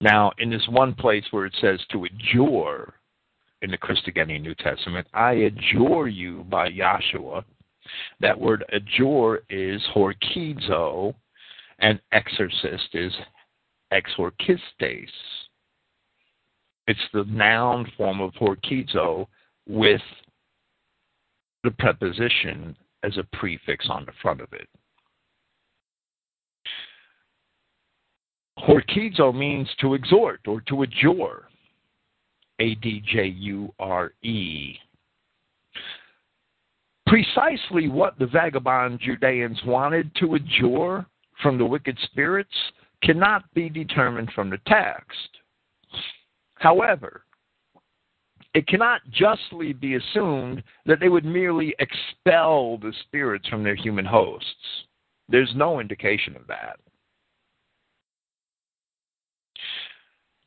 Now, 0.00 0.32
in 0.38 0.50
this 0.50 0.66
one 0.68 0.94
place 0.94 1.24
where 1.30 1.46
it 1.46 1.56
says 1.60 1.80
to 1.90 2.04
adjure 2.04 2.94
in 3.62 3.70
the 3.70 3.78
Christogenea 3.78 4.40
New 4.40 4.54
Testament, 4.54 5.06
I 5.12 5.32
adjure 5.32 6.08
you 6.08 6.44
by 6.48 6.70
Yahshua. 6.70 7.42
That 8.20 8.38
word 8.38 8.64
adjure 8.72 9.42
is 9.48 9.82
horkizo, 9.94 11.14
and 11.80 12.00
exorcist 12.12 12.94
is 12.94 13.12
exorcistes. 13.92 15.08
It's 16.86 17.00
the 17.12 17.24
noun 17.24 17.90
form 17.96 18.20
of 18.20 18.32
horkizo 18.34 19.26
with 19.66 20.00
the 21.64 21.70
preposition 21.72 22.76
as 23.02 23.16
a 23.16 23.36
prefix 23.36 23.86
on 23.90 24.04
the 24.06 24.12
front 24.22 24.40
of 24.40 24.52
it. 24.52 24.68
Horkizo 28.66 29.34
means 29.34 29.68
to 29.80 29.94
exhort 29.94 30.40
or 30.46 30.60
to 30.62 30.82
adjure. 30.82 31.48
A 32.60 32.74
D 32.76 33.02
J 33.06 33.26
U 33.26 33.72
R 33.78 34.12
E. 34.22 34.76
Precisely 37.06 37.88
what 37.88 38.18
the 38.18 38.26
vagabond 38.26 39.00
Judeans 39.00 39.58
wanted 39.64 40.14
to 40.16 40.34
adjure 40.34 41.06
from 41.40 41.56
the 41.56 41.64
wicked 41.64 41.96
spirits 42.02 42.52
cannot 43.02 43.44
be 43.54 43.68
determined 43.68 44.30
from 44.34 44.50
the 44.50 44.58
text. 44.66 45.28
However, 46.56 47.22
it 48.54 48.66
cannot 48.66 49.02
justly 49.10 49.72
be 49.72 49.94
assumed 49.94 50.62
that 50.84 50.98
they 50.98 51.08
would 51.08 51.24
merely 51.24 51.74
expel 51.78 52.76
the 52.78 52.92
spirits 53.04 53.48
from 53.48 53.62
their 53.62 53.76
human 53.76 54.04
hosts. 54.04 54.86
There's 55.28 55.52
no 55.54 55.80
indication 55.80 56.34
of 56.34 56.46
that. 56.48 56.80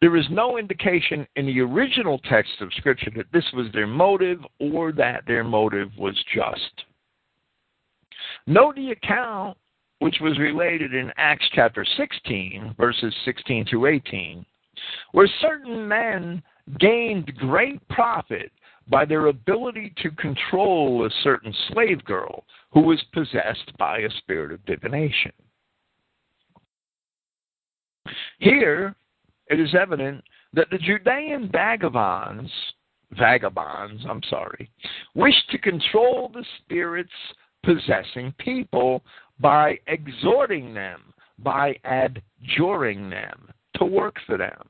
There 0.02 0.18
is 0.18 0.26
no 0.32 0.58
indication 0.58 1.28
in 1.36 1.45
the 1.45 1.62
original 1.62 2.18
text 2.28 2.54
of 2.60 2.74
Scripture 2.74 3.12
that 3.16 3.32
this 3.32 3.45
was 3.54 3.68
their 3.72 3.86
motive 3.86 4.39
or 4.60 4.91
that 4.93 5.24
their 5.28 5.43
motive 5.43 5.91
was 5.95 6.16
just. 6.34 6.86
Note 8.47 8.76
the 8.76 8.91
account 8.91 9.58
which 9.99 10.18
was 10.20 10.39
related 10.39 10.95
in 10.95 11.12
Acts 11.18 11.45
chapter 11.54 11.86
16, 11.97 12.74
verses 12.76 13.14
16 13.26 13.68
through 13.68 13.86
18, 13.86 14.43
where 15.12 15.30
certain 15.39 15.88
men 15.88 16.41
gained 16.80 17.36
great 17.36 17.88
profit 17.89 18.52
by 18.88 19.06
their 19.06 19.28
ability 19.28 19.93
to 20.02 20.10
control 20.12 21.06
a 21.06 21.10
certain 21.22 21.54
slave 21.68 22.04
girl 22.06 22.43
who 22.72 22.82
was 22.82 23.02
possessed 23.14 23.72
by 23.78 23.99
a 23.99 24.10
spirit 24.18 24.52
of 24.52 24.66
divination. 24.66 25.32
Here, 28.39 28.95
it 29.52 29.60
is 29.60 29.76
evident 29.76 30.24
that 30.54 30.70
the 30.72 30.78
Judean 30.78 31.49
vagabonds, 31.52 32.49
vagabonds, 33.12 34.02
I'm 34.10 34.22
sorry, 34.30 34.72
wish 35.14 35.36
to 35.49 35.58
control 35.58 36.32
the 36.34 36.45
spirits 36.60 37.12
possessing 37.64 38.34
people 38.39 39.04
by 39.39 39.78
exhorting 39.88 40.74
them, 40.74 41.14
by 41.39 41.76
adjuring 41.84 43.10
them 43.10 43.49
to 43.76 43.86
work 43.86 44.16
for 44.26 44.38
them. 44.38 44.70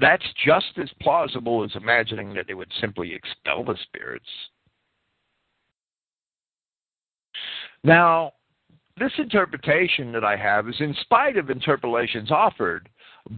That's 0.00 0.24
just 0.44 0.78
as 0.80 0.90
plausible 1.00 1.64
as 1.64 1.70
imagining 1.76 2.34
that 2.34 2.46
they 2.48 2.54
would 2.54 2.72
simply 2.80 3.14
expel 3.14 3.64
the 3.64 3.76
spirits. 3.84 4.28
Now, 7.84 8.32
this 8.98 9.12
interpretation 9.18 10.10
that 10.12 10.24
I 10.24 10.36
have 10.36 10.68
is 10.68 10.80
in 10.80 10.94
spite 11.02 11.36
of 11.36 11.50
interpolations 11.50 12.32
offered 12.32 12.88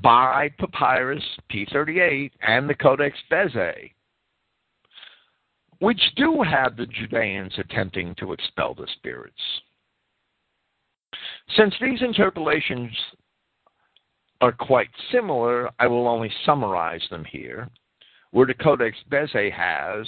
by 0.02 0.50
Papyrus 0.58 1.24
P38 1.52 2.30
and 2.46 2.68
the 2.68 2.74
Codex 2.74 3.16
Bezae, 3.30 3.92
which 5.80 6.00
do 6.16 6.42
have 6.42 6.76
the 6.76 6.86
Judeans 6.86 7.52
attempting 7.58 8.14
to 8.16 8.32
expel 8.32 8.74
the 8.74 8.86
spirits. 8.96 9.40
Since 11.56 11.74
these 11.80 12.02
interpolations 12.02 12.90
are 14.40 14.52
quite 14.52 14.90
similar, 15.10 15.70
I 15.78 15.86
will 15.86 16.06
only 16.08 16.30
summarize 16.44 17.02
them 17.10 17.24
here, 17.24 17.68
where 18.30 18.46
the 18.46 18.54
Codex 18.54 18.96
Bezae 19.10 19.52
has, 19.52 20.06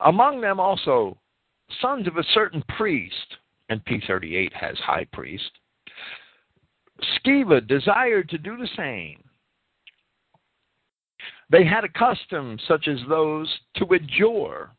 among 0.00 0.40
them 0.40 0.58
also, 0.58 1.16
sons 1.80 2.06
of 2.06 2.16
a 2.16 2.24
certain 2.34 2.62
priest, 2.76 3.36
and 3.68 3.84
P38 3.84 4.52
has 4.52 4.76
high 4.78 5.06
priest, 5.12 5.50
Sceva 7.02 7.66
desired 7.66 8.28
to 8.30 8.38
do 8.38 8.56
the 8.56 8.68
same. 8.76 9.22
They 11.50 11.64
had 11.64 11.84
a 11.84 11.88
custom 11.88 12.58
such 12.66 12.88
as 12.88 12.98
those 13.08 13.52
to 13.76 13.86
adjure. 13.94 14.70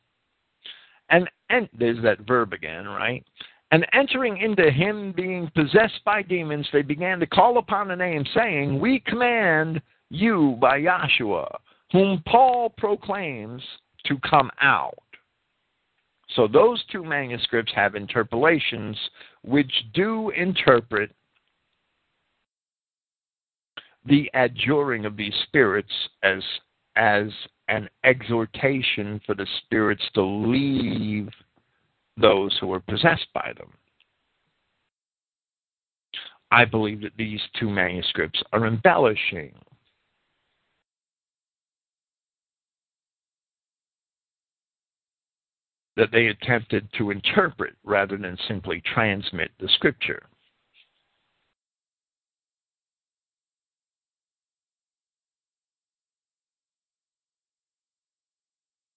And, 1.09 1.29
and 1.49 1.67
there's 1.77 2.01
that 2.03 2.27
verb 2.27 2.53
again, 2.53 2.85
right? 2.85 3.25
And 3.71 3.85
entering 3.93 4.37
into 4.37 4.71
him 4.71 5.13
being 5.15 5.51
possessed 5.55 6.03
by 6.05 6.21
demons, 6.21 6.67
they 6.71 6.81
began 6.81 7.19
to 7.19 7.27
call 7.27 7.57
upon 7.57 7.87
the 7.87 7.95
name, 7.95 8.23
saying, 8.35 8.79
We 8.79 8.99
command 8.99 9.81
you 10.09 10.57
by 10.59 10.79
Yahshua, 10.81 11.55
whom 11.91 12.23
Paul 12.25 12.73
proclaims 12.77 13.61
to 14.05 14.17
come 14.19 14.49
out. 14.61 14.97
So 16.35 16.47
those 16.47 16.83
two 16.91 17.03
manuscripts 17.03 17.71
have 17.75 17.95
interpolations 17.95 18.97
which 19.43 19.71
do 19.93 20.29
interpret 20.31 21.11
the 24.05 24.29
adjuring 24.33 25.05
of 25.05 25.17
these 25.17 25.33
spirits 25.43 25.91
as 26.23 26.41
as 26.95 27.27
an 27.67 27.87
exhortation 28.03 29.21
for 29.25 29.35
the 29.35 29.47
spirits 29.63 30.03
to 30.13 30.23
leave 30.23 31.29
those 32.17 32.57
who 32.59 32.73
are 32.73 32.79
possessed 32.79 33.27
by 33.33 33.53
them. 33.57 33.71
I 36.51 36.65
believe 36.65 37.01
that 37.01 37.15
these 37.15 37.41
two 37.59 37.69
manuscripts 37.69 38.41
are 38.51 38.65
embellishing 38.65 39.53
that 45.95 46.11
they 46.11 46.27
attempted 46.27 46.87
to 46.97 47.11
interpret 47.11 47.75
rather 47.83 48.17
than 48.17 48.37
simply 48.47 48.81
transmit 48.93 49.51
the 49.59 49.67
scripture. 49.75 50.23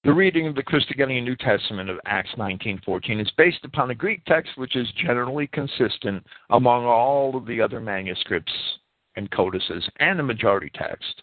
The 0.04 0.12
reading 0.12 0.48
of 0.48 0.56
the 0.56 0.64
Christogenea 0.64 1.22
New 1.22 1.36
Testament 1.36 1.88
of 1.88 2.00
Acts 2.06 2.34
19:14 2.36 3.20
is 3.20 3.30
based 3.36 3.64
upon 3.64 3.90
a 3.90 3.94
Greek 3.94 4.24
text 4.24 4.56
which 4.56 4.74
is 4.74 4.90
generally 4.94 5.46
consistent 5.46 6.26
among 6.50 6.84
all 6.84 7.36
of 7.36 7.46
the 7.46 7.60
other 7.60 7.80
manuscripts 7.80 8.52
and 9.14 9.30
codices 9.30 9.88
and 10.00 10.18
the 10.18 10.24
majority 10.24 10.70
text. 10.74 11.22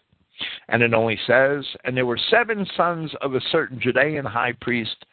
And 0.68 0.82
it 0.82 0.94
only 0.94 1.18
says, 1.26 1.66
And 1.84 1.94
there 1.94 2.06
were 2.06 2.16
seven 2.30 2.64
sons 2.74 3.14
of 3.20 3.34
a 3.34 3.40
certain 3.52 3.78
Judean 3.78 4.24
high 4.24 4.54
priest 4.62 5.04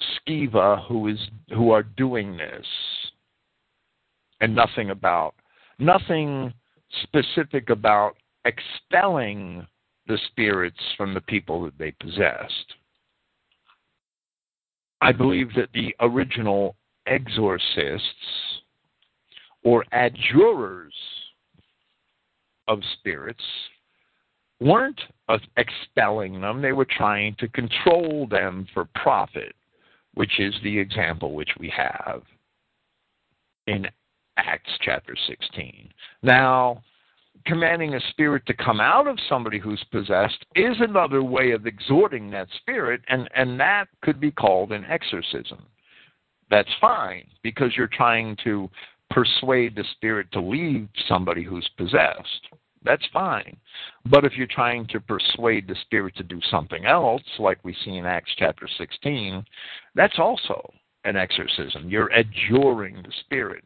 Sceva 0.00 0.86
who 0.86 1.08
is 1.08 1.18
who 1.48 1.72
are 1.72 1.82
doing 1.82 2.36
this, 2.36 2.66
and 4.40 4.54
nothing 4.54 4.90
about 4.90 5.34
nothing 5.80 6.54
specific 7.02 7.68
about 7.68 8.16
expelling 8.44 9.66
the 10.10 10.18
spirits 10.26 10.80
from 10.96 11.14
the 11.14 11.20
people 11.22 11.62
that 11.62 11.78
they 11.78 11.92
possessed. 11.92 12.74
I 15.00 15.12
believe 15.12 15.54
that 15.54 15.68
the 15.72 15.94
original 16.00 16.74
exorcists 17.06 18.02
or 19.62 19.84
adjurers 19.94 20.90
of 22.68 22.80
spirits 22.98 23.42
weren't 24.60 25.00
expelling 25.56 26.40
them, 26.40 26.60
they 26.60 26.72
were 26.72 26.86
trying 26.86 27.34
to 27.38 27.48
control 27.48 28.26
them 28.30 28.66
for 28.74 28.86
profit 28.94 29.54
which 30.14 30.40
is 30.40 30.54
the 30.62 30.78
example 30.78 31.34
which 31.34 31.50
we 31.58 31.72
have 31.74 32.22
in 33.66 33.86
Acts 34.36 34.70
chapter 34.80 35.14
16. 35.28 35.88
Now, 36.22 36.82
commanding 37.46 37.94
a 37.94 38.00
spirit 38.10 38.44
to 38.46 38.54
come 38.54 38.80
out 38.80 39.06
of 39.06 39.18
somebody 39.28 39.58
who's 39.58 39.82
possessed 39.90 40.44
is 40.54 40.76
another 40.80 41.22
way 41.22 41.52
of 41.52 41.66
exhorting 41.66 42.30
that 42.30 42.48
spirit, 42.60 43.00
and, 43.08 43.28
and 43.34 43.58
that 43.58 43.86
could 44.02 44.20
be 44.20 44.30
called 44.30 44.72
an 44.72 44.84
exorcism. 44.84 45.64
That's 46.50 46.68
fine 46.80 47.26
because 47.42 47.76
you're 47.76 47.86
trying 47.86 48.36
to 48.44 48.68
persuade 49.10 49.74
the 49.74 49.84
spirit 49.92 50.30
to 50.32 50.40
leave 50.40 50.88
somebody 51.08 51.42
who's 51.42 51.68
possessed. 51.76 52.48
That's 52.82 53.06
fine. 53.12 53.56
But 54.06 54.24
if 54.24 54.32
you're 54.36 54.46
trying 54.46 54.86
to 54.88 55.00
persuade 55.00 55.68
the 55.68 55.76
spirit 55.82 56.16
to 56.16 56.22
do 56.22 56.40
something 56.50 56.86
else, 56.86 57.22
like 57.38 57.58
we 57.62 57.76
see 57.84 57.96
in 57.96 58.06
Acts 58.06 58.32
chapter 58.38 58.66
16, 58.78 59.44
that's 59.94 60.18
also 60.18 60.72
an 61.04 61.16
exorcism. 61.16 61.88
You're 61.88 62.12
adjuring 62.12 62.96
the 62.96 63.12
spirit. 63.20 63.64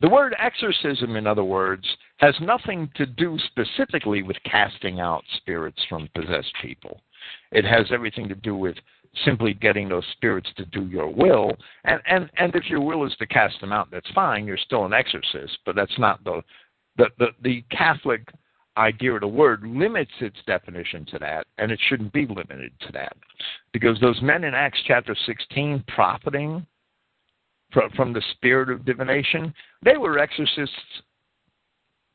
The 0.00 0.08
word 0.08 0.34
exorcism, 0.38 1.16
in 1.16 1.26
other 1.26 1.44
words, 1.44 1.84
has 2.22 2.34
nothing 2.40 2.88
to 2.94 3.04
do 3.04 3.36
specifically 3.48 4.22
with 4.22 4.36
casting 4.44 5.00
out 5.00 5.24
spirits 5.36 5.82
from 5.88 6.08
possessed 6.14 6.52
people. 6.62 7.02
It 7.50 7.64
has 7.64 7.86
everything 7.92 8.28
to 8.28 8.36
do 8.36 8.54
with 8.54 8.76
simply 9.24 9.54
getting 9.54 9.88
those 9.88 10.06
spirits 10.12 10.48
to 10.56 10.64
do 10.66 10.86
your 10.86 11.08
will. 11.08 11.52
And 11.84 12.00
and 12.06 12.30
and 12.38 12.54
if 12.54 12.70
your 12.70 12.80
will 12.80 13.04
is 13.04 13.14
to 13.18 13.26
cast 13.26 13.60
them 13.60 13.72
out, 13.72 13.90
that's 13.90 14.10
fine. 14.14 14.46
You're 14.46 14.56
still 14.56 14.86
an 14.86 14.92
exorcist, 14.92 15.58
but 15.66 15.74
that's 15.74 15.98
not 15.98 16.22
the 16.24 16.42
the 16.96 17.06
the, 17.18 17.28
the 17.42 17.64
Catholic 17.70 18.26
idea 18.76 19.12
of 19.12 19.20
the 19.20 19.28
word 19.28 19.66
limits 19.66 20.12
its 20.20 20.38
definition 20.46 21.04
to 21.06 21.18
that, 21.18 21.46
and 21.58 21.70
it 21.70 21.80
shouldn't 21.88 22.12
be 22.12 22.26
limited 22.26 22.72
to 22.80 22.92
that. 22.92 23.16
Because 23.72 24.00
those 24.00 24.20
men 24.22 24.44
in 24.44 24.54
Acts 24.54 24.80
chapter 24.86 25.14
16 25.26 25.84
profiting 25.88 26.64
from, 27.70 27.90
from 27.90 28.12
the 28.14 28.22
spirit 28.32 28.70
of 28.70 28.86
divination, 28.86 29.52
they 29.84 29.98
were 29.98 30.18
exorcists 30.18 31.02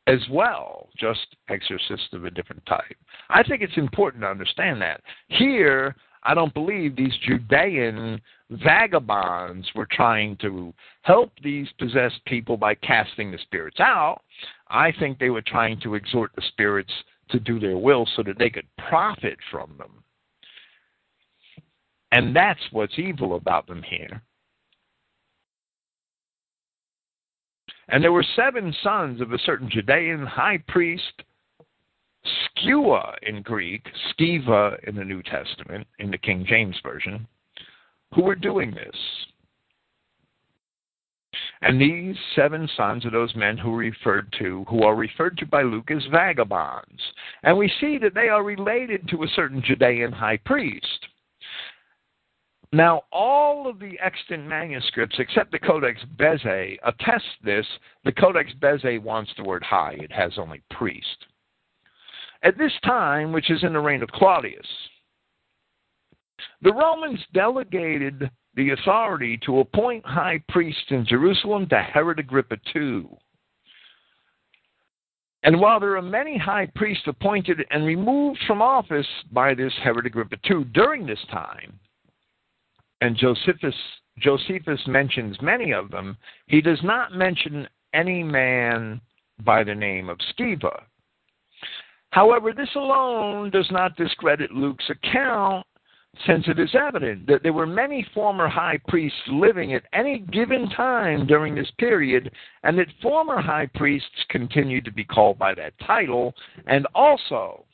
as 0.07 0.19
well, 0.31 0.89
just 0.97 1.35
exorcists 1.49 2.13
of 2.13 2.25
a 2.25 2.31
different 2.31 2.65
type. 2.65 2.97
I 3.29 3.43
think 3.43 3.61
it's 3.61 3.77
important 3.77 4.23
to 4.23 4.29
understand 4.29 4.81
that. 4.81 5.01
Here, 5.27 5.95
I 6.23 6.33
don't 6.33 6.53
believe 6.53 6.95
these 6.95 7.15
Judean 7.27 8.19
vagabonds 8.49 9.67
were 9.75 9.87
trying 9.91 10.37
to 10.37 10.73
help 11.01 11.31
these 11.43 11.67
possessed 11.77 12.23
people 12.25 12.57
by 12.57 12.75
casting 12.75 13.31
the 13.31 13.37
spirits 13.39 13.79
out. 13.79 14.21
I 14.69 14.93
think 14.93 15.19
they 15.19 15.29
were 15.29 15.43
trying 15.45 15.79
to 15.81 15.95
exhort 15.95 16.31
the 16.35 16.41
spirits 16.49 16.91
to 17.29 17.39
do 17.39 17.59
their 17.59 17.77
will 17.77 18.07
so 18.15 18.23
that 18.23 18.39
they 18.39 18.49
could 18.49 18.67
profit 18.89 19.37
from 19.51 19.75
them. 19.77 20.03
And 22.13 22.33
that's 22.33 22.61
what's 22.71 22.97
evil 22.97 23.35
about 23.35 23.67
them 23.67 23.83
here. 23.83 24.21
And 27.89 28.03
there 28.03 28.11
were 28.11 28.25
seven 28.35 28.73
sons 28.83 29.21
of 29.21 29.31
a 29.31 29.39
certain 29.39 29.69
Judean 29.69 30.25
high 30.25 30.59
priest, 30.67 31.23
Skua 32.25 33.15
in 33.21 33.41
Greek, 33.41 33.85
Skiva 34.09 34.77
in 34.87 34.95
the 34.95 35.05
New 35.05 35.23
Testament, 35.23 35.87
in 35.99 36.11
the 36.11 36.17
King 36.17 36.45
James 36.47 36.75
Version, 36.83 37.27
who 38.13 38.23
were 38.23 38.35
doing 38.35 38.71
this. 38.71 38.95
And 41.61 41.81
these 41.81 42.15
seven 42.35 42.69
sons 42.75 43.05
are 43.05 43.11
those 43.11 43.35
men 43.35 43.57
who 43.57 43.73
are 43.73 43.77
referred 43.77 44.33
to, 44.39 44.65
who 44.69 44.83
are 44.83 44.95
referred 44.95 45.37
to 45.37 45.45
by 45.45 45.63
Luke 45.63 45.89
as 45.89 46.05
vagabonds. 46.11 47.01
And 47.43 47.57
we 47.57 47.71
see 47.79 47.97
that 47.99 48.13
they 48.13 48.29
are 48.29 48.43
related 48.43 49.07
to 49.09 49.23
a 49.23 49.27
certain 49.29 49.61
Judean 49.63 50.11
high 50.11 50.37
priest. 50.37 51.07
Now, 52.77 53.05
all 53.11 53.67
of 53.67 53.79
the 53.79 53.97
extant 53.99 54.45
manuscripts, 54.45 55.15
except 55.17 55.51
the 55.51 55.57
Codex 55.57 55.99
Bezae, 56.15 56.77
attest 56.85 57.25
this. 57.43 57.65
The 58.05 58.11
Codex 58.11 58.51
Bezae 58.61 59.01
wants 59.01 59.31
the 59.35 59.43
word 59.43 59.63
high, 59.63 59.95
it 59.99 60.11
has 60.11 60.33
only 60.37 60.61
priest. 60.69 61.25
At 62.43 62.55
this 62.59 62.73
time, 62.85 63.31
which 63.31 63.49
is 63.49 63.63
in 63.63 63.73
the 63.73 63.79
reign 63.79 64.03
of 64.03 64.09
Claudius, 64.09 64.67
the 66.61 66.71
Romans 66.71 67.19
delegated 67.33 68.29
the 68.53 68.69
authority 68.69 69.39
to 69.43 69.61
appoint 69.61 70.05
high 70.05 70.39
priests 70.47 70.91
in 70.91 71.03
Jerusalem 71.03 71.67
to 71.69 71.79
Herod 71.79 72.19
Agrippa 72.19 72.57
II. 72.75 73.07
And 75.41 75.59
while 75.59 75.79
there 75.79 75.97
are 75.97 76.01
many 76.03 76.37
high 76.37 76.67
priests 76.75 77.07
appointed 77.07 77.65
and 77.71 77.87
removed 77.87 78.37
from 78.45 78.61
office 78.61 79.07
by 79.31 79.55
this 79.55 79.73
Herod 79.83 80.05
Agrippa 80.05 80.35
II 80.47 80.65
during 80.75 81.07
this 81.07 81.25
time, 81.31 81.79
and 83.01 83.15
Josephus, 83.15 83.75
Josephus 84.19 84.81
mentions 84.87 85.37
many 85.41 85.71
of 85.71 85.91
them, 85.91 86.17
he 86.47 86.61
does 86.61 86.79
not 86.83 87.13
mention 87.13 87.67
any 87.93 88.23
man 88.23 88.99
by 89.43 89.63
the 89.63 89.75
name 89.75 90.09
of 90.09 90.17
Sceva. 90.37 90.83
However, 92.11 92.53
this 92.53 92.73
alone 92.75 93.51
does 93.51 93.69
not 93.69 93.95
discredit 93.95 94.51
Luke's 94.51 94.89
account 94.89 95.65
since 96.25 96.47
it 96.47 96.57
is 96.57 96.73
evident 96.73 97.27
that 97.27 97.43
there 97.43 97.53
were 97.53 97.67
many 97.67 98.05
former 98.13 98.47
high 98.47 98.79
priests 98.87 99.19
living 99.27 99.73
at 99.73 99.83
any 99.93 100.19
given 100.19 100.67
time 100.69 101.27
during 101.27 101.53
this 101.53 101.69
period, 101.77 102.31
and 102.63 102.77
that 102.79 102.87
former 103.01 103.39
high 103.39 103.67
priests 103.75 104.25
continued 104.29 104.85
to 104.85 104.91
be 104.91 105.03
called 105.03 105.37
by 105.37 105.53
that 105.53 105.73
title, 105.85 106.33
and 106.65 106.87
also 106.95 107.65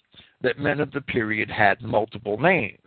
that 0.41 0.59
men 0.59 0.81
of 0.81 0.91
the 0.91 1.01
period 1.01 1.49
had 1.49 1.81
multiple 1.81 2.37
names. 2.37 2.77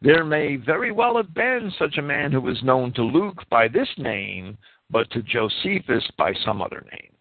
There 0.00 0.24
may 0.24 0.56
very 0.56 0.92
well 0.92 1.16
have 1.16 1.34
been 1.34 1.72
such 1.78 1.98
a 1.98 2.02
man 2.02 2.32
who 2.32 2.40
was 2.40 2.62
known 2.62 2.92
to 2.94 3.02
Luke 3.02 3.42
by 3.50 3.68
this 3.68 3.88
name, 3.98 4.56
but 4.90 5.10
to 5.10 5.22
Josephus 5.22 6.04
by 6.16 6.32
some 6.44 6.62
other 6.62 6.84
name. 6.92 7.12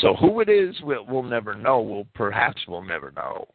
So 0.00 0.14
who 0.14 0.40
it 0.40 0.48
is, 0.48 0.74
we'll, 0.82 1.04
we'll 1.06 1.22
never 1.22 1.54
know. 1.54 1.80
We'll 1.80 2.06
perhaps 2.14 2.62
we'll 2.66 2.82
never 2.82 3.12
know. 3.12 3.46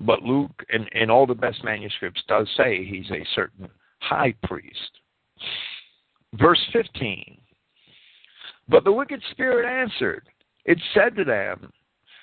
But 0.00 0.22
Luke, 0.22 0.64
in, 0.70 0.86
in 0.92 1.10
all 1.10 1.26
the 1.26 1.34
best 1.34 1.62
manuscripts, 1.62 2.22
does 2.26 2.48
say 2.56 2.84
he's 2.84 3.10
a 3.10 3.24
certain 3.34 3.68
high 4.00 4.34
priest. 4.42 4.98
Verse 6.34 6.60
15. 6.72 7.38
But 8.68 8.84
the 8.84 8.92
wicked 8.92 9.22
spirit 9.30 9.66
answered, 9.66 10.28
It 10.64 10.78
said 10.94 11.14
to 11.16 11.24
them, 11.24 11.72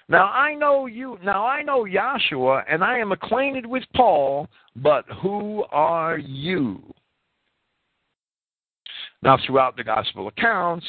Now 0.10 0.26
I 0.26 0.56
know 0.56 0.88
you, 0.88 1.20
now 1.24 1.46
I 1.46 1.62
know 1.62 1.86
Yahshua, 1.86 2.64
and 2.68 2.84
I 2.84 2.98
am 2.98 3.12
acquainted 3.12 3.66
with 3.68 3.84
Paul, 3.96 4.48
but 4.76 5.06
who 5.22 5.64
are 5.72 6.18
you? 6.18 6.82
Now, 9.22 9.38
throughout 9.46 9.78
the 9.78 9.84
gospel 9.84 10.28
accounts, 10.28 10.88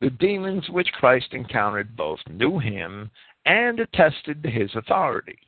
the 0.00 0.08
demons 0.08 0.68
which 0.70 0.90
Christ 0.92 1.28
encountered 1.32 1.96
both 1.96 2.20
knew 2.30 2.58
him 2.58 3.10
and 3.44 3.78
attested 3.78 4.42
to 4.42 4.50
his 4.50 4.70
authority. 4.74 5.38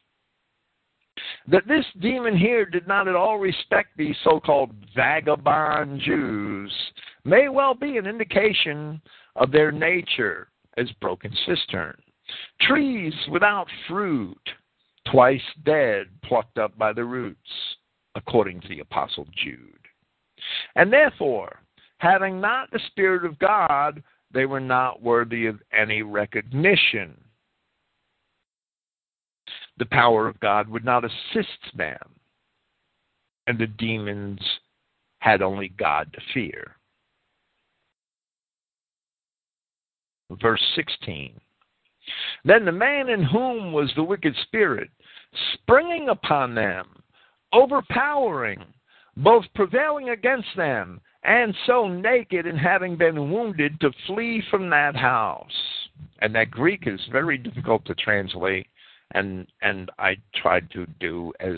That 1.49 1.67
this 1.67 1.87
demon 2.01 2.37
here 2.37 2.67
did 2.67 2.87
not 2.87 3.09
at 3.09 3.15
all 3.15 3.39
respect 3.39 3.97
these 3.97 4.17
so 4.25 4.41
called 4.41 4.71
vagabond 4.95 6.01
Jews 6.01 6.73
may 7.25 7.49
well 7.49 7.75
be 7.75 7.97
an 7.97 8.07
indication 8.07 9.01
of 9.37 9.51
their 9.51 9.73
nature 9.73 10.49
as 10.77 10.91
broken 11.01 11.33
cistern. 11.47 11.97
Trees 12.61 13.15
without 13.31 13.67
fruit, 13.89 14.49
twice 15.11 15.43
dead, 15.65 16.07
plucked 16.23 16.59
up 16.59 16.77
by 16.79 16.93
the 16.93 17.05
roots, 17.05 17.39
according 18.15 18.61
to 18.63 18.69
the 18.69 18.81
Apostle 18.81 19.27
Jude. 19.37 19.79
And 20.75 20.93
therefore, 20.93 21.61
having 21.99 22.41
not 22.41 22.71
the 22.71 22.81
Spirit 22.89 23.25
of 23.25 23.39
God, 23.39 24.03
they 24.33 24.47
were 24.47 24.61
not 24.61 25.03
worthy 25.03 25.47
of 25.47 25.61
any 25.73 26.03
recognition. 26.03 27.17
The 29.79 29.87
power 29.87 30.29
of 30.29 30.41
God 30.41 30.69
would 30.69 30.85
not 30.85 31.05
assist 31.05 31.77
them, 31.77 31.99
and 33.47 33.59
the 33.59 33.67
demons 33.67 34.41
had 35.19 35.43
only 35.43 35.69
God 35.69 36.13
to 36.13 36.21
fear. 36.33 36.77
Verse 40.41 40.63
16 40.75 41.41
Then 42.45 42.65
the 42.65 42.73
man 42.73 43.09
in 43.09 43.23
whom 43.23 43.73
was 43.73 43.91
the 43.95 44.05
wicked 44.05 44.35
spirit, 44.43 44.91
springing 45.55 46.09
upon 46.09 46.55
them, 46.55 46.87
overpowering, 47.53 48.65
both 49.17 49.45
prevailing 49.55 50.11
against 50.11 50.49
them, 50.57 51.01
and 51.23 51.55
so 51.67 51.89
naked 51.89 52.47
and 52.47 52.59
having 52.59 52.97
been 52.97 53.31
wounded 53.31 53.81
to 53.81 53.91
flee 54.07 54.43
from 54.51 54.69
that 54.71 54.95
house. 54.95 55.51
And 56.21 56.35
that 56.35 56.51
Greek 56.51 56.87
is 56.87 57.01
very 57.11 57.39
difficult 57.39 57.85
to 57.87 57.95
translate, 57.95 58.67
and 59.13 59.47
and 59.63 59.91
I 59.99 60.17
tried 60.35 60.71
to 60.73 60.87
do 61.01 61.33
as 61.41 61.57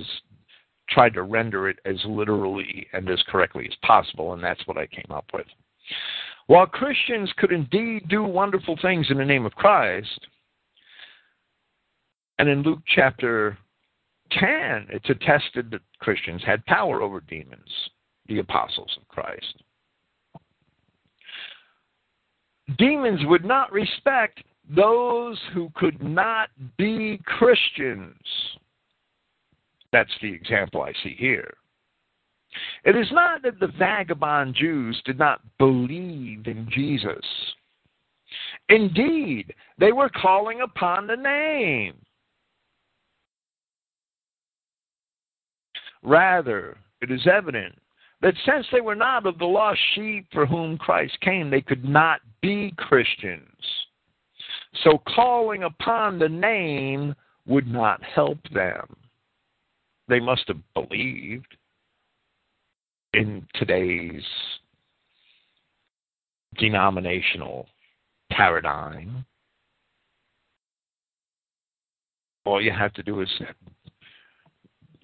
tried 0.90 1.14
to 1.14 1.22
render 1.22 1.68
it 1.68 1.78
as 1.84 1.96
literally 2.04 2.86
and 2.92 3.08
as 3.10 3.22
correctly 3.28 3.66
as 3.66 3.76
possible, 3.82 4.34
and 4.34 4.42
that's 4.42 4.66
what 4.66 4.78
I 4.78 4.86
came 4.86 5.10
up 5.10 5.24
with. 5.32 5.46
While 6.46 6.66
Christians 6.66 7.32
could 7.38 7.50
indeed 7.50 8.08
do 8.08 8.22
wonderful 8.22 8.78
things 8.80 9.06
in 9.10 9.18
the 9.18 9.24
name 9.24 9.46
of 9.46 9.54
Christ, 9.54 10.28
and 12.38 12.48
in 12.48 12.62
Luke 12.62 12.80
chapter 12.94 13.56
10, 14.32 14.88
it's 14.90 15.08
attested 15.08 15.70
that 15.70 15.80
Christians 16.00 16.42
had 16.44 16.64
power 16.66 17.00
over 17.02 17.20
demons 17.20 17.90
the 18.26 18.38
apostles 18.40 18.90
of 19.00 19.06
Christ. 19.08 19.62
Demons 22.78 23.20
would 23.26 23.44
not 23.44 23.72
respect 23.72 24.42
those 24.68 25.38
who 25.54 25.70
could 25.76 26.02
not 26.02 26.48
be 26.76 27.20
Christians. 27.24 28.20
That's 29.92 30.10
the 30.20 30.32
example 30.32 30.82
I 30.82 30.92
see 31.04 31.14
here. 31.16 31.54
It 32.84 32.96
is 32.96 33.06
not 33.12 33.42
that 33.42 33.60
the 33.60 33.72
vagabond 33.78 34.54
Jews 34.54 35.00
did 35.04 35.18
not 35.18 35.40
believe 35.58 36.46
in 36.46 36.68
Jesus. 36.70 37.24
Indeed, 38.68 39.54
they 39.78 39.92
were 39.92 40.08
calling 40.08 40.62
upon 40.62 41.06
the 41.06 41.16
name. 41.16 41.94
Rather, 46.06 46.78
it 47.02 47.10
is 47.10 47.26
evident 47.26 47.74
that 48.22 48.34
since 48.46 48.64
they 48.70 48.80
were 48.80 48.94
not 48.94 49.26
of 49.26 49.38
the 49.38 49.44
lost 49.44 49.80
sheep 49.94 50.26
for 50.32 50.46
whom 50.46 50.78
Christ 50.78 51.18
came, 51.20 51.50
they 51.50 51.60
could 51.60 51.84
not 51.84 52.20
be 52.40 52.72
Christians. 52.78 53.42
So 54.84 55.02
calling 55.14 55.64
upon 55.64 56.20
the 56.20 56.28
name 56.28 57.14
would 57.46 57.66
not 57.66 58.02
help 58.04 58.38
them. 58.54 58.96
They 60.08 60.20
must 60.20 60.46
have 60.46 60.60
believed 60.74 61.56
in 63.12 63.44
today's 63.54 64.22
denominational 66.56 67.66
paradigm. 68.30 69.24
All 72.44 72.62
you 72.62 72.70
have 72.70 72.92
to 72.94 73.02
do 73.02 73.20
is 73.22 73.28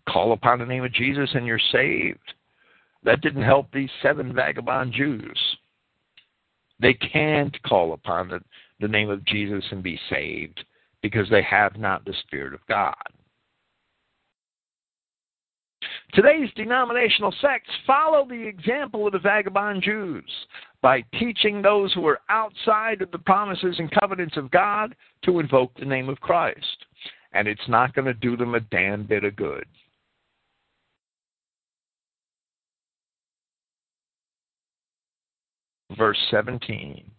call 0.08 0.32
upon 0.32 0.58
the 0.58 0.66
name 0.66 0.84
of 0.84 0.92
Jesus 0.92 1.30
and 1.34 1.46
you're 1.46 1.60
saved. 1.70 2.34
That 3.04 3.20
didn't 3.20 3.42
help 3.42 3.72
these 3.72 3.90
seven 4.02 4.32
vagabond 4.32 4.92
Jews. 4.92 5.38
They 6.80 6.94
can't 6.94 7.60
call 7.62 7.92
upon 7.92 8.28
the, 8.28 8.40
the 8.80 8.88
name 8.88 9.10
of 9.10 9.24
Jesus 9.24 9.64
and 9.70 9.82
be 9.82 9.98
saved 10.10 10.64
because 11.00 11.28
they 11.30 11.42
have 11.42 11.76
not 11.76 12.04
the 12.04 12.14
Spirit 12.26 12.54
of 12.54 12.60
God. 12.68 12.94
Today's 16.14 16.50
denominational 16.54 17.34
sects 17.40 17.70
follow 17.86 18.26
the 18.28 18.46
example 18.46 19.06
of 19.06 19.14
the 19.14 19.18
vagabond 19.18 19.82
Jews 19.82 20.30
by 20.82 21.02
teaching 21.18 21.62
those 21.62 21.92
who 21.94 22.06
are 22.06 22.20
outside 22.28 23.00
of 23.00 23.10
the 23.10 23.18
promises 23.18 23.76
and 23.78 23.90
covenants 23.90 24.36
of 24.36 24.50
God 24.50 24.94
to 25.24 25.40
invoke 25.40 25.72
the 25.74 25.86
name 25.86 26.08
of 26.08 26.20
Christ. 26.20 26.86
And 27.32 27.48
it's 27.48 27.68
not 27.68 27.94
going 27.94 28.04
to 28.04 28.14
do 28.14 28.36
them 28.36 28.54
a 28.54 28.60
damn 28.60 29.04
bit 29.04 29.24
of 29.24 29.36
good. 29.36 29.64
Verse 35.96 36.18
17. 36.30 37.10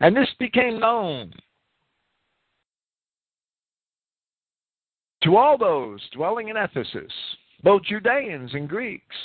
And 0.00 0.16
this 0.16 0.28
became 0.38 0.80
known 0.80 1.32
to 5.22 5.36
all 5.36 5.56
those 5.56 6.00
dwelling 6.12 6.48
in 6.48 6.56
Ephesus, 6.56 7.12
both 7.62 7.82
Judeans 7.84 8.54
and 8.54 8.68
Greeks, 8.68 9.16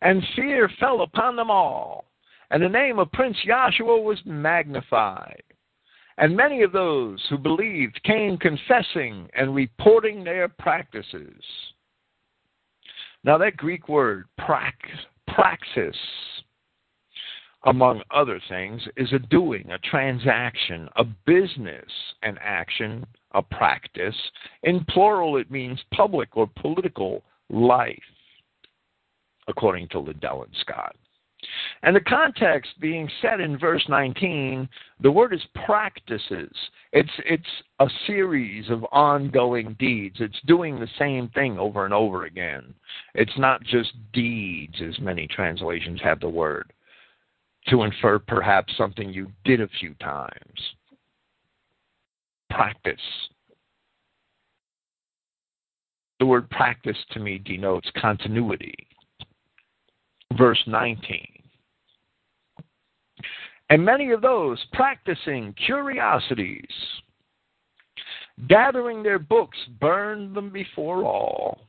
and 0.00 0.22
fear 0.34 0.70
fell 0.80 1.02
upon 1.02 1.36
them 1.36 1.50
all, 1.50 2.06
and 2.50 2.62
the 2.62 2.68
name 2.68 2.98
of 2.98 3.12
Prince 3.12 3.36
Yahshua 3.46 4.02
was 4.02 4.18
magnified. 4.24 5.42
And 6.16 6.36
many 6.36 6.62
of 6.62 6.72
those 6.72 7.24
who 7.30 7.38
believed 7.38 8.02
came 8.02 8.36
confessing 8.36 9.28
and 9.34 9.54
reporting 9.54 10.24
their 10.24 10.48
practices. 10.48 11.42
Now, 13.24 13.38
that 13.38 13.56
Greek 13.56 13.88
word, 13.88 14.26
praxis, 14.38 15.96
among 17.64 18.02
other 18.10 18.40
things, 18.48 18.82
is 18.96 19.12
a 19.12 19.18
doing, 19.18 19.70
a 19.70 19.78
transaction, 19.78 20.88
a 20.96 21.04
business, 21.04 21.90
an 22.22 22.38
action, 22.40 23.06
a 23.32 23.42
practice. 23.42 24.16
In 24.62 24.84
plural, 24.86 25.36
it 25.36 25.50
means 25.50 25.78
public 25.92 26.36
or 26.36 26.48
political 26.60 27.22
life, 27.50 27.98
according 29.46 29.88
to 29.88 29.98
Liddell 29.98 30.44
and 30.44 30.54
Scott. 30.60 30.96
And 31.82 31.96
the 31.96 32.00
context 32.00 32.72
being 32.80 33.08
set 33.22 33.40
in 33.40 33.58
verse 33.58 33.84
19, 33.88 34.68
the 35.00 35.10
word 35.10 35.32
is 35.32 35.40
practices. 35.64 36.52
It's, 36.92 37.10
it's 37.24 37.42
a 37.78 37.88
series 38.06 38.68
of 38.68 38.84
ongoing 38.92 39.74
deeds. 39.78 40.16
It's 40.20 40.38
doing 40.46 40.78
the 40.78 40.88
same 40.98 41.28
thing 41.28 41.58
over 41.58 41.86
and 41.86 41.94
over 41.94 42.24
again. 42.24 42.74
It's 43.14 43.38
not 43.38 43.62
just 43.62 43.92
deeds, 44.12 44.76
as 44.86 44.98
many 44.98 45.26
translations 45.26 46.00
have 46.02 46.20
the 46.20 46.28
word 46.28 46.72
to 47.68 47.82
infer 47.82 48.18
perhaps 48.18 48.76
something 48.76 49.12
you 49.12 49.30
did 49.44 49.60
a 49.60 49.68
few 49.80 49.94
times. 49.94 50.74
Practice. 52.48 53.00
The 56.18 56.26
word 56.26 56.50
practice 56.50 56.96
to 57.12 57.20
me 57.20 57.38
denotes 57.38 57.90
continuity. 57.96 58.74
Verse 60.36 60.62
19. 60.66 61.26
And 63.70 63.84
many 63.84 64.10
of 64.10 64.20
those 64.20 64.58
practicing 64.72 65.54
curiosities, 65.64 66.66
gathering 68.48 69.02
their 69.02 69.20
books, 69.20 69.58
burned 69.80 70.34
them 70.34 70.50
before 70.50 71.04
all. 71.04 71.60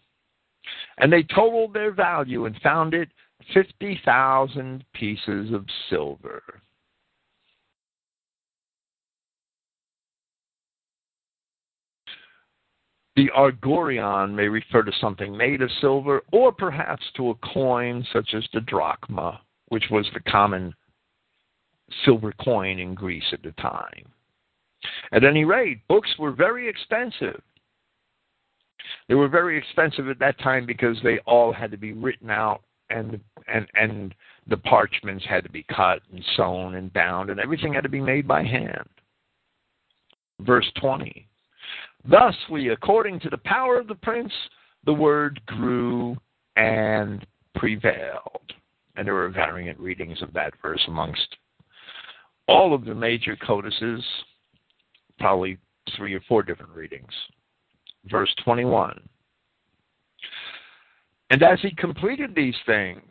And 0.97 1.13
they 1.13 1.23
totaled 1.23 1.73
their 1.73 1.91
value 1.91 2.45
and 2.45 2.59
found 2.61 2.93
it 2.93 3.09
50,000 3.53 4.83
pieces 4.93 5.53
of 5.53 5.65
silver. 5.89 6.41
The 13.15 13.29
argurion 13.35 14.33
may 14.33 14.47
refer 14.47 14.83
to 14.83 14.91
something 14.99 15.35
made 15.35 15.61
of 15.61 15.69
silver, 15.81 16.21
or 16.31 16.51
perhaps 16.51 17.03
to 17.17 17.31
a 17.31 17.35
coin 17.53 18.05
such 18.13 18.33
as 18.33 18.47
the 18.53 18.61
drachma 18.61 19.41
which 19.71 19.85
was 19.89 20.05
the 20.13 20.19
common 20.29 20.73
silver 22.03 22.33
coin 22.43 22.77
in 22.77 22.93
Greece 22.93 23.23
at 23.31 23.41
the 23.41 23.53
time. 23.53 24.05
At 25.13 25.23
any 25.23 25.45
rate, 25.45 25.87
books 25.87 26.09
were 26.19 26.33
very 26.33 26.67
expensive. 26.67 27.41
They 29.07 29.15
were 29.15 29.29
very 29.29 29.57
expensive 29.57 30.09
at 30.09 30.19
that 30.19 30.37
time 30.39 30.65
because 30.65 30.97
they 31.03 31.19
all 31.19 31.53
had 31.53 31.71
to 31.71 31.77
be 31.77 31.93
written 31.93 32.29
out 32.29 32.63
and 32.91 33.19
and 33.47 33.67
and 33.73 34.15
the 34.47 34.57
parchments 34.57 35.25
had 35.27 35.43
to 35.43 35.49
be 35.49 35.63
cut 35.63 36.01
and 36.11 36.23
sewn 36.35 36.75
and 36.75 36.91
bound 36.93 37.29
and 37.29 37.39
everything 37.39 37.73
had 37.73 37.83
to 37.83 37.89
be 37.89 38.01
made 38.01 38.27
by 38.27 38.43
hand. 38.43 38.87
Verse 40.41 40.69
20. 40.79 41.27
Thus 42.09 42.35
we 42.49 42.69
according 42.69 43.19
to 43.21 43.29
the 43.29 43.37
power 43.37 43.79
of 43.79 43.87
the 43.87 43.95
prince 43.95 44.33
the 44.85 44.93
word 44.93 45.39
grew 45.45 46.17
and 46.55 47.25
prevailed. 47.55 48.53
And 48.95 49.07
there 49.07 49.17
are 49.17 49.29
variant 49.29 49.79
readings 49.79 50.21
of 50.21 50.33
that 50.33 50.53
verse 50.61 50.83
amongst 50.87 51.37
all 52.47 52.73
of 52.73 52.83
the 52.83 52.95
major 52.95 53.37
codices, 53.37 54.03
probably 55.19 55.57
three 55.95 56.13
or 56.13 56.21
four 56.27 56.43
different 56.43 56.73
readings. 56.73 57.11
Verse 58.05 58.33
21. 58.43 58.99
And 61.31 61.41
as 61.43 61.59
he 61.61 61.71
completed 61.71 62.35
these 62.35 62.57
things, 62.65 63.01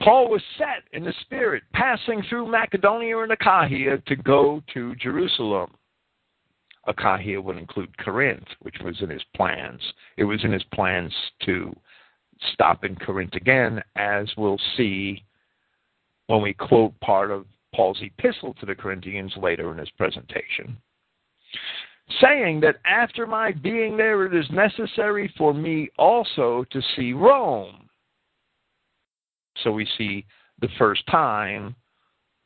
Paul 0.00 0.30
was 0.30 0.42
set 0.56 0.84
in 0.92 1.02
the 1.02 1.12
Spirit, 1.22 1.64
passing 1.72 2.22
through 2.22 2.48
Macedonia 2.48 3.18
and 3.18 3.32
Achaia 3.32 3.98
to 4.06 4.16
go 4.16 4.62
to 4.72 4.94
Jerusalem. 4.94 5.72
Achaia 6.86 7.42
would 7.42 7.56
include 7.56 7.98
Corinth, 7.98 8.46
which 8.60 8.76
was 8.84 8.94
in 9.02 9.10
his 9.10 9.24
plans. 9.34 9.80
It 10.16 10.22
was 10.22 10.44
in 10.44 10.52
his 10.52 10.62
plans 10.72 11.12
to 11.46 11.76
stop 12.52 12.84
in 12.84 12.94
Corinth 12.94 13.34
again, 13.34 13.82
as 13.96 14.28
we'll 14.36 14.60
see 14.76 15.24
when 16.28 16.40
we 16.42 16.54
quote 16.54 16.98
part 17.00 17.32
of 17.32 17.44
Paul's 17.74 18.00
epistle 18.00 18.54
to 18.60 18.66
the 18.66 18.74
Corinthians 18.76 19.34
later 19.36 19.72
in 19.72 19.78
his 19.78 19.90
presentation, 19.90 20.76
saying 22.20 22.60
that 22.60 22.76
after 22.84 23.26
my 23.26 23.52
being 23.52 23.96
there, 23.96 24.24
it 24.24 24.34
is 24.34 24.50
necessary 24.50 25.32
for 25.36 25.52
me 25.52 25.88
also 25.98 26.64
to 26.70 26.80
see 26.96 27.12
Rome. 27.12 27.88
So 29.62 29.72
we 29.72 29.86
see 29.98 30.24
the 30.60 30.68
first 30.78 31.06
time 31.10 31.74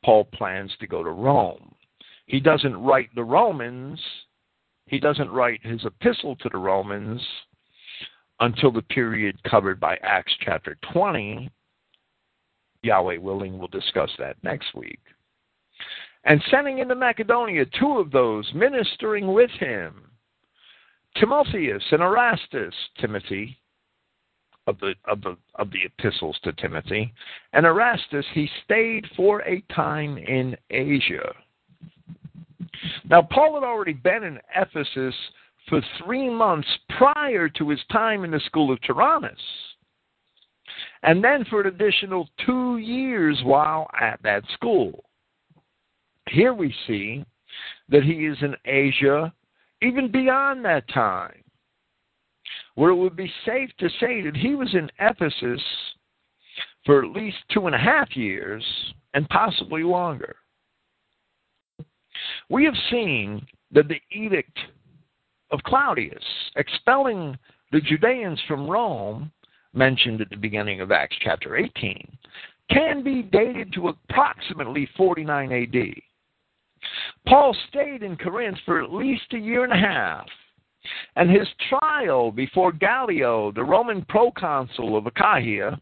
Paul 0.04 0.24
plans 0.24 0.72
to 0.80 0.86
go 0.86 1.02
to 1.02 1.10
Rome. 1.10 1.74
He 2.26 2.40
doesn't 2.40 2.76
write 2.76 3.10
the 3.14 3.24
Romans, 3.24 4.00
he 4.86 4.98
doesn't 4.98 5.30
write 5.30 5.64
his 5.64 5.84
epistle 5.84 6.36
to 6.36 6.48
the 6.50 6.58
Romans 6.58 7.20
until 8.40 8.72
the 8.72 8.82
period 8.82 9.40
covered 9.44 9.78
by 9.78 9.96
Acts 10.02 10.34
chapter 10.40 10.76
20. 10.92 11.48
Yahweh 12.82 13.18
willing, 13.18 13.58
we'll 13.58 13.68
discuss 13.68 14.10
that 14.18 14.36
next 14.42 14.74
week. 14.74 15.00
And 16.24 16.42
sending 16.50 16.78
into 16.78 16.94
Macedonia 16.94 17.66
two 17.78 17.98
of 17.98 18.10
those 18.10 18.50
ministering 18.54 19.32
with 19.32 19.50
him, 19.52 20.10
Timotheus 21.16 21.82
and 21.90 22.02
Erastus, 22.02 22.74
Timothy, 23.00 23.58
of 24.66 24.78
the 24.78 24.94
of 25.06 25.20
the 25.22 25.36
of 25.56 25.70
the 25.70 25.80
epistles 25.84 26.38
to 26.44 26.52
Timothy, 26.52 27.12
and 27.52 27.66
Erastus 27.66 28.24
he 28.32 28.48
stayed 28.64 29.04
for 29.16 29.42
a 29.42 29.60
time 29.74 30.16
in 30.18 30.56
Asia. 30.70 31.34
Now 33.04 33.22
Paul 33.22 33.54
had 33.54 33.66
already 33.66 33.92
been 33.92 34.22
in 34.22 34.38
Ephesus 34.54 35.14
for 35.68 35.80
three 36.04 36.30
months 36.30 36.68
prior 36.96 37.48
to 37.48 37.68
his 37.68 37.80
time 37.90 38.24
in 38.24 38.30
the 38.30 38.40
school 38.40 38.72
of 38.72 38.80
Tyrannus. 38.82 39.40
And 41.02 41.22
then 41.22 41.44
for 41.46 41.60
an 41.60 41.66
additional 41.66 42.28
two 42.46 42.78
years 42.78 43.40
while 43.42 43.90
at 44.00 44.22
that 44.22 44.44
school. 44.54 45.04
Here 46.33 46.55
we 46.55 46.74
see 46.87 47.26
that 47.91 48.05
he 48.05 48.26
is 48.26 48.39
in 48.41 48.57
Asia 48.64 49.30
even 49.83 50.11
beyond 50.11 50.64
that 50.64 50.89
time, 50.89 51.45
where 52.74 52.91
it 52.91 52.97
would 52.97 53.16
be 53.16 53.30
safe 53.45 53.68
to 53.78 53.91
say 54.01 54.22
that 54.22 54.37
he 54.37 54.55
was 54.55 54.74
in 54.74 54.89
Ephesus 54.99 55.62
for 56.87 57.05
at 57.05 57.11
least 57.11 57.37
two 57.53 57.66
and 57.66 57.74
a 57.74 57.78
half 57.78 58.16
years 58.16 58.64
and 59.12 59.28
possibly 59.28 59.83
longer. 59.83 60.37
We 62.49 62.64
have 62.64 62.76
seen 62.91 63.47
that 63.72 63.89
the 63.89 64.01
edict 64.11 64.59
of 65.51 65.62
Claudius, 65.64 66.24
expelling 66.57 67.37
the 67.72 67.80
Judeans 67.80 68.41
from 68.49 68.70
Rome, 68.70 69.30
mentioned 69.74 70.22
at 70.22 70.30
the 70.30 70.37
beginning 70.37 70.80
of 70.80 70.93
Acts 70.93 71.16
chapter 71.20 71.57
18, 71.57 72.16
can 72.70 73.03
be 73.03 73.20
dated 73.20 73.70
to 73.74 73.89
approximately 73.89 74.89
49 74.97 75.53
AD. 75.53 76.03
Paul 77.26 77.57
stayed 77.68 78.03
in 78.03 78.16
Corinth 78.16 78.59
for 78.64 78.83
at 78.83 78.93
least 78.93 79.33
a 79.33 79.39
year 79.39 79.64
and 79.64 79.72
a 79.72 79.76
half, 79.76 80.26
and 81.16 81.30
his 81.30 81.49
trial 81.68 82.30
before 82.33 82.72
Gallio, 82.72 83.53
the 83.53 83.64
Roman 83.64 84.05
proconsul 84.07 84.97
of 84.97 85.07
Achaia, 85.07 85.80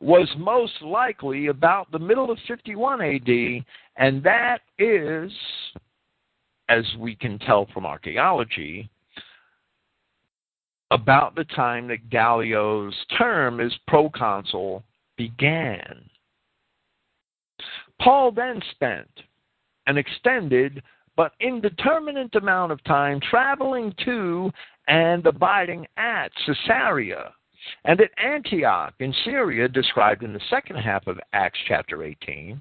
was 0.00 0.28
most 0.36 0.80
likely 0.82 1.46
about 1.46 1.90
the 1.90 1.98
middle 1.98 2.30
of 2.30 2.38
51 2.46 3.00
AD, 3.00 3.64
and 3.96 4.22
that 4.22 4.60
is 4.78 5.30
as 6.68 6.84
we 6.98 7.14
can 7.14 7.38
tell 7.40 7.66
from 7.72 7.86
archaeology, 7.86 8.88
about 10.90 11.34
the 11.34 11.44
time 11.44 11.88
that 11.88 12.10
Gallio's 12.10 12.94
term 13.18 13.60
as 13.60 13.72
proconsul 13.86 14.82
began. 15.16 16.08
Paul 18.00 18.32
then 18.32 18.60
spent 18.72 19.08
an 19.86 19.98
extended 19.98 20.82
but 21.16 21.32
indeterminate 21.40 22.34
amount 22.34 22.72
of 22.72 22.82
time 22.84 23.20
traveling 23.30 23.94
to 24.04 24.50
and 24.88 25.24
abiding 25.26 25.86
at 25.96 26.30
Caesarea 26.46 27.32
and 27.84 28.00
at 28.00 28.10
Antioch 28.18 28.94
in 28.98 29.14
Syria, 29.24 29.68
described 29.68 30.22
in 30.22 30.32
the 30.32 30.40
second 30.50 30.76
half 30.76 31.06
of 31.06 31.18
Acts 31.32 31.58
chapter 31.66 32.02
18, 32.02 32.60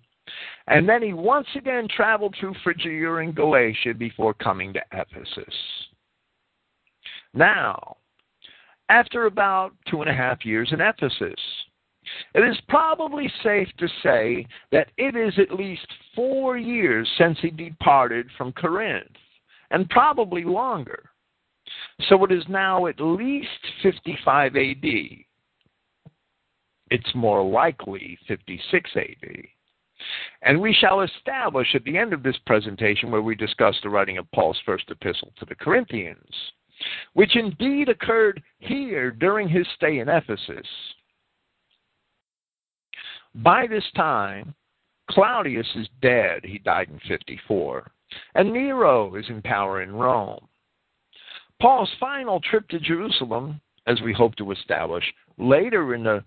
and 0.67 0.87
then 0.87 1.01
he 1.01 1.13
once 1.13 1.47
again 1.55 1.87
traveled 1.93 2.35
through 2.39 2.55
Phrygia 2.63 3.15
and 3.15 3.35
Galatia 3.35 3.93
before 3.93 4.33
coming 4.33 4.71
to 4.73 4.81
Ephesus. 4.93 5.53
Now, 7.33 7.97
after 8.89 9.25
about 9.25 9.73
two 9.89 10.01
and 10.01 10.09
a 10.09 10.13
half 10.13 10.45
years 10.45 10.69
in 10.71 10.79
Ephesus, 10.79 11.39
it 12.33 12.41
is 12.41 12.57
probably 12.67 13.31
safe 13.43 13.67
to 13.77 13.87
say 14.01 14.45
that 14.71 14.89
it 14.97 15.15
is 15.15 15.33
at 15.37 15.57
least 15.57 15.87
four 16.15 16.57
years 16.57 17.09
since 17.17 17.37
he 17.41 17.49
departed 17.49 18.27
from 18.37 18.51
Corinth, 18.53 19.11
and 19.71 19.89
probably 19.89 20.43
longer. 20.43 21.09
So 22.09 22.23
it 22.25 22.31
is 22.31 22.43
now 22.49 22.87
at 22.87 22.99
least 22.99 23.49
55 23.81 24.55
AD. 24.55 24.85
It's 26.91 27.15
more 27.15 27.43
likely 27.43 28.17
56 28.27 28.89
AD. 28.95 29.47
And 30.41 30.59
we 30.59 30.73
shall 30.73 31.01
establish 31.01 31.73
at 31.73 31.83
the 31.85 31.97
end 31.97 32.13
of 32.13 32.23
this 32.23 32.37
presentation, 32.45 33.09
where 33.09 33.21
we 33.21 33.35
discuss 33.35 33.75
the 33.81 33.89
writing 33.89 34.17
of 34.17 34.29
Paul's 34.31 34.59
first 34.65 34.91
epistle 34.91 35.31
to 35.39 35.45
the 35.45 35.55
Corinthians, 35.55 36.51
which 37.13 37.35
indeed 37.35 37.89
occurred 37.89 38.43
here 38.59 39.11
during 39.11 39.47
his 39.47 39.65
stay 39.75 39.99
in 39.99 40.09
Ephesus. 40.09 40.67
By 43.35 43.67
this 43.67 43.85
time, 43.95 44.53
Claudius 45.09 45.67
is 45.75 45.87
dead. 46.01 46.41
He 46.43 46.59
died 46.59 46.89
in 46.89 46.99
54. 47.07 47.91
And 48.35 48.53
Nero 48.53 49.15
is 49.15 49.25
in 49.29 49.41
power 49.41 49.81
in 49.81 49.91
Rome. 49.91 50.47
Paul's 51.61 51.91
final 51.99 52.39
trip 52.41 52.67
to 52.69 52.79
Jerusalem, 52.79 53.59
as 53.87 54.01
we 54.01 54.13
hope 54.13 54.35
to 54.35 54.51
establish 54.51 55.03
later 55.37 55.95
in 55.95 56.03
the 56.03 56.23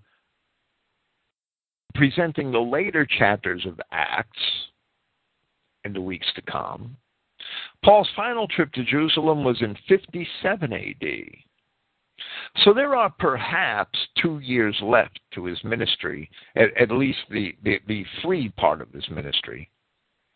presenting 1.95 2.53
the 2.53 2.59
later 2.59 3.07
chapters 3.19 3.65
of 3.67 3.81
Acts 3.91 4.39
in 5.85 5.93
the 5.93 6.01
weeks 6.01 6.27
to 6.35 6.43
come. 6.43 6.97
Paul's 7.85 8.11
final 8.15 8.47
trip 8.49 8.73
to 8.73 8.85
Jerusalem 8.85 9.45
was 9.45 9.61
in 9.63 9.77
57 9.89 10.73
AD. 10.73 11.07
So 12.65 12.73
there 12.73 12.97
are 12.97 13.11
perhaps 13.19 13.99
two 14.21 14.39
years 14.39 14.77
left 14.83 15.21
to 15.35 15.45
his 15.45 15.63
ministry, 15.65 16.31
at, 16.57 16.75
at 16.81 16.91
least 16.91 17.19
the, 17.31 17.55
the, 17.63 17.79
the 17.87 18.05
free 18.23 18.49
part 18.51 18.81
of 18.81 18.91
his 18.93 19.09
ministry. 19.11 19.71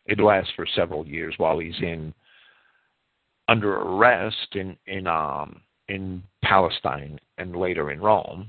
It 0.07 0.19
lasts 0.19 0.53
for 0.57 0.67
several 0.75 1.07
years 1.07 1.35
while 1.39 1.59
he's 1.59 1.79
in 1.81 2.13
under 3.49 3.77
arrest 3.77 4.55
in 4.55 4.77
in 4.87 5.07
um 5.07 5.61
in 5.89 6.23
Palestine 6.43 7.19
and 7.37 7.55
later 7.57 7.91
in 7.91 8.01
Rome. 8.01 8.49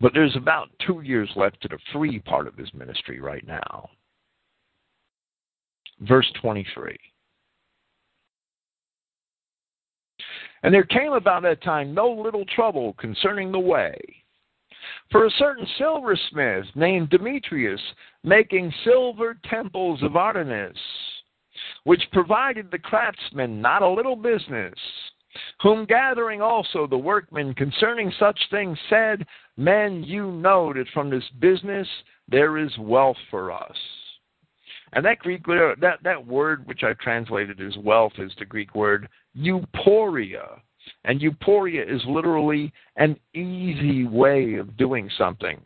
But 0.00 0.12
there's 0.12 0.36
about 0.36 0.68
two 0.84 1.00
years 1.00 1.30
left 1.36 1.60
to 1.62 1.68
the 1.68 1.78
free 1.92 2.18
part 2.18 2.46
of 2.46 2.56
his 2.56 2.72
ministry 2.74 3.20
right 3.20 3.46
now. 3.46 3.88
Verse 6.00 6.30
23. 6.42 6.96
And 10.62 10.72
there 10.72 10.84
came 10.84 11.12
about 11.12 11.42
that 11.42 11.62
time 11.62 11.94
no 11.94 12.08
little 12.10 12.44
trouble 12.46 12.94
concerning 12.94 13.52
the 13.52 13.58
way. 13.58 13.96
For 15.10 15.26
a 15.26 15.30
certain 15.38 15.66
silversmith 15.78 16.66
named 16.74 17.10
Demetrius, 17.10 17.80
making 18.24 18.72
silver 18.84 19.36
temples 19.48 20.02
of 20.02 20.16
Artemis, 20.16 20.76
which 21.84 22.02
provided 22.12 22.70
the 22.70 22.78
craftsmen 22.78 23.60
not 23.60 23.82
a 23.82 23.88
little 23.88 24.16
business, 24.16 24.74
whom 25.60 25.84
gathering 25.84 26.40
also 26.40 26.86
the 26.86 26.98
workmen 26.98 27.54
concerning 27.54 28.12
such 28.18 28.38
things 28.50 28.78
said, 28.88 29.24
Men, 29.56 30.02
you 30.02 30.30
know 30.30 30.72
that 30.72 30.88
from 30.92 31.10
this 31.10 31.28
business 31.40 31.88
there 32.28 32.58
is 32.58 32.76
wealth 32.78 33.16
for 33.30 33.52
us. 33.52 33.76
And 34.92 35.04
that 35.04 35.18
Greek 35.18 35.44
that 35.46 35.98
that 36.02 36.26
word 36.26 36.66
which 36.66 36.82
I've 36.82 36.98
translated 36.98 37.60
as 37.60 37.76
wealth 37.78 38.12
is 38.18 38.32
the 38.38 38.44
Greek 38.44 38.74
word 38.74 39.08
euporia. 39.36 40.60
And 41.04 41.20
euporia 41.20 41.82
is 41.82 42.02
literally 42.06 42.72
an 42.96 43.18
easy 43.34 44.06
way 44.06 44.54
of 44.54 44.76
doing 44.76 45.10
something. 45.16 45.60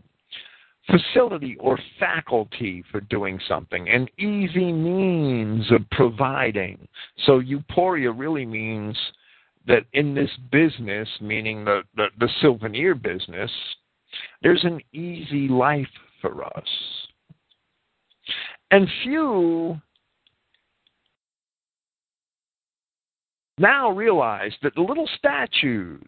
Facility 0.87 1.57
or 1.61 1.79
faculty 1.99 2.83
for 2.91 3.01
doing 3.03 3.39
something, 3.47 3.89
an 3.89 4.09
easy 4.19 4.73
means 4.73 5.71
of 5.71 5.89
providing. 5.91 6.89
So 7.27 7.41
euporia 7.41 8.13
really 8.17 8.47
means 8.47 8.97
that 9.67 9.85
in 9.93 10.15
this 10.15 10.31
business, 10.51 11.09
meaning 11.21 11.65
the, 11.65 11.83
the, 11.95 12.07
the 12.19 12.29
souvenir 12.41 12.95
business, 12.95 13.51
there's 14.43 14.65
an 14.65 14.81
easy 14.93 15.49
life 15.49 15.87
for 16.21 16.45
us. 16.45 16.69
And 18.71 18.89
few 19.03 19.81
now 23.61 23.91
realize 23.91 24.53
that 24.63 24.75
the 24.75 24.81
little 24.81 25.09
statues 25.19 26.01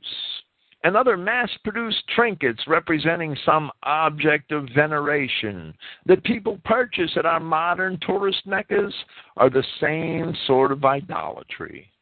and 0.84 0.96
other 0.96 1.16
mass 1.16 1.50
produced 1.62 2.02
trinkets 2.14 2.62
representing 2.66 3.36
some 3.44 3.70
object 3.82 4.50
of 4.52 4.68
veneration 4.74 5.74
that 6.06 6.24
people 6.24 6.58
purchase 6.64 7.10
at 7.16 7.26
our 7.26 7.38
modern 7.38 7.98
tourist 8.00 8.44
meccas 8.46 8.92
are 9.36 9.50
the 9.50 9.64
same 9.80 10.34
sort 10.46 10.72
of 10.72 10.84
idolatry, 10.84 11.92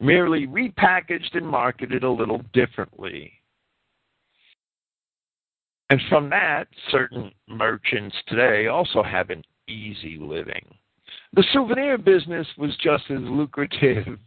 merely 0.00 0.46
repackaged 0.46 1.34
and 1.34 1.46
marketed 1.46 2.04
a 2.04 2.10
little 2.10 2.40
differently. 2.52 3.32
And 5.90 6.00
from 6.08 6.30
that, 6.30 6.68
certain 6.92 7.32
merchants 7.48 8.16
today 8.28 8.68
also 8.68 9.02
have 9.02 9.30
an 9.30 9.42
easy 9.68 10.18
living. 10.20 10.64
The 11.32 11.44
souvenir 11.52 11.96
business 11.96 12.46
was 12.58 12.76
just 12.82 13.04
as 13.10 13.20
lucrative 13.20 14.18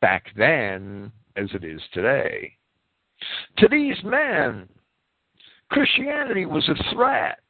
back 0.00 0.26
then 0.36 1.10
as 1.36 1.48
it 1.54 1.64
is 1.64 1.80
today. 1.92 2.52
To 3.58 3.68
these 3.68 3.96
men, 4.04 4.68
Christianity 5.70 6.46
was 6.46 6.68
a 6.68 6.94
threat, 6.94 7.40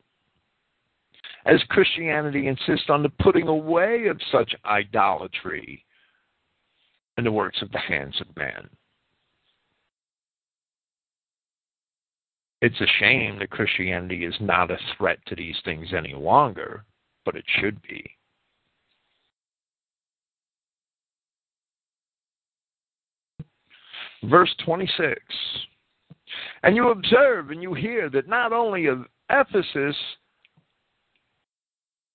as 1.44 1.62
Christianity 1.70 2.46
insists 2.46 2.88
on 2.88 3.02
the 3.02 3.12
putting 3.20 3.48
away 3.48 4.06
of 4.06 4.20
such 4.30 4.54
idolatry 4.64 5.84
in 7.16 7.24
the 7.24 7.32
works 7.32 7.60
of 7.62 7.70
the 7.72 7.78
hands 7.78 8.20
of 8.20 8.36
men. 8.36 8.68
It's 12.60 12.80
a 12.80 12.86
shame 12.98 13.38
that 13.38 13.50
Christianity 13.50 14.24
is 14.24 14.34
not 14.40 14.70
a 14.70 14.78
threat 14.96 15.18
to 15.26 15.36
these 15.36 15.56
things 15.64 15.88
any 15.96 16.14
longer, 16.14 16.84
but 17.24 17.36
it 17.36 17.44
should 17.60 17.80
be. 17.82 18.17
Verse 24.24 24.54
26 24.64 25.20
And 26.62 26.76
you 26.76 26.90
observe 26.90 27.50
and 27.50 27.62
you 27.62 27.74
hear 27.74 28.10
that 28.10 28.28
not 28.28 28.52
only 28.52 28.86
of 28.86 29.04
Ephesus, 29.30 29.96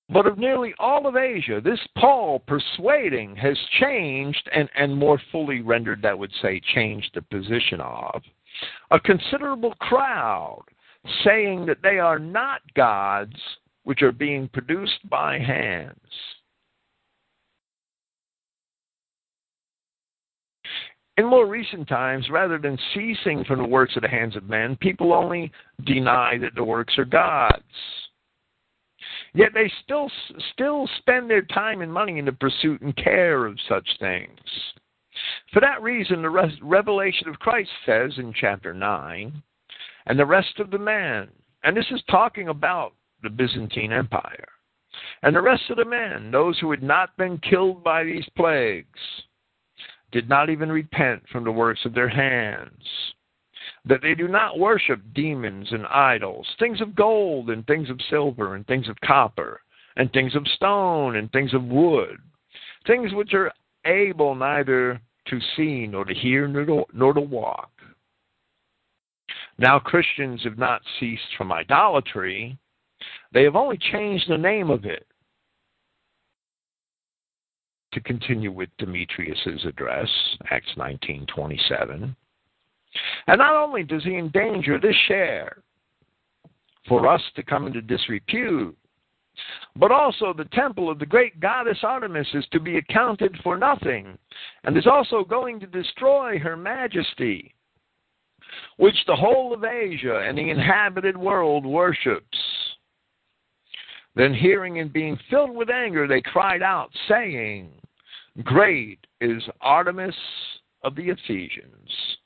but 0.09 0.27
of 0.27 0.37
nearly 0.37 0.73
all 0.79 1.07
of 1.07 1.15
Asia, 1.15 1.61
this 1.61 1.79
Paul 1.97 2.39
persuading 2.39 3.35
has 3.37 3.57
changed, 3.79 4.49
and, 4.53 4.69
and 4.75 4.95
more 4.95 5.19
fully 5.31 5.61
rendered, 5.61 6.01
that 6.01 6.17
would 6.17 6.31
say, 6.41 6.61
changed 6.73 7.11
the 7.13 7.21
position 7.21 7.79
of 7.81 8.21
a 8.91 8.99
considerable 8.99 9.73
crowd 9.75 10.63
saying 11.23 11.65
that 11.65 11.81
they 11.81 11.99
are 11.99 12.19
not 12.19 12.61
gods 12.75 13.35
which 13.83 14.01
are 14.01 14.11
being 14.11 14.47
produced 14.49 15.09
by 15.09 15.39
hands. 15.39 15.97
In 21.17 21.25
more 21.25 21.45
recent 21.45 21.87
times, 21.87 22.29
rather 22.31 22.57
than 22.57 22.77
ceasing 22.93 23.43
from 23.43 23.59
the 23.59 23.67
works 23.67 23.95
of 23.95 24.01
the 24.01 24.07
hands 24.07 24.35
of 24.35 24.49
men, 24.49 24.75
people 24.77 25.13
only 25.13 25.51
deny 25.85 26.39
that 26.39 26.55
the 26.55 26.63
works 26.63 26.97
are 26.97 27.05
God's. 27.05 27.61
Yet 29.35 29.53
they 29.53 29.71
still 29.83 30.09
still 30.53 30.87
spend 30.97 31.29
their 31.29 31.43
time 31.43 31.81
and 31.81 31.93
money 31.93 32.17
in 32.17 32.25
the 32.25 32.31
pursuit 32.31 32.81
and 32.81 32.95
care 32.95 33.45
of 33.45 33.59
such 33.67 33.87
things. 33.99 34.39
For 35.51 35.59
that 35.59 35.83
reason, 35.83 36.23
the 36.23 36.57
revelation 36.61 37.27
of 37.27 37.39
Christ 37.39 37.69
says 37.85 38.13
in 38.17 38.33
chapter 38.33 38.73
9, 38.73 39.43
and 40.07 40.19
the 40.19 40.25
rest 40.25 40.59
of 40.59 40.71
the 40.71 40.79
men, 40.79 41.29
and 41.63 41.77
this 41.77 41.91
is 41.91 42.01
talking 42.09 42.47
about 42.47 42.93
the 43.21 43.29
Byzantine 43.29 43.93
Empire, 43.93 44.47
and 45.21 45.35
the 45.35 45.41
rest 45.41 45.69
of 45.69 45.77
the 45.77 45.85
men, 45.85 46.31
those 46.31 46.57
who 46.59 46.71
had 46.71 46.81
not 46.83 47.15
been 47.17 47.37
killed 47.37 47.83
by 47.83 48.03
these 48.03 48.27
plagues, 48.35 48.99
did 50.13 50.29
not 50.29 50.49
even 50.49 50.71
repent 50.71 51.23
from 51.31 51.43
the 51.43 51.51
works 51.51 51.81
of 51.83 51.93
their 51.93 52.07
hands, 52.07 52.83
that 53.83 54.01
they 54.01 54.13
do 54.13 54.27
not 54.27 54.59
worship 54.59 55.01
demons 55.13 55.67
and 55.71 55.85
idols, 55.87 56.47
things 56.59 56.79
of 56.79 56.95
gold 56.95 57.49
and 57.49 57.65
things 57.65 57.89
of 57.89 57.99
silver 58.09 58.55
and 58.55 58.65
things 58.67 58.87
of 58.87 58.95
copper, 59.01 59.59
and 59.97 60.11
things 60.13 60.35
of 60.35 60.47
stone 60.55 61.17
and 61.17 61.31
things 61.31 61.53
of 61.53 61.63
wood, 61.63 62.17
things 62.85 63.11
which 63.13 63.33
are 63.33 63.51
able 63.85 64.35
neither 64.35 65.01
to 65.25 65.39
see 65.55 65.87
nor 65.87 66.05
to 66.05 66.13
hear 66.13 66.47
nor 66.47 66.65
to, 66.65 66.83
nor 66.93 67.13
to 67.13 67.21
walk. 67.21 67.71
Now, 69.57 69.79
Christians 69.79 70.41
have 70.43 70.57
not 70.57 70.81
ceased 70.99 71.35
from 71.37 71.51
idolatry, 71.51 72.57
they 73.33 73.43
have 73.43 73.55
only 73.55 73.77
changed 73.91 74.29
the 74.29 74.37
name 74.37 74.69
of 74.69 74.85
it. 74.85 75.07
To 77.93 78.01
continue 78.01 78.51
with 78.51 78.69
Demetrius's 78.79 79.65
address, 79.65 80.09
Acts 80.49 80.73
19:27. 80.77 82.15
And 83.27 83.37
not 83.37 83.55
only 83.55 83.83
does 83.83 84.03
he 84.03 84.17
endanger 84.17 84.79
this 84.79 84.95
share 85.07 85.61
for 86.87 87.07
us 87.07 87.21
to 87.35 87.43
come 87.43 87.67
into 87.67 87.81
disrepute, 87.81 88.75
but 89.75 89.91
also 89.91 90.33
the 90.33 90.45
temple 90.45 90.89
of 90.89 90.97
the 90.97 91.05
great 91.05 91.39
goddess 91.39 91.83
Artemis 91.83 92.27
is 92.33 92.47
to 92.47 92.59
be 92.59 92.77
accounted 92.77 93.37
for 93.43 93.57
nothing, 93.57 94.17
and 94.63 94.75
is 94.75 94.87
also 94.87 95.23
going 95.23 95.59
to 95.59 95.67
destroy 95.67 96.39
her 96.39 96.57
majesty, 96.57 97.53
which 98.77 99.05
the 99.05 99.15
whole 99.15 99.53
of 99.53 99.63
Asia 99.63 100.19
and 100.19 100.37
the 100.37 100.49
inhabited 100.49 101.15
world 101.15 101.63
worships. 101.63 102.39
Then, 104.15 104.33
hearing 104.33 104.79
and 104.79 104.91
being 104.91 105.17
filled 105.29 105.55
with 105.55 105.69
anger, 105.69 106.07
they 106.07 106.21
cried 106.21 106.61
out, 106.63 106.91
saying, 107.07 107.71
Great 108.41 108.99
is 109.21 109.43
Artemis 109.61 110.15
of 110.83 110.95
the 110.95 111.09
Ephesians. 111.09 112.17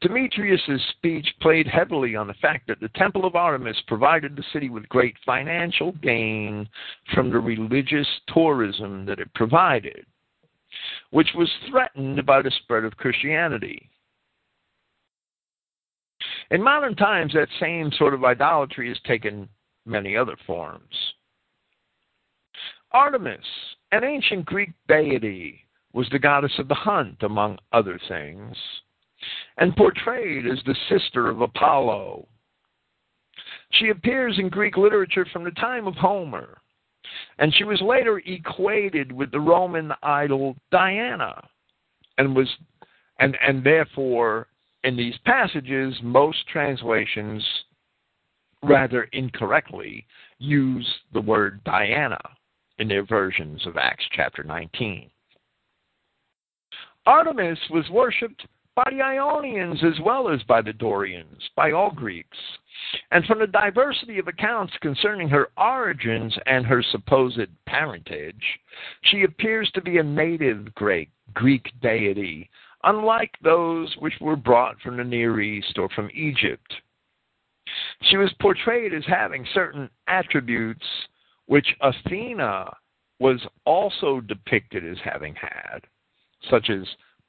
Demetrius's 0.00 0.82
speech 0.96 1.28
played 1.40 1.66
heavily 1.66 2.16
on 2.16 2.26
the 2.26 2.34
fact 2.34 2.66
that 2.66 2.80
the 2.80 2.88
Temple 2.96 3.26
of 3.26 3.36
Artemis 3.36 3.76
provided 3.86 4.34
the 4.34 4.42
city 4.52 4.70
with 4.70 4.88
great 4.88 5.14
financial 5.24 5.92
gain 6.02 6.66
from 7.14 7.30
the 7.30 7.38
religious 7.38 8.08
tourism 8.32 9.04
that 9.04 9.20
it 9.20 9.32
provided, 9.34 10.04
which 11.10 11.28
was 11.36 11.50
threatened 11.70 12.24
by 12.24 12.40
the 12.40 12.50
spread 12.62 12.84
of 12.84 12.96
Christianity. 12.96 13.88
In 16.50 16.62
modern 16.62 16.96
times, 16.96 17.34
that 17.34 17.48
same 17.60 17.92
sort 17.92 18.14
of 18.14 18.24
idolatry 18.24 18.88
has 18.88 18.98
taken 19.06 19.48
many 19.84 20.16
other 20.16 20.36
forms. 20.46 21.12
Artemis, 22.92 23.44
an 23.92 24.04
ancient 24.04 24.44
Greek 24.46 24.70
deity, 24.88 25.60
was 25.92 26.08
the 26.10 26.18
goddess 26.18 26.52
of 26.58 26.68
the 26.68 26.74
hunt, 26.74 27.22
among 27.22 27.58
other 27.72 27.98
things 28.08 28.56
and 29.58 29.76
portrayed 29.76 30.46
as 30.46 30.58
the 30.64 30.76
sister 30.88 31.28
of 31.28 31.40
Apollo. 31.40 32.26
She 33.72 33.88
appears 33.88 34.38
in 34.38 34.48
Greek 34.48 34.76
literature 34.76 35.26
from 35.32 35.44
the 35.44 35.50
time 35.52 35.86
of 35.86 35.94
Homer, 35.94 36.58
and 37.38 37.54
she 37.54 37.64
was 37.64 37.80
later 37.80 38.20
equated 38.24 39.10
with 39.12 39.30
the 39.30 39.40
Roman 39.40 39.92
idol 40.02 40.56
Diana, 40.70 41.42
and 42.18 42.34
was 42.34 42.48
and 43.18 43.36
and 43.46 43.64
therefore 43.64 44.48
in 44.84 44.96
these 44.96 45.16
passages 45.24 45.94
most 46.02 46.46
translations 46.48 47.44
rather 48.62 49.04
incorrectly 49.12 50.06
use 50.38 50.86
the 51.12 51.20
word 51.20 51.62
Diana 51.64 52.20
in 52.78 52.88
their 52.88 53.04
versions 53.04 53.66
of 53.66 53.76
Acts 53.76 54.04
chapter 54.12 54.42
19. 54.42 55.10
Artemis 57.06 57.58
was 57.70 57.88
worshipped 57.90 58.46
by 58.74 58.88
the 58.90 59.02
Ionians 59.02 59.82
as 59.84 60.00
well 60.00 60.28
as 60.28 60.42
by 60.44 60.62
the 60.62 60.72
Dorians, 60.72 61.42
by 61.56 61.72
all 61.72 61.90
Greeks. 61.90 62.38
And 63.10 63.24
from 63.26 63.38
the 63.38 63.46
diversity 63.46 64.18
of 64.18 64.28
accounts 64.28 64.72
concerning 64.80 65.28
her 65.28 65.50
origins 65.58 66.34
and 66.46 66.64
her 66.64 66.82
supposed 66.82 67.48
parentage, 67.66 68.42
she 69.02 69.24
appears 69.24 69.70
to 69.74 69.82
be 69.82 69.98
a 69.98 70.02
native 70.02 70.74
Greek, 70.74 71.10
Greek 71.34 71.70
deity, 71.82 72.48
unlike 72.84 73.34
those 73.42 73.94
which 73.98 74.14
were 74.20 74.36
brought 74.36 74.80
from 74.80 74.96
the 74.96 75.04
Near 75.04 75.40
East 75.40 75.78
or 75.78 75.88
from 75.90 76.10
Egypt. 76.14 76.74
She 78.02 78.16
was 78.16 78.32
portrayed 78.40 78.92
as 78.92 79.04
having 79.06 79.46
certain 79.54 79.88
attributes 80.08 80.84
which 81.52 81.76
Athena 81.82 82.74
was 83.20 83.38
also 83.66 84.22
depicted 84.22 84.90
as 84.90 84.96
having 85.04 85.34
had, 85.34 85.80
such 86.48 86.70
as 86.70 86.86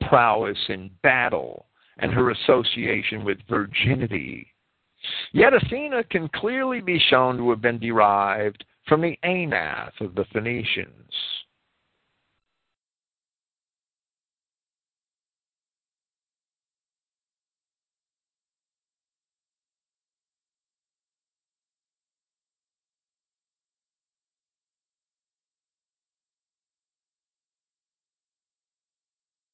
prowess 0.07 0.57
in 0.69 0.89
battle 1.01 1.65
and 1.97 2.09
her 2.13 2.29
association 2.29 3.25
with 3.25 3.37
virginity. 3.49 4.47
Yet 5.33 5.53
Athena 5.53 6.05
can 6.05 6.29
clearly 6.29 6.79
be 6.79 6.99
shown 7.09 7.35
to 7.35 7.49
have 7.49 7.59
been 7.59 7.79
derived 7.79 8.63
from 8.87 9.01
the 9.01 9.19
Anath 9.25 9.99
of 9.99 10.15
the 10.15 10.23
Phoenicians. 10.31 11.13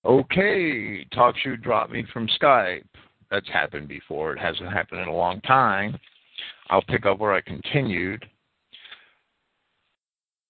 Okay, 0.09 1.05
TalkShoe 1.13 1.61
dropped 1.61 1.91
me 1.91 2.03
from 2.11 2.27
Skype. 2.41 2.83
That's 3.29 3.47
happened 3.49 3.87
before. 3.87 4.33
It 4.33 4.39
hasn't 4.39 4.73
happened 4.73 5.01
in 5.01 5.07
a 5.07 5.15
long 5.15 5.39
time. 5.41 5.99
I'll 6.71 6.81
pick 6.81 7.05
up 7.05 7.19
where 7.19 7.33
I 7.33 7.41
continued. 7.41 8.25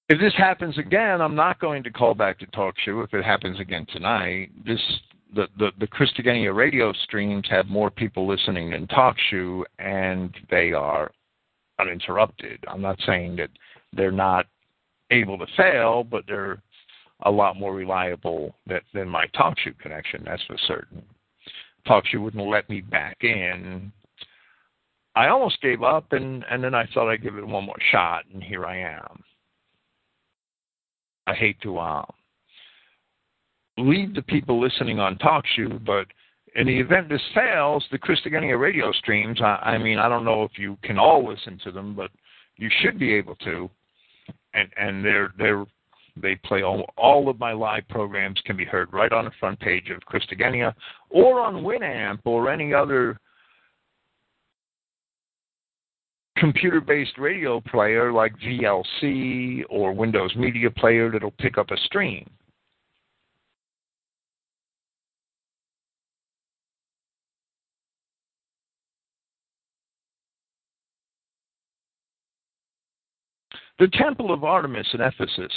If 0.07 0.17
this 0.17 0.33
happens 0.37 0.77
again, 0.77 1.19
I'm 1.19 1.35
not 1.35 1.59
going 1.59 1.83
to 1.83 1.91
call 1.91 2.13
back 2.13 2.39
to 2.39 2.47
TalkShoe. 2.47 3.03
If 3.03 3.13
it 3.13 3.25
happens 3.25 3.59
again 3.59 3.85
tonight, 3.91 4.49
this 4.65 4.79
the 5.35 5.47
the, 5.57 5.71
the 5.77 5.87
Christogenea 5.87 6.55
radio 6.55 6.93
streams 7.03 7.45
have 7.49 7.67
more 7.67 7.91
people 7.91 8.25
listening 8.25 8.71
than 8.71 8.87
TalkShoe, 8.87 9.63
and 9.77 10.33
they 10.49 10.71
are 10.71 11.11
uninterrupted. 11.81 12.63
I'm 12.65 12.81
not 12.81 12.97
saying 13.05 13.35
that 13.35 13.49
they're 13.91 14.09
not 14.09 14.45
able 15.11 15.37
to 15.37 15.45
fail, 15.57 16.05
but 16.05 16.23
they're 16.27 16.61
a 17.23 17.31
lot 17.31 17.57
more 17.57 17.73
reliable 17.73 18.55
that, 18.67 18.83
than 18.93 19.09
my 19.09 19.25
TalkShoe 19.35 19.77
connection, 19.79 20.23
that's 20.25 20.43
for 20.43 20.57
certain. 20.67 21.03
TalkShoe 21.87 22.21
wouldn't 22.21 22.47
let 22.47 22.69
me 22.69 22.81
back 22.81 23.17
in. 23.21 23.91
I 25.15 25.27
almost 25.27 25.61
gave 25.61 25.83
up, 25.83 26.11
and, 26.13 26.45
and 26.49 26.63
then 26.63 26.73
I 26.73 26.87
thought 26.93 27.09
I'd 27.09 27.23
give 27.23 27.35
it 27.35 27.45
one 27.45 27.65
more 27.65 27.75
shot, 27.91 28.23
and 28.33 28.41
here 28.41 28.65
I 28.65 28.79
am. 28.79 29.23
I 31.27 31.33
hate 31.33 31.59
to 31.61 31.77
uh, 31.77 32.05
leave 33.77 34.13
the 34.13 34.21
people 34.23 34.59
listening 34.59 34.99
on 34.99 35.17
TalkShoe, 35.17 35.83
but 35.85 36.07
in 36.55 36.67
the 36.67 36.79
event 36.79 37.09
this 37.09 37.21
fails, 37.33 37.85
the 37.91 37.99
Christogenea 37.99 38.59
radio 38.59 38.91
streams, 38.93 39.39
I, 39.41 39.55
I 39.61 39.77
mean, 39.77 39.99
I 39.99 40.09
don't 40.09 40.25
know 40.25 40.43
if 40.43 40.57
you 40.57 40.77
can 40.83 40.97
all 40.97 41.27
listen 41.27 41.59
to 41.63 41.71
them, 41.71 41.95
but 41.95 42.11
you 42.57 42.69
should 42.81 42.97
be 42.99 43.13
able 43.13 43.35
to. 43.37 43.69
And, 44.53 44.69
and 44.77 45.05
they're 45.05 45.31
they're 45.37 45.65
they 46.21 46.35
play 46.35 46.61
all, 46.61 46.85
all 46.97 47.29
of 47.29 47.39
my 47.39 47.51
live 47.51 47.87
programs 47.89 48.39
can 48.45 48.57
be 48.57 48.65
heard 48.65 48.91
right 48.93 49.11
on 49.11 49.25
the 49.25 49.31
front 49.39 49.59
page 49.59 49.89
of 49.89 50.01
Christogenea 50.01 50.73
or 51.09 51.41
on 51.41 51.63
Winamp 51.63 52.19
or 52.25 52.49
any 52.49 52.73
other 52.73 53.19
computer-based 56.37 57.17
radio 57.17 57.59
player 57.59 58.11
like 58.11 58.33
VLC 58.39 59.63
or 59.69 59.93
Windows 59.93 60.33
Media 60.35 60.69
Player 60.71 61.11
that'll 61.11 61.31
pick 61.31 61.57
up 61.57 61.69
a 61.71 61.77
stream. 61.77 62.29
The 73.79 73.87
Temple 73.87 74.33
of 74.33 74.43
Artemis 74.43 74.87
in 74.93 74.99
Ephesus 74.99 75.53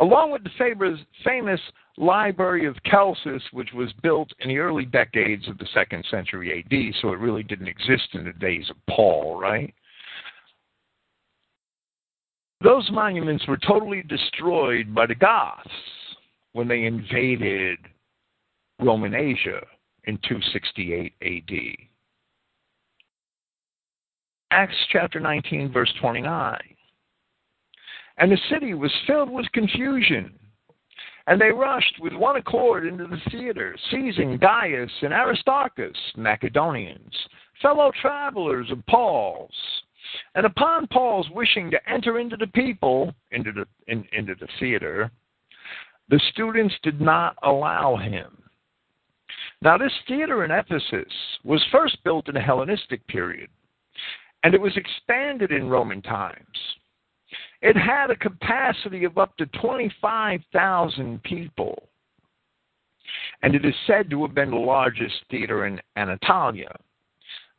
along 0.00 0.30
with 0.30 0.44
the 0.44 0.98
famous 1.24 1.60
Library 1.96 2.66
of 2.66 2.76
Celsus, 2.88 3.42
which 3.52 3.72
was 3.72 3.92
built 4.02 4.30
in 4.40 4.48
the 4.48 4.58
early 4.58 4.84
decades 4.84 5.48
of 5.48 5.58
the 5.58 5.66
second 5.74 6.04
century 6.10 6.64
AD, 6.64 6.94
so 7.00 7.12
it 7.12 7.18
really 7.18 7.42
didn't 7.42 7.66
exist 7.68 8.08
in 8.14 8.24
the 8.24 8.32
days 8.34 8.70
of 8.70 8.76
Paul, 8.88 9.40
right? 9.40 9.74
Those 12.62 12.88
monuments 12.90 13.46
were 13.46 13.56
totally 13.56 14.02
destroyed 14.02 14.94
by 14.94 15.06
the 15.06 15.14
Goths 15.14 15.68
when 16.52 16.68
they 16.68 16.84
invaded 16.84 17.78
Roman 18.80 19.14
Asia 19.14 19.60
in 20.04 20.18
268 20.28 21.12
AD. 21.22 21.86
Acts 24.50 24.76
chapter 24.90 25.20
19, 25.20 25.72
verse 25.72 25.92
29. 26.00 26.58
And 28.18 28.32
the 28.32 28.38
city 28.50 28.74
was 28.74 28.92
filled 29.06 29.30
with 29.30 29.50
confusion. 29.52 30.32
And 31.26 31.40
they 31.40 31.50
rushed 31.50 31.96
with 32.00 32.14
one 32.14 32.36
accord 32.36 32.86
into 32.86 33.06
the 33.06 33.20
theater, 33.30 33.76
seizing 33.90 34.38
Gaius 34.38 34.90
and 35.02 35.12
Aristarchus, 35.12 35.96
Macedonians, 36.16 37.14
fellow 37.60 37.92
travelers 38.00 38.70
of 38.70 38.84
Paul's. 38.86 39.54
And 40.34 40.46
upon 40.46 40.86
Paul's 40.86 41.28
wishing 41.30 41.70
to 41.70 41.90
enter 41.90 42.18
into 42.18 42.36
the 42.36 42.46
people, 42.48 43.14
into 43.30 43.52
the, 43.52 43.66
in, 43.92 44.04
into 44.12 44.34
the 44.40 44.48
theater, 44.58 45.10
the 46.08 46.20
students 46.32 46.74
did 46.82 47.00
not 47.00 47.36
allow 47.42 47.96
him. 47.96 48.42
Now, 49.60 49.76
this 49.76 49.92
theater 50.06 50.44
in 50.44 50.50
Ephesus 50.50 51.12
was 51.44 51.62
first 51.70 52.02
built 52.04 52.28
in 52.28 52.34
the 52.34 52.40
Hellenistic 52.40 53.06
period, 53.08 53.50
and 54.44 54.54
it 54.54 54.60
was 54.60 54.76
expanded 54.76 55.50
in 55.50 55.68
Roman 55.68 56.00
times. 56.00 56.47
It 57.60 57.76
had 57.76 58.10
a 58.10 58.16
capacity 58.16 59.04
of 59.04 59.18
up 59.18 59.36
to 59.38 59.46
25,000 59.46 61.22
people. 61.22 61.88
And 63.42 63.54
it 63.54 63.64
is 63.64 63.74
said 63.86 64.10
to 64.10 64.22
have 64.22 64.34
been 64.34 64.50
the 64.50 64.56
largest 64.56 65.16
theater 65.30 65.66
in 65.66 65.80
Anatolia. 65.96 66.76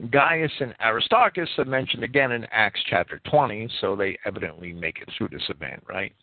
Gaius 0.09 0.51
and 0.61 0.73
Aristarchus 0.81 1.49
are 1.57 1.65
mentioned 1.65 2.03
again 2.03 2.31
in 2.31 2.47
Acts 2.51 2.79
chapter 2.89 3.19
20, 3.29 3.69
so 3.81 3.95
they 3.95 4.17
evidently 4.25 4.71
make 4.71 4.99
it 5.01 5.09
through 5.17 5.29
this 5.29 5.49
event, 5.49 5.83
right? 5.89 6.13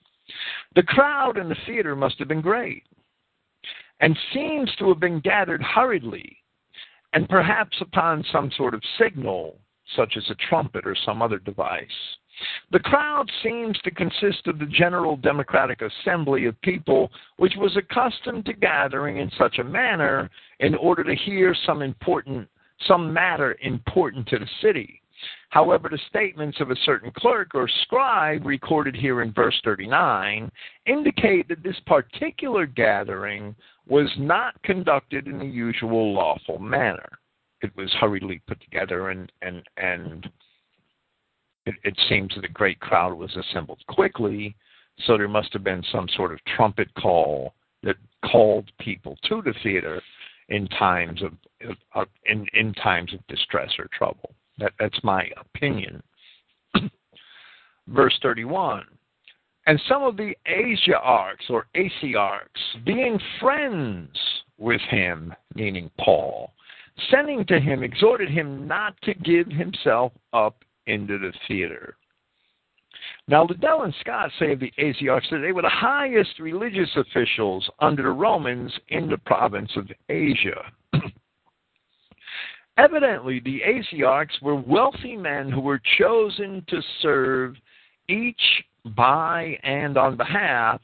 The 0.75 0.83
crowd 0.83 1.37
in 1.37 1.49
the 1.49 1.57
theater 1.67 1.95
must 1.95 2.19
have 2.19 2.29
been 2.29 2.41
great 2.41 2.85
and 4.01 4.19
seems 4.33 4.75
to 4.77 4.89
have 4.89 5.01
been 5.01 5.21
gathered 5.21 5.63
hurriedly 5.63 6.39
and 7.13 7.29
perhaps 7.29 7.77
upon 7.81 8.25
some 8.33 8.51
sort 8.57 8.75
of 8.75 8.83
signal, 8.99 9.59
such 9.95 10.17
as 10.17 10.25
a 10.31 10.35
trumpet 10.49 10.87
or 10.87 10.97
some 11.05 11.23
other 11.23 11.39
device. 11.39 11.87
The 12.71 12.81
crowd 12.81 13.31
seems 13.43 13.79
to 13.83 13.91
consist 13.91 14.47
of 14.47 14.59
the 14.59 14.67
General 14.67 15.17
Democratic 15.17 15.83
Assembly 15.83 16.47
of 16.47 16.61
people 16.63 17.11
which 17.37 17.55
was 17.57 17.77
accustomed 17.77 18.45
to 18.47 18.53
gathering 18.53 19.19
in 19.19 19.31
such 19.39 19.59
a 19.59 19.65
manner 19.65 20.29
in 20.61 20.75
order 20.75 21.05
to 21.05 21.15
hear 21.15 21.55
some 21.65 21.83
important 21.83 22.49
some 22.87 23.11
matter 23.13 23.57
important 23.63 24.27
to 24.29 24.39
the 24.39 24.49
city. 24.61 25.01
However, 25.49 25.89
the 25.89 25.99
statements 26.09 26.61
of 26.61 26.71
a 26.71 26.77
certain 26.85 27.11
clerk 27.17 27.55
or 27.55 27.69
scribe 27.83 28.45
recorded 28.45 28.95
here 28.95 29.23
in 29.23 29.33
verse 29.33 29.59
39 29.65 30.51
indicate 30.85 31.49
that 31.49 31.63
this 31.63 31.81
particular 31.87 32.67
gathering 32.67 33.57
was 33.89 34.11
not 34.19 34.61
conducted 34.63 35.27
in 35.27 35.39
the 35.39 35.47
usual 35.47 36.13
lawful 36.13 36.59
manner. 36.59 37.09
It 37.63 37.75
was 37.77 37.91
hurriedly 37.95 38.43
put 38.47 38.61
together 38.61 39.09
and, 39.09 39.33
and, 39.41 39.63
and 39.79 40.29
it, 41.67 41.75
it 41.85 41.95
seems 42.09 42.35
that 42.35 42.45
a 42.45 42.49
great 42.49 42.81
crowd 42.81 43.13
was 43.13 43.37
assembled 43.37 43.83
quickly, 43.89 44.55
so 45.05 45.19
there 45.19 45.29
must 45.29 45.53
have 45.53 45.65
been 45.65 45.85
some 45.93 46.09
sort 46.17 46.33
of 46.33 46.39
trumpet 46.57 46.89
call 46.95 47.55
that 47.83 47.97
called 48.31 48.71
people 48.79 49.19
to 49.29 49.43
the 49.43 49.55
theater 49.63 50.01
in 50.49 50.67
times 50.69 51.23
of, 51.23 52.07
in, 52.25 52.47
in 52.55 52.73
times 52.75 53.13
of 53.13 53.27
distress 53.27 53.71
or 53.79 53.89
trouble. 53.97 54.35
That, 54.59 54.73
that's 54.79 54.99
my 55.03 55.29
opinion. 55.39 56.03
Verse 57.89 58.19
31. 58.23 58.85
And 59.67 59.81
some 59.89 60.05
of 60.05 60.17
the 60.17 60.35
Asiarchs 60.49 61.51
or 61.51 61.67
Asiarchs, 61.75 62.85
being 62.85 63.19
friends 63.41 64.17
with 64.59 64.81
him, 64.83 65.35
meaning 65.55 65.91
Paul, 65.99 66.53
sending 67.11 67.45
to 67.47 67.61
him, 67.61 67.83
exhorted 67.83 68.31
him 68.31 68.67
not 68.69 68.95
to 69.03 69.15
give 69.15 69.49
himself 69.49 70.13
up 70.33 70.63
into 70.87 71.19
the 71.19 71.33
theater, 71.49 71.97
Now, 73.29 73.45
Liddell 73.45 73.83
and 73.83 73.95
Scott 74.01 74.31
say 74.39 74.53
of 74.53 74.61
the 74.61 74.73
Asiarchs 74.79 75.31
that 75.31 75.39
they 75.39 75.53
were 75.53 75.63
the 75.63 75.69
highest 75.69 76.39
religious 76.39 76.91
officials 76.97 77.69
under 77.81 78.05
the 78.05 78.11
Romans 78.11 78.73
in 78.89 79.09
the 79.09 79.19
province 79.19 79.71
of 79.77 79.91
Asia. 80.09 80.73
Evidently, 82.79 83.41
the 83.41 83.61
Asiarchs 83.61 84.41
were 84.43 84.55
wealthy 84.55 85.17
men 85.17 85.51
who 85.51 85.61
were 85.61 85.81
chosen 85.99 86.65
to 86.69 86.81
serve 87.01 87.57
each 88.09 88.65
by 88.95 89.59
and 89.63 89.97
on 89.97 90.17
behalf 90.17 90.81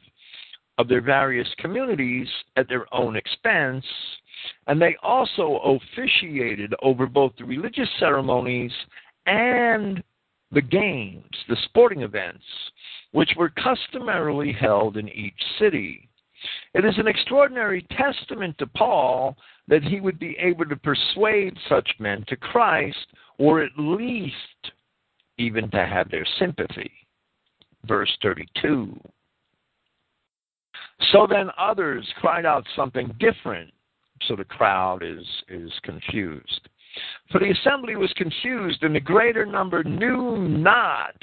of 0.78 0.88
their 0.88 1.02
various 1.02 1.48
communities 1.58 2.26
at 2.56 2.68
their 2.68 2.86
own 2.94 3.14
expense, 3.14 3.84
and 4.66 4.80
they 4.80 4.96
also 5.02 5.60
officiated 5.64 6.74
over 6.82 7.06
both 7.06 7.32
the 7.38 7.44
religious 7.44 7.88
ceremonies 7.98 8.72
and 9.26 10.02
the 10.52 10.60
games, 10.60 11.24
the 11.48 11.56
sporting 11.64 12.02
events, 12.02 12.44
which 13.12 13.30
were 13.36 13.50
customarily 13.50 14.52
held 14.52 14.96
in 14.96 15.08
each 15.08 15.40
city. 15.58 16.08
It 16.74 16.84
is 16.84 16.98
an 16.98 17.06
extraordinary 17.06 17.86
testament 17.96 18.58
to 18.58 18.66
Paul 18.66 19.36
that 19.68 19.82
he 19.82 20.00
would 20.00 20.18
be 20.18 20.36
able 20.38 20.66
to 20.66 20.76
persuade 20.76 21.56
such 21.68 21.88
men 21.98 22.24
to 22.28 22.36
Christ, 22.36 23.06
or 23.38 23.62
at 23.62 23.70
least 23.78 24.34
even 25.38 25.70
to 25.70 25.86
have 25.86 26.10
their 26.10 26.26
sympathy. 26.38 26.90
Verse 27.86 28.10
32. 28.22 28.98
So 31.12 31.26
then 31.28 31.50
others 31.58 32.06
cried 32.20 32.46
out 32.46 32.64
something 32.76 33.14
different, 33.18 33.72
so 34.26 34.36
the 34.36 34.44
crowd 34.44 35.02
is, 35.02 35.26
is 35.48 35.72
confused. 35.82 36.68
For 37.30 37.38
the 37.38 37.50
assembly 37.50 37.96
was 37.96 38.12
confused, 38.14 38.82
and 38.82 38.94
the 38.94 39.00
greater 39.00 39.46
number 39.46 39.82
knew 39.82 40.36
not 40.48 41.14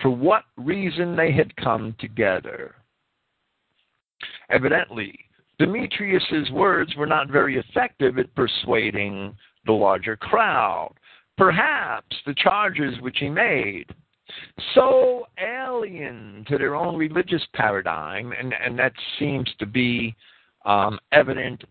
for 0.00 0.10
what 0.10 0.44
reason 0.56 1.16
they 1.16 1.32
had 1.32 1.54
come 1.56 1.94
together. 1.98 2.76
Evidently, 4.50 5.18
Demetrius's 5.58 6.50
words 6.50 6.94
were 6.96 7.06
not 7.06 7.28
very 7.28 7.58
effective 7.58 8.18
at 8.18 8.34
persuading 8.34 9.34
the 9.64 9.72
larger 9.72 10.16
crowd. 10.16 10.94
Perhaps 11.36 12.16
the 12.24 12.34
charges 12.34 13.00
which 13.00 13.18
he 13.18 13.28
made 13.28 13.86
so 14.74 15.26
alien 15.38 16.44
to 16.48 16.58
their 16.58 16.74
own 16.74 16.96
religious 16.96 17.42
paradigm, 17.54 18.32
and, 18.32 18.52
and 18.54 18.78
that 18.78 18.92
seems 19.18 19.48
to 19.58 19.66
be 19.66 20.14
um, 20.64 20.98
evident 21.12 21.62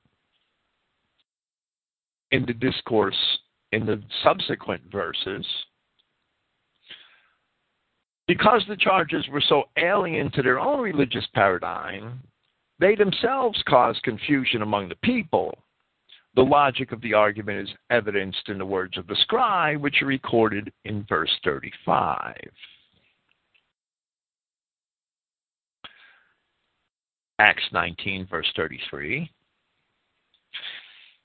in 2.31 2.45
the 2.45 2.53
discourse 2.53 3.15
in 3.71 3.85
the 3.85 4.01
subsequent 4.23 4.81
verses. 4.91 5.45
Because 8.27 8.63
the 8.67 8.77
charges 8.77 9.27
were 9.29 9.43
so 9.47 9.65
alien 9.77 10.31
to 10.31 10.41
their 10.41 10.59
own 10.59 10.81
religious 10.81 11.25
paradigm, 11.33 12.21
they 12.79 12.95
themselves 12.95 13.61
caused 13.67 14.01
confusion 14.03 14.61
among 14.61 14.89
the 14.89 14.95
people. 15.03 15.57
The 16.35 16.41
logic 16.41 16.91
of 16.91 17.01
the 17.01 17.13
argument 17.13 17.69
is 17.69 17.75
evidenced 17.89 18.49
in 18.49 18.57
the 18.57 18.65
words 18.65 18.97
of 18.97 19.07
the 19.07 19.15
scribe, 19.21 19.81
which 19.81 20.01
are 20.01 20.07
recorded 20.07 20.71
in 20.83 21.05
verse 21.07 21.31
35. 21.43 22.35
Acts 27.39 27.63
19, 27.71 28.27
verse 28.27 28.51
33. 28.55 29.29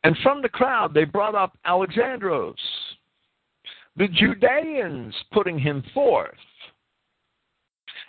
And 0.05 0.17
from 0.23 0.43
the 0.43 0.49
crowd 0.49 0.95
they 0.95 1.05
brought 1.05 1.35
up 1.35 1.57
Alexandros, 1.67 2.55
the 3.97 4.09
Judeans 4.09 5.15
putting 5.33 5.59
him 5.59 5.83
forth. 5.93 6.35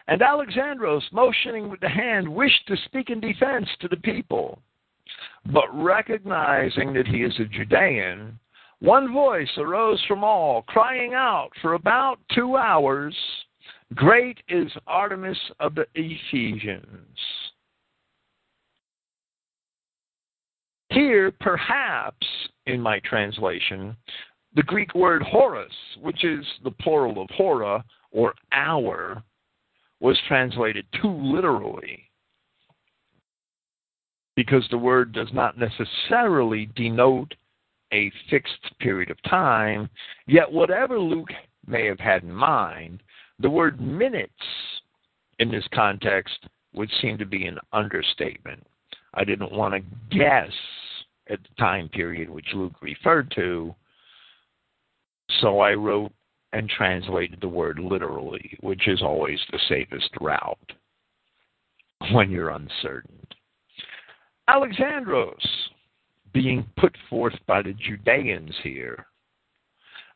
And 0.08 0.22
Alexandros, 0.22 1.04
motioning 1.12 1.70
with 1.70 1.80
the 1.80 1.90
hand, 1.90 2.28
wished 2.28 2.68
to 2.68 2.78
speak 2.86 3.10
in 3.10 3.20
defense 3.20 3.68
to 3.80 3.88
the 3.88 3.98
people. 3.98 4.60
But 5.52 5.68
recognizing 5.74 6.94
that 6.94 7.08
he 7.08 7.24
is 7.24 7.38
a 7.40 7.46
Judean, 7.46 8.40
one 8.80 9.14
voice 9.14 9.50
arose 9.58 10.04
from 10.08 10.24
all, 10.24 10.64
crying 10.64 11.14
out 11.14 11.50
for 11.62 11.74
about 11.74 12.20
two 12.34 12.58
hours 12.58 13.16
Great 13.96 14.38
is 14.48 14.72
Artemis 14.88 15.38
of 15.60 15.76
the 15.76 15.86
Ephesians. 15.96 17.18
Here, 20.92 21.32
perhaps, 21.40 22.28
in 22.66 22.82
my 22.82 23.00
translation, 23.00 23.96
the 24.56 24.64
Greek 24.64 24.94
word 24.94 25.22
horus, 25.22 25.72
which 26.02 26.26
is 26.26 26.46
the 26.66 26.72
plural 26.72 27.22
of 27.22 27.30
hora 27.30 27.84
or 28.12 28.34
hour, 28.52 29.24
was 30.02 30.20
translated 30.28 30.86
too 31.02 31.12
literally 31.12 32.10
because 34.36 34.68
the 34.70 34.78
word 34.78 35.14
does 35.14 35.30
not 35.34 35.58
necessarily 35.58 36.70
denote 36.76 37.34
a 37.94 38.12
fixed 38.30 38.78
period 38.80 39.12
of 39.12 39.22
time. 39.24 39.90
Yet, 40.28 40.52
whatever 40.52 41.00
Luke 41.00 41.32
may 41.68 41.86
have 41.86 42.00
had 42.00 42.24
in 42.24 42.34
mind, 42.34 43.02
the 43.40 43.50
word 43.50 43.80
minutes 43.80 44.34
in 45.40 45.52
this 45.52 45.68
context 45.74 46.48
would 46.74 46.90
seem 47.02 47.18
to 47.18 47.26
be 47.26 47.46
an 47.46 47.60
understatement. 47.72 48.66
I 49.14 49.24
didn't 49.24 49.52
want 49.52 49.74
to 49.74 50.18
guess 50.18 50.52
at 51.32 51.40
the 51.42 51.56
time 51.58 51.90
period 51.90 52.30
which 52.30 52.48
Luke 52.54 52.82
referred 52.82 53.32
to, 53.36 53.74
so 55.40 55.60
I 55.60 55.74
wrote 55.74 56.12
and 56.54 56.70
translated 56.70 57.40
the 57.40 57.48
word 57.48 57.80
literally, 57.80 58.58
which 58.60 58.88
is 58.88 59.02
always 59.02 59.40
the 59.52 59.60
safest 59.70 60.10
route 60.20 60.58
when 62.12 62.30
you're 62.30 62.50
uncertain. 62.50 63.26
Alexandros 64.50 65.46
being 66.34 66.66
put 66.78 66.96
forth 67.10 67.36
by 67.48 67.62
the 67.62 67.74
Judeans 67.74 68.54
here. 68.64 69.06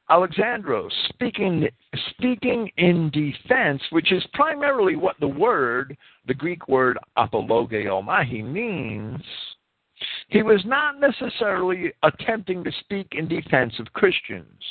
Alexandros 0.09 0.91
speaking 1.09 1.67
speaking 2.11 2.69
in 2.77 3.09
defense, 3.09 3.81
which 3.89 4.11
is 4.11 4.23
primarily 4.33 4.95
what 4.95 5.15
the 5.19 5.27
word, 5.27 5.97
the 6.27 6.33
Greek 6.33 6.67
word 6.67 6.97
apologeomai 7.17 8.43
means. 8.43 9.23
He 10.27 10.41
was 10.41 10.63
not 10.65 10.99
necessarily 10.99 11.93
attempting 12.03 12.63
to 12.63 12.71
speak 12.79 13.07
in 13.11 13.27
defense 13.27 13.73
of 13.79 13.93
Christians. 13.93 14.61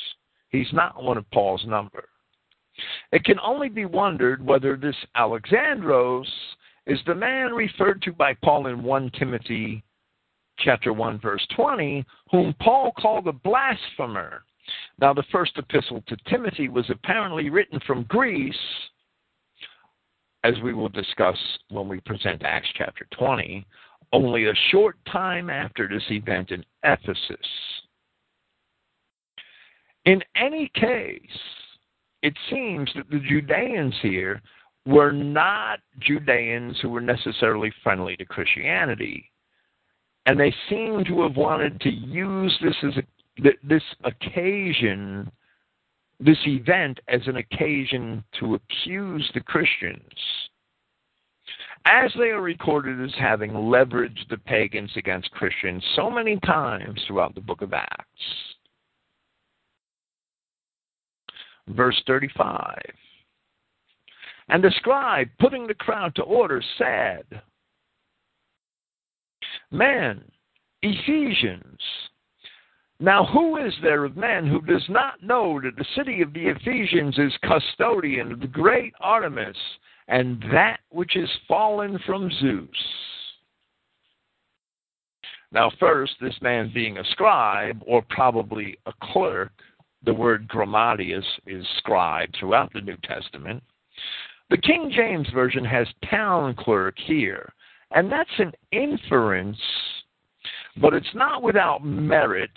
He's 0.49 0.71
not 0.73 1.01
one 1.01 1.17
of 1.17 1.29
Paul's 1.31 1.65
number. 1.65 2.09
It 3.11 3.23
can 3.23 3.39
only 3.39 3.69
be 3.69 3.85
wondered 3.85 4.45
whether 4.45 4.75
this 4.75 4.95
Alexandros 5.15 6.27
is 6.87 6.99
the 7.07 7.15
man 7.15 7.53
referred 7.53 8.01
to 8.03 8.11
by 8.11 8.33
Paul 8.43 8.67
in 8.67 8.83
1 8.83 9.11
Timothy 9.17 9.83
chapter 10.59 10.93
1 10.93 11.19
verse 11.19 11.45
20 11.55 12.05
whom 12.31 12.53
Paul 12.61 12.91
called 12.99 13.27
a 13.27 13.33
blasphemer. 13.33 14.43
Now 14.99 15.13
the 15.13 15.23
first 15.31 15.57
epistle 15.57 16.03
to 16.07 16.17
Timothy 16.29 16.69
was 16.69 16.89
apparently 16.89 17.49
written 17.49 17.79
from 17.85 18.03
Greece 18.03 18.55
as 20.43 20.53
we 20.63 20.73
will 20.73 20.89
discuss 20.89 21.37
when 21.69 21.87
we 21.87 21.99
present 22.01 22.43
Acts 22.43 22.69
chapter 22.77 23.07
20 23.17 23.65
only 24.15 24.45
a 24.45 24.53
short 24.71 24.95
time 25.11 25.49
after 25.49 25.87
this 25.87 26.03
event 26.09 26.51
in 26.51 26.63
Ephesus. 26.83 27.47
In 30.05 30.21
any 30.35 30.71
case, 30.73 31.19
it 32.21 32.33
seems 32.49 32.89
that 32.95 33.09
the 33.09 33.19
Judeans 33.19 33.93
here 34.01 34.41
were 34.85 35.11
not 35.11 35.79
Judeans 35.99 36.77
who 36.81 36.89
were 36.89 37.01
necessarily 37.01 37.73
friendly 37.83 38.15
to 38.17 38.25
Christianity. 38.25 39.29
And 40.27 40.39
they 40.39 40.53
seem 40.69 41.03
to 41.05 41.23
have 41.23 41.35
wanted 41.35 41.81
to 41.81 41.89
use 41.89 42.57
this 42.61 42.75
as 42.83 42.97
a, 42.97 43.51
this 43.63 43.83
occasion, 44.05 45.29
this 46.19 46.37
event 46.45 46.99
as 47.07 47.21
an 47.25 47.37
occasion 47.37 48.23
to 48.39 48.55
accuse 48.55 49.29
the 49.33 49.41
Christians, 49.41 50.01
as 51.85 52.11
they 52.17 52.29
are 52.29 52.41
recorded 52.41 52.99
as 53.01 53.13
having 53.19 53.51
leveraged 53.51 54.27
the 54.29 54.37
pagans 54.37 54.91
against 54.95 55.31
Christians 55.31 55.83
so 55.95 56.09
many 56.09 56.39
times 56.39 56.99
throughout 57.07 57.35
the 57.35 57.41
book 57.41 57.61
of 57.61 57.73
Acts. 57.73 58.21
Verse 61.67 62.01
35. 62.07 62.79
And 64.49 64.63
the 64.63 64.71
scribe, 64.77 65.27
putting 65.39 65.65
the 65.67 65.73
crowd 65.73 66.13
to 66.15 66.23
order, 66.23 66.61
said, 66.77 67.41
Men, 69.71 70.23
Ephesians, 70.81 71.79
now 72.99 73.25
who 73.25 73.57
is 73.57 73.73
there 73.81 74.05
of 74.05 74.15
men 74.15 74.47
who 74.47 74.61
does 74.61 74.85
not 74.87 75.21
know 75.23 75.59
that 75.61 75.75
the 75.75 75.85
city 75.95 76.21
of 76.21 76.33
the 76.33 76.47
Ephesians 76.47 77.17
is 77.17 77.33
custodian 77.43 78.31
of 78.31 78.39
the 78.39 78.47
great 78.47 78.93
Artemis 79.01 79.57
and 80.07 80.43
that 80.51 80.79
which 80.89 81.15
is 81.15 81.29
fallen 81.47 81.99
from 82.05 82.29
Zeus? 82.39 82.69
Now, 85.51 85.71
first, 85.79 86.13
this 86.19 86.35
man 86.41 86.71
being 86.73 86.97
a 86.97 87.03
scribe, 87.11 87.81
or 87.85 88.03
probably 88.09 88.77
a 88.85 88.93
clerk, 89.01 89.51
the 90.03 90.13
word 90.13 90.47
grammateus 90.47 91.25
is 91.47 91.65
scribe 91.77 92.29
throughout 92.37 92.73
the 92.73 92.81
New 92.81 92.97
Testament. 93.03 93.63
The 94.49 94.57
King 94.57 94.91
James 94.93 95.27
Version 95.33 95.65
has 95.65 95.87
town 96.09 96.55
clerk 96.55 96.95
here, 97.05 97.51
and 97.91 98.11
that's 98.11 98.29
an 98.37 98.51
inference, 98.71 99.57
but 100.81 100.93
it's 100.93 101.15
not 101.15 101.41
without 101.41 101.83
merit 101.83 102.51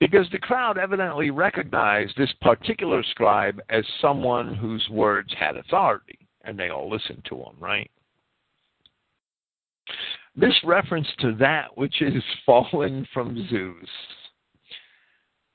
because 0.00 0.26
the 0.30 0.38
crowd 0.38 0.78
evidently 0.78 1.30
recognized 1.30 2.16
this 2.16 2.32
particular 2.40 3.02
scribe 3.10 3.60
as 3.68 3.84
someone 4.00 4.54
whose 4.54 4.86
words 4.90 5.32
had 5.38 5.56
authority, 5.56 6.18
and 6.44 6.58
they 6.58 6.70
all 6.70 6.90
listened 6.90 7.24
to 7.28 7.36
him, 7.36 7.56
right? 7.58 7.90
This 10.36 10.54
reference 10.62 11.08
to 11.20 11.34
that 11.36 11.76
which 11.76 12.00
is 12.00 12.22
fallen 12.46 13.06
from 13.12 13.48
Zeus. 13.48 13.88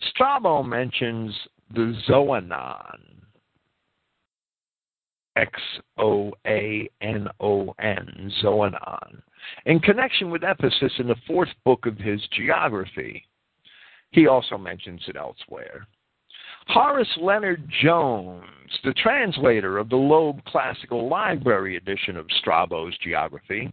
Strabo 0.09 0.63
mentions 0.63 1.33
the 1.73 1.95
Xoanon, 2.07 2.99
X 5.37 5.51
O 5.97 6.33
A 6.45 6.89
N 7.01 7.27
O 7.39 7.73
N, 7.79 8.31
Xoanon, 8.43 9.21
in 9.65 9.79
connection 9.79 10.29
with 10.29 10.43
Ephesus 10.43 10.91
in 10.99 11.07
the 11.07 11.15
fourth 11.25 11.49
book 11.63 11.85
of 11.85 11.97
his 11.97 12.21
geography. 12.35 13.25
He 14.13 14.27
also 14.27 14.57
mentions 14.57 15.01
it 15.07 15.15
elsewhere. 15.15 15.87
Horace 16.67 17.09
Leonard 17.19 17.69
Jones, 17.81 18.45
the 18.83 18.93
translator 18.93 19.77
of 19.77 19.89
the 19.89 19.97
Loeb 19.97 20.43
Classical 20.45 21.09
Library 21.09 21.75
edition 21.75 22.15
of 22.15 22.27
Strabo's 22.39 22.97
Geography, 22.99 23.71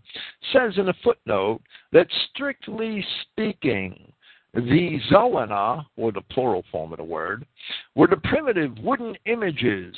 says 0.52 0.72
in 0.76 0.88
a 0.88 0.94
footnote 1.04 1.60
that 1.92 2.08
strictly 2.30 3.04
speaking, 3.22 4.12
the 4.54 4.98
Xoana, 5.10 5.84
or 5.96 6.10
the 6.10 6.22
plural 6.22 6.64
form 6.72 6.92
of 6.92 6.98
the 6.98 7.04
word, 7.04 7.46
were 7.94 8.08
the 8.08 8.16
primitive 8.16 8.76
wooden 8.78 9.16
images 9.26 9.94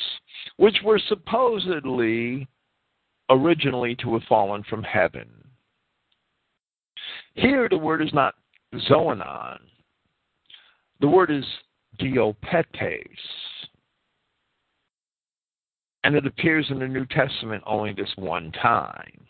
which 0.56 0.76
were 0.84 1.00
supposedly 1.08 2.46
originally 3.30 3.94
to 3.96 4.12
have 4.14 4.24
fallen 4.24 4.62
from 4.64 4.82
heaven. 4.82 5.28
Here 7.34 7.68
the 7.70 7.78
word 7.78 8.02
is 8.02 8.12
not 8.12 8.34
Xoanon, 8.74 9.58
the 11.02 11.08
word 11.08 11.30
is 11.30 11.44
diopetes. 11.98 13.20
And 16.04 16.14
it 16.14 16.26
appears 16.26 16.66
in 16.70 16.78
the 16.78 16.88
New 16.88 17.04
Testament 17.06 17.62
only 17.66 17.92
this 17.92 18.10
one 18.16 18.50
time. 18.52 19.26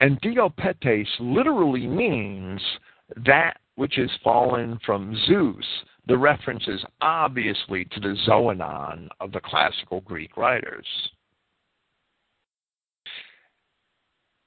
And 0.00 0.20
diopetes 0.20 1.08
literally 1.18 1.86
means 1.86 2.60
that 3.24 3.56
which 3.76 3.98
is 3.98 4.10
fallen 4.22 4.78
from 4.84 5.16
Zeus. 5.26 5.66
The 6.06 6.18
reference 6.18 6.64
is 6.68 6.84
obviously 7.00 7.86
to 7.86 8.00
the 8.00 8.16
Xoanon 8.26 9.08
of 9.20 9.32
the 9.32 9.40
classical 9.40 10.02
Greek 10.02 10.36
writers. 10.36 10.86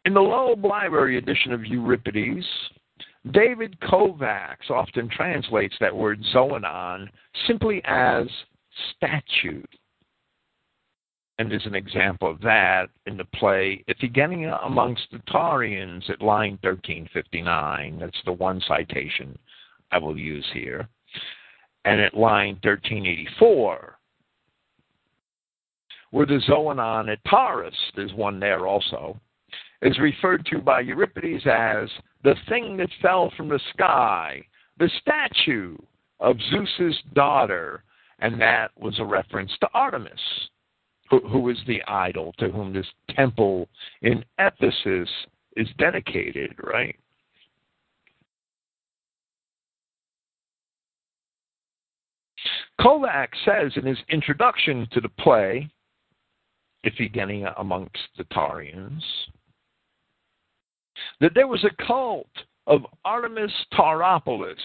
In 0.06 0.14
the 0.14 0.22
Loeb 0.22 0.64
Library 0.64 1.18
edition 1.18 1.52
of 1.52 1.66
Euripides, 1.66 2.46
David 3.32 3.80
Kovacs 3.80 4.70
often 4.70 5.10
translates 5.10 5.76
that 5.80 5.96
word 5.96 6.24
xoanon 6.34 7.10
simply 7.48 7.82
as 7.86 8.28
statue. 8.96 9.64
And 11.38 11.52
there's 11.52 11.66
an 11.66 11.76
example 11.76 12.30
of 12.30 12.40
that 12.42 12.90
in 13.08 13.18
the 13.18 13.26
play 13.26 13.84
Iphigenia 13.90 14.66
Amongst 14.66 15.08
the 15.12 15.18
Taurians 15.30 16.10
at 16.10 16.22
line 16.22 16.58
1359. 16.62 17.98
That's 18.00 18.22
the 18.26 18.32
one 18.32 18.62
citation 18.68 19.38
I 19.92 19.98
will 19.98 20.18
use 20.18 20.46
here. 20.54 20.88
And 21.84 22.00
at 22.00 22.14
line 22.14 22.60
1384, 22.64 23.98
where 26.12 26.26
the 26.26 26.42
Xoanon 26.48 27.12
at 27.12 27.20
Taurus, 27.30 27.76
there's 27.96 28.14
one 28.14 28.40
there 28.40 28.66
also, 28.66 29.20
is 29.82 30.00
referred 30.00 30.46
to 30.48 30.60
by 30.60 30.82
Euripides 30.82 31.46
as 31.46 31.90
the 32.24 32.36
thing 32.50 32.78
that 32.78 32.90
fell 33.02 33.32
from 33.36 33.50
the 33.50 33.60
sky, 33.74 34.42
the 34.80 34.90
statue 35.02 35.76
of 36.20 36.38
Zeus's 36.50 36.98
daughter, 37.14 37.84
and 38.20 38.40
that 38.42 38.72
was 38.78 38.98
a 39.00 39.06
reference 39.06 39.52
to 39.60 39.68
Artemis, 39.74 40.12
who, 41.10 41.20
who 41.28 41.50
is 41.50 41.58
the 41.68 41.82
idol 41.88 42.34
to 42.40 42.50
whom 42.50 42.74
this 42.74 42.88
temple 43.16 43.68
in 44.02 44.24
Ephesus 44.40 45.10
is 45.56 45.68
dedicated, 45.78 46.56
right? 46.64 46.96
Kovacs 52.80 53.30
says 53.46 53.72
in 53.78 53.86
his 53.86 53.98
introduction 54.10 54.88
to 54.92 55.02
the 55.02 55.10
play, 55.10 55.70
Iphigenia 56.86 57.54
amongst 57.58 57.98
the 58.18 58.26
Taurians, 58.26 59.02
that 61.22 61.34
there 61.34 61.48
was 61.48 61.64
a 61.64 61.84
cult 61.86 62.28
of 62.68 62.86
Artemis 63.04 63.52
Tauropolis 63.74 64.60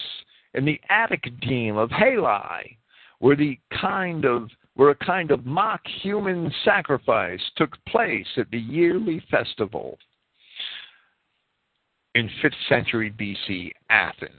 in 0.53 0.65
the 0.65 0.79
Attic 0.89 1.23
deme 1.41 1.77
of 1.77 1.89
Halae, 1.89 2.77
where 3.19 3.35
the 3.35 3.57
kind 3.79 4.25
of 4.25 4.49
where 4.75 4.89
a 4.89 4.95
kind 4.95 5.31
of 5.31 5.45
mock 5.45 5.81
human 6.01 6.51
sacrifice 6.63 7.41
took 7.57 7.77
place 7.85 8.27
at 8.37 8.49
the 8.51 8.59
yearly 8.59 9.21
festival 9.29 9.97
in 12.15 12.29
5th 12.43 12.53
century 12.69 13.11
BC 13.11 13.71
Athens. 13.89 14.31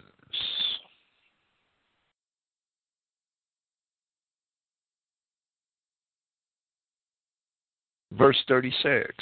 Verse 8.12 8.38
36. 8.48 9.14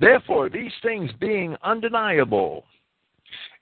Therefore, 0.00 0.48
these 0.48 0.72
things 0.82 1.10
being 1.20 1.56
undeniable, 1.62 2.64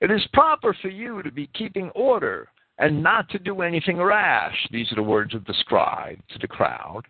it 0.01 0.11
is 0.11 0.25
proper 0.33 0.75
for 0.81 0.89
you 0.89 1.21
to 1.23 1.33
be 1.33 1.49
keeping 1.49 1.91
order 1.91 2.49
and 2.79 3.03
not 3.03 3.29
to 3.31 3.41
do 3.41 3.63
anything 3.63 3.99
rash. 3.99 4.57
These 4.71 4.91
are 4.93 4.97
the 4.97 5.03
words 5.03 5.35
of 5.35 5.45
the 5.45 5.55
scribe 5.55 6.21
to 6.31 6.39
the 6.39 6.47
crowd. 6.47 7.03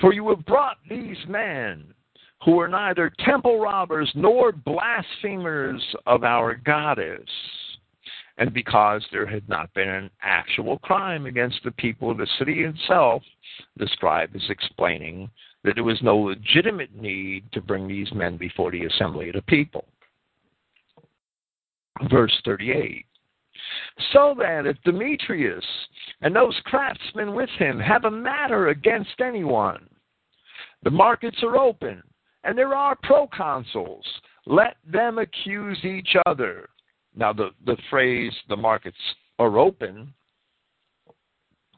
For 0.00 0.12
you 0.12 0.28
have 0.30 0.44
brought 0.44 0.78
these 0.90 1.18
men 1.28 1.94
who 2.44 2.58
are 2.58 2.68
neither 2.68 3.12
temple 3.24 3.60
robbers 3.60 4.10
nor 4.16 4.50
blasphemers 4.50 5.82
of 6.06 6.24
our 6.24 6.56
goddess. 6.56 7.28
And 8.38 8.52
because 8.52 9.06
there 9.12 9.26
had 9.26 9.48
not 9.48 9.72
been 9.74 9.88
an 9.88 10.10
actual 10.20 10.78
crime 10.80 11.26
against 11.26 11.60
the 11.62 11.70
people 11.72 12.10
of 12.10 12.18
the 12.18 12.26
city 12.38 12.64
itself, 12.64 13.22
the 13.76 13.86
scribe 13.92 14.34
is 14.34 14.42
explaining 14.48 15.30
that 15.64 15.74
there 15.74 15.84
was 15.84 16.00
no 16.02 16.16
legitimate 16.16 16.94
need 16.94 17.44
to 17.52 17.60
bring 17.60 17.86
these 17.86 18.12
men 18.12 18.36
before 18.36 18.70
the 18.70 18.84
assembly 18.86 19.28
of 19.28 19.34
the 19.34 19.42
people. 19.42 19.84
Verse 22.10 22.32
38 22.44 23.04
So 24.12 24.34
that 24.38 24.66
if 24.66 24.76
Demetrius 24.84 25.64
and 26.20 26.34
those 26.34 26.58
craftsmen 26.64 27.34
with 27.34 27.50
him 27.58 27.78
have 27.78 28.04
a 28.04 28.10
matter 28.10 28.68
against 28.68 29.20
anyone, 29.20 29.86
the 30.82 30.90
markets 30.90 31.38
are 31.42 31.56
open 31.56 32.02
and 32.44 32.58
there 32.58 32.74
are 32.74 32.96
proconsuls, 33.04 34.02
let 34.46 34.76
them 34.90 35.18
accuse 35.18 35.78
each 35.84 36.16
other. 36.26 36.68
Now, 37.14 37.32
the, 37.32 37.50
the 37.66 37.76
phrase 37.88 38.32
the 38.48 38.56
markets 38.56 38.96
are 39.38 39.58
open, 39.58 40.12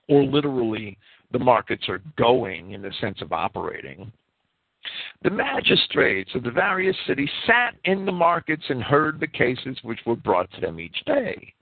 or 0.09 0.23
literally 0.23 0.97
the 1.33 1.39
markets 1.39 1.89
are 1.89 2.03
going 2.17 2.73
in 2.73 2.83
the 2.83 2.93
sense 3.01 3.21
of 3.21 3.33
operating. 3.33 4.13
The 5.23 5.31
magistrates 5.31 6.35
of 6.35 6.43
the 6.43 6.51
various 6.51 6.97
cities 7.07 7.31
sat 7.47 7.75
in 7.85 8.05
the 8.05 8.13
markets 8.13 8.65
and 8.69 8.83
heard 8.83 9.19
the 9.19 9.27
cases 9.27 9.79
which 9.83 10.01
were 10.05 10.17
brought 10.17 10.51
to 10.53 10.61
them 10.61 10.79
each 10.79 11.03
day, 11.07 11.55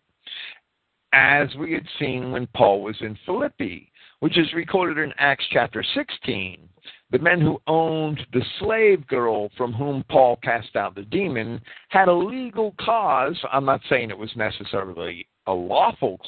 as 1.12 1.54
we 1.56 1.72
had 1.72 1.86
seen 1.98 2.32
when 2.32 2.48
Paul 2.48 2.82
was 2.82 2.96
in 3.00 3.16
Philippi, 3.24 3.92
which 4.20 4.38
is 4.38 4.52
recorded 4.54 4.98
in 4.98 5.12
Acts 5.18 5.46
chapter 5.52 5.84
16. 5.94 6.68
The 7.12 7.18
men 7.18 7.40
who 7.40 7.60
owned 7.66 8.26
the 8.32 8.44
slave 8.58 9.06
girl 9.06 9.50
from 9.56 9.72
whom 9.72 10.02
Paul 10.08 10.36
cast 10.42 10.74
out 10.74 10.94
the 10.94 11.02
demon 11.02 11.60
had 11.90 12.08
a 12.08 12.12
legal 12.12 12.74
cause. 12.80 13.38
I'm 13.52 13.66
not 13.66 13.82
saying 13.88 14.10
it 14.10 14.18
was 14.18 14.34
necessarily 14.34 15.28
a 15.46 15.52
lawful 15.52 16.18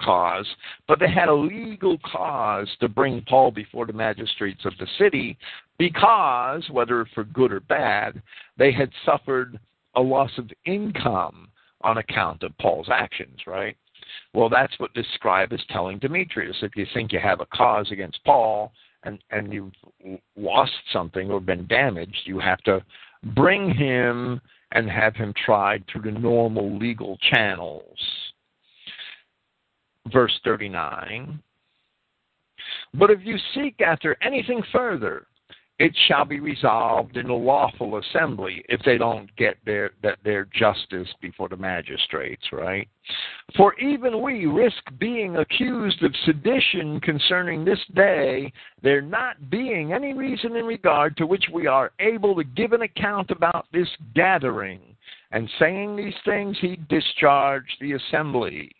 cause, 0.00 0.46
but 0.88 0.98
they 0.98 1.10
had 1.10 1.28
a 1.28 1.34
legal 1.34 1.98
cause 1.98 2.68
to 2.80 2.88
bring 2.88 3.22
Paul 3.28 3.50
before 3.50 3.86
the 3.86 3.92
magistrates 3.92 4.64
of 4.64 4.72
the 4.78 4.86
city 4.98 5.36
because, 5.78 6.68
whether 6.70 7.06
for 7.14 7.24
good 7.24 7.52
or 7.52 7.60
bad, 7.60 8.22
they 8.56 8.72
had 8.72 8.90
suffered 9.04 9.58
a 9.94 10.00
loss 10.00 10.30
of 10.38 10.50
income 10.64 11.48
on 11.82 11.98
account 11.98 12.42
of 12.42 12.56
Paul's 12.58 12.88
actions, 12.90 13.38
right? 13.46 13.76
Well, 14.32 14.48
that's 14.48 14.78
what 14.78 14.90
this 14.94 15.06
scribe 15.14 15.52
is 15.52 15.60
telling 15.70 15.98
Demetrius. 15.98 16.56
If 16.62 16.76
you 16.76 16.86
think 16.94 17.12
you 17.12 17.20
have 17.20 17.40
a 17.40 17.46
cause 17.46 17.90
against 17.90 18.22
Paul 18.24 18.72
and, 19.02 19.18
and 19.30 19.52
you've 19.52 19.72
lost 20.36 20.72
something 20.92 21.30
or 21.30 21.40
been 21.40 21.66
damaged, 21.66 22.22
you 22.24 22.38
have 22.38 22.62
to 22.62 22.84
bring 23.34 23.74
him 23.74 24.40
and 24.72 24.90
have 24.90 25.14
him 25.14 25.32
tried 25.44 25.84
through 25.86 26.02
the 26.02 26.18
normal 26.18 26.76
legal 26.76 27.18
channels. 27.30 27.98
Verse 30.12 30.38
39. 30.44 31.40
But 32.94 33.10
if 33.10 33.20
you 33.22 33.36
seek 33.54 33.80
after 33.80 34.16
anything 34.22 34.62
further, 34.72 35.26
it 35.78 35.94
shall 36.08 36.24
be 36.24 36.40
resolved 36.40 37.18
in 37.18 37.28
a 37.28 37.36
lawful 37.36 37.98
assembly 37.98 38.64
if 38.68 38.80
they 38.84 38.96
don't 38.96 39.34
get 39.36 39.58
their 39.66 39.90
that 40.02 40.18
their 40.24 40.46
justice 40.46 41.08
before 41.20 41.50
the 41.50 41.56
magistrates, 41.56 42.44
right? 42.50 42.88
For 43.56 43.78
even 43.78 44.22
we 44.22 44.46
risk 44.46 44.82
being 44.98 45.36
accused 45.36 46.02
of 46.02 46.14
sedition 46.24 46.98
concerning 47.00 47.62
this 47.64 47.78
day, 47.94 48.50
there 48.82 49.02
not 49.02 49.50
being 49.50 49.92
any 49.92 50.14
reason 50.14 50.56
in 50.56 50.64
regard 50.64 51.14
to 51.18 51.26
which 51.26 51.44
we 51.52 51.66
are 51.66 51.92
able 52.00 52.34
to 52.36 52.44
give 52.44 52.72
an 52.72 52.82
account 52.82 53.30
about 53.30 53.66
this 53.72 53.88
gathering. 54.14 54.80
And 55.32 55.50
saying 55.58 55.96
these 55.96 56.14
things, 56.24 56.56
he 56.60 56.78
discharged 56.88 57.74
the 57.80 57.92
assembly. 57.92 58.70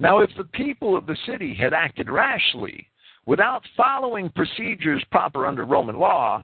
Now, 0.00 0.20
if 0.20 0.30
the 0.36 0.44
people 0.44 0.96
of 0.96 1.06
the 1.06 1.16
city 1.26 1.54
had 1.54 1.74
acted 1.74 2.08
rashly, 2.08 2.88
without 3.26 3.62
following 3.76 4.30
procedures 4.30 5.04
proper 5.10 5.46
under 5.46 5.64
Roman 5.64 5.98
law, 5.98 6.42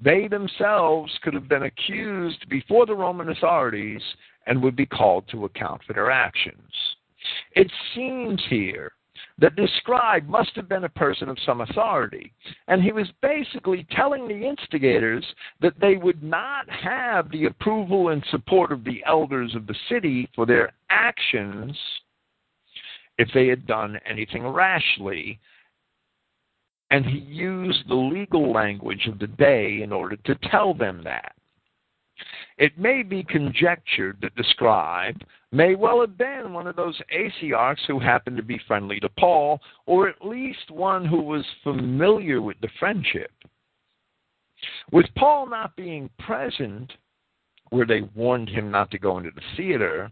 they 0.00 0.28
themselves 0.28 1.12
could 1.22 1.34
have 1.34 1.48
been 1.48 1.64
accused 1.64 2.48
before 2.48 2.86
the 2.86 2.94
Roman 2.94 3.30
authorities 3.30 4.02
and 4.46 4.62
would 4.62 4.76
be 4.76 4.86
called 4.86 5.24
to 5.28 5.44
account 5.44 5.82
for 5.84 5.92
their 5.92 6.10
actions. 6.10 6.70
It 7.56 7.70
seems 7.94 8.40
here 8.48 8.92
that 9.38 9.56
this 9.56 9.70
scribe 9.78 10.28
must 10.28 10.54
have 10.54 10.68
been 10.68 10.84
a 10.84 10.88
person 10.88 11.28
of 11.28 11.38
some 11.44 11.62
authority, 11.62 12.32
and 12.68 12.82
he 12.82 12.92
was 12.92 13.08
basically 13.22 13.86
telling 13.90 14.28
the 14.28 14.46
instigators 14.46 15.24
that 15.60 15.78
they 15.80 15.96
would 15.96 16.22
not 16.22 16.68
have 16.70 17.30
the 17.30 17.46
approval 17.46 18.10
and 18.10 18.24
support 18.30 18.70
of 18.70 18.84
the 18.84 19.02
elders 19.06 19.54
of 19.56 19.66
the 19.66 19.74
city 19.88 20.28
for 20.34 20.46
their 20.46 20.72
actions 20.90 21.76
if 23.18 23.28
they 23.32 23.46
had 23.46 23.66
done 23.66 23.98
anything 24.06 24.46
rashly 24.46 25.38
and 26.90 27.04
he 27.04 27.18
used 27.18 27.88
the 27.88 27.94
legal 27.94 28.52
language 28.52 29.06
of 29.08 29.18
the 29.18 29.26
day 29.26 29.82
in 29.82 29.92
order 29.92 30.16
to 30.16 30.34
tell 30.50 30.74
them 30.74 31.02
that. 31.02 31.34
It 32.56 32.78
may 32.78 33.02
be 33.02 33.24
conjectured 33.24 34.18
that 34.22 34.34
the 34.36 34.44
scribe 34.50 35.20
may 35.50 35.74
well 35.74 36.00
have 36.00 36.16
been 36.16 36.52
one 36.52 36.68
of 36.68 36.76
those 36.76 37.00
Asiarchs 37.12 37.84
who 37.88 37.98
happened 37.98 38.36
to 38.36 38.44
be 38.44 38.60
friendly 38.68 39.00
to 39.00 39.08
Paul, 39.18 39.60
or 39.86 40.08
at 40.08 40.24
least 40.24 40.70
one 40.70 41.04
who 41.04 41.20
was 41.20 41.44
familiar 41.64 42.40
with 42.40 42.60
the 42.60 42.68
friendship. 42.78 43.32
With 44.92 45.06
Paul 45.16 45.48
not 45.48 45.74
being 45.74 46.08
present, 46.20 46.92
where 47.74 47.84
they 47.84 48.02
warned 48.14 48.48
him 48.48 48.70
not 48.70 48.88
to 48.92 48.98
go 49.00 49.18
into 49.18 49.32
the 49.32 49.42
theater, 49.56 50.08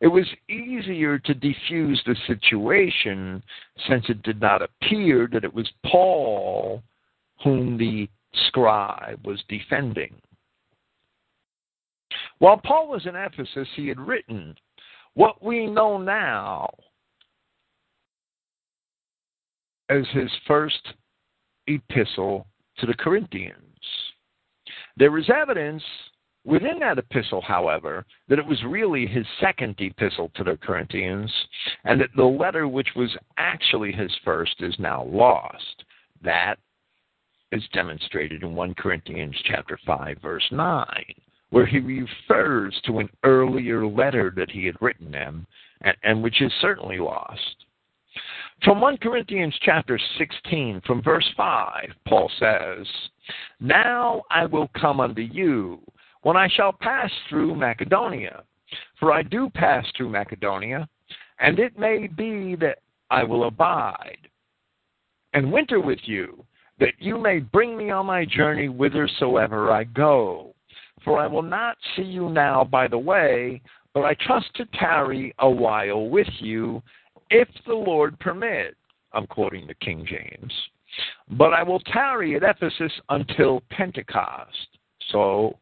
it 0.00 0.06
was 0.06 0.26
easier 0.48 1.18
to 1.18 1.34
defuse 1.34 1.98
the 2.06 2.14
situation 2.28 3.42
since 3.88 4.04
it 4.08 4.22
did 4.22 4.40
not 4.40 4.62
appear 4.62 5.28
that 5.32 5.42
it 5.42 5.52
was 5.52 5.68
Paul 5.84 6.84
whom 7.42 7.76
the 7.76 8.08
scribe 8.46 9.26
was 9.26 9.42
defending. 9.48 10.14
While 12.38 12.58
Paul 12.58 12.88
was 12.88 13.04
in 13.06 13.16
Ephesus, 13.16 13.66
he 13.74 13.88
had 13.88 13.98
written 13.98 14.54
what 15.14 15.42
we 15.42 15.66
know 15.66 15.98
now 15.98 16.70
as 19.88 20.04
his 20.12 20.30
first 20.46 20.94
epistle 21.66 22.46
to 22.78 22.86
the 22.86 22.94
Corinthians. 22.94 23.56
There 24.96 25.18
is 25.18 25.28
evidence 25.28 25.82
Within 26.44 26.78
that 26.78 26.98
epistle, 26.98 27.42
however, 27.42 28.06
that 28.28 28.38
it 28.38 28.46
was 28.46 28.62
really 28.64 29.06
his 29.06 29.26
second 29.40 29.74
epistle 29.78 30.30
to 30.36 30.44
the 30.44 30.56
Corinthians, 30.56 31.30
and 31.84 32.00
that 32.00 32.08
the 32.16 32.24
letter 32.24 32.66
which 32.66 32.88
was 32.96 33.14
actually 33.36 33.92
his 33.92 34.14
first 34.24 34.54
is 34.60 34.74
now 34.78 35.04
lost. 35.04 35.84
That 36.22 36.56
is 37.52 37.62
demonstrated 37.74 38.42
in 38.42 38.54
1 38.54 38.74
Corinthians 38.74 39.36
chapter 39.44 39.78
5 39.84 40.18
verse 40.22 40.46
9, 40.50 40.86
where 41.50 41.66
he 41.66 41.78
refers 41.78 42.80
to 42.86 43.00
an 43.00 43.10
earlier 43.22 43.86
letter 43.86 44.32
that 44.36 44.50
he 44.50 44.64
had 44.64 44.80
written 44.80 45.10
them 45.10 45.46
and, 45.82 45.96
and 46.02 46.22
which 46.22 46.40
is 46.40 46.52
certainly 46.60 46.98
lost. 46.98 47.66
From 48.64 48.80
1 48.80 48.98
Corinthians 48.98 49.54
chapter 49.62 49.98
16 50.18 50.82
from 50.86 51.02
verse 51.02 51.28
5, 51.36 51.90
Paul 52.06 52.30
says, 52.38 52.86
"Now 53.58 54.22
I 54.30 54.46
will 54.46 54.68
come 54.68 55.00
unto 55.00 55.22
you 55.22 55.80
when 56.22 56.36
I 56.36 56.48
shall 56.48 56.72
pass 56.72 57.10
through 57.28 57.54
Macedonia. 57.54 58.42
For 58.98 59.12
I 59.12 59.22
do 59.22 59.50
pass 59.50 59.84
through 59.96 60.10
Macedonia, 60.10 60.88
and 61.40 61.58
it 61.58 61.78
may 61.78 62.06
be 62.06 62.54
that 62.56 62.78
I 63.10 63.24
will 63.24 63.48
abide 63.48 64.28
and 65.32 65.52
winter 65.52 65.80
with 65.80 65.98
you, 66.04 66.44
that 66.78 66.94
you 66.98 67.18
may 67.18 67.38
bring 67.38 67.76
me 67.76 67.90
on 67.90 68.06
my 68.06 68.24
journey 68.24 68.66
whithersoever 68.66 69.70
I 69.70 69.84
go. 69.84 70.54
For 71.04 71.18
I 71.18 71.26
will 71.26 71.42
not 71.42 71.76
see 71.96 72.02
you 72.02 72.28
now 72.28 72.64
by 72.64 72.88
the 72.88 72.98
way, 72.98 73.62
but 73.94 74.04
I 74.04 74.14
trust 74.14 74.54
to 74.56 74.66
tarry 74.78 75.34
a 75.38 75.50
while 75.50 76.08
with 76.08 76.28
you, 76.38 76.82
if 77.30 77.48
the 77.66 77.74
Lord 77.74 78.18
permit. 78.18 78.76
I'm 79.12 79.26
quoting 79.26 79.66
the 79.66 79.74
King 79.74 80.06
James. 80.08 80.52
But 81.30 81.52
I 81.52 81.62
will 81.62 81.80
tarry 81.80 82.36
at 82.36 82.42
Ephesus 82.42 82.92
until 83.08 83.62
Pentecost. 83.70 84.68
So 85.10 85.58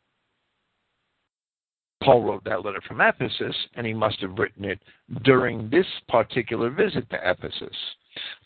Paul 2.02 2.22
wrote 2.22 2.44
that 2.44 2.64
letter 2.64 2.80
from 2.86 3.00
Ephesus, 3.00 3.54
and 3.74 3.86
he 3.86 3.94
must 3.94 4.20
have 4.20 4.38
written 4.38 4.64
it 4.64 4.80
during 5.24 5.68
this 5.68 5.86
particular 6.08 6.70
visit 6.70 7.08
to 7.10 7.30
Ephesus. 7.30 7.76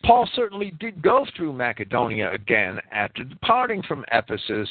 Paul 0.05 0.29
certainly 0.35 0.73
did 0.81 1.03
go 1.03 1.27
through 1.37 1.53
Macedonia 1.53 2.33
again 2.33 2.81
after 2.91 3.25
departing 3.25 3.83
from 3.83 4.05
Ephesus 4.13 4.69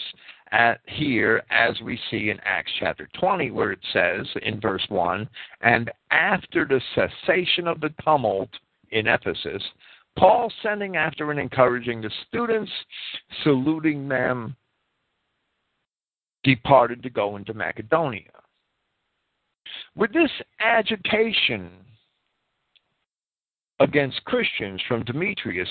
at 0.51 0.81
here, 0.87 1.43
as 1.49 1.79
we 1.81 1.97
see 2.09 2.29
in 2.29 2.39
Acts 2.43 2.71
chapter 2.79 3.07
20, 3.19 3.51
where 3.51 3.71
it 3.71 3.79
says 3.93 4.27
in 4.41 4.59
verse 4.59 4.85
1 4.89 5.27
And 5.61 5.89
after 6.11 6.65
the 6.65 6.81
cessation 6.93 7.67
of 7.67 7.79
the 7.79 7.93
tumult 8.03 8.49
in 8.91 9.07
Ephesus, 9.07 9.63
Paul 10.17 10.51
sending 10.61 10.97
after 10.97 11.31
and 11.31 11.39
encouraging 11.39 12.01
the 12.01 12.11
students, 12.27 12.71
saluting 13.43 14.09
them, 14.09 14.55
departed 16.43 17.01
to 17.03 17.09
go 17.09 17.37
into 17.37 17.53
Macedonia. 17.53 18.40
With 19.95 20.13
this 20.13 20.31
agitation 20.59 21.71
against 23.79 24.23
Christians 24.25 24.81
from 24.87 25.03
Demetrius 25.03 25.69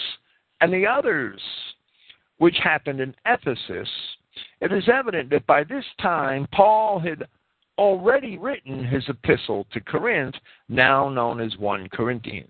and 0.60 0.72
the 0.72 0.86
others 0.86 1.40
which 2.38 2.56
happened 2.62 3.00
in 3.00 3.14
Ephesus, 3.26 3.88
it 4.60 4.72
is 4.72 4.88
evident 4.92 5.30
that 5.30 5.46
by 5.46 5.64
this 5.64 5.84
time 6.00 6.46
Paul 6.52 6.98
had 6.98 7.26
already 7.78 8.36
written 8.36 8.84
his 8.84 9.04
epistle 9.08 9.66
to 9.72 9.80
Corinth, 9.80 10.34
now 10.68 11.08
known 11.08 11.40
as 11.40 11.56
1 11.56 11.88
Corinthians. 11.88 12.46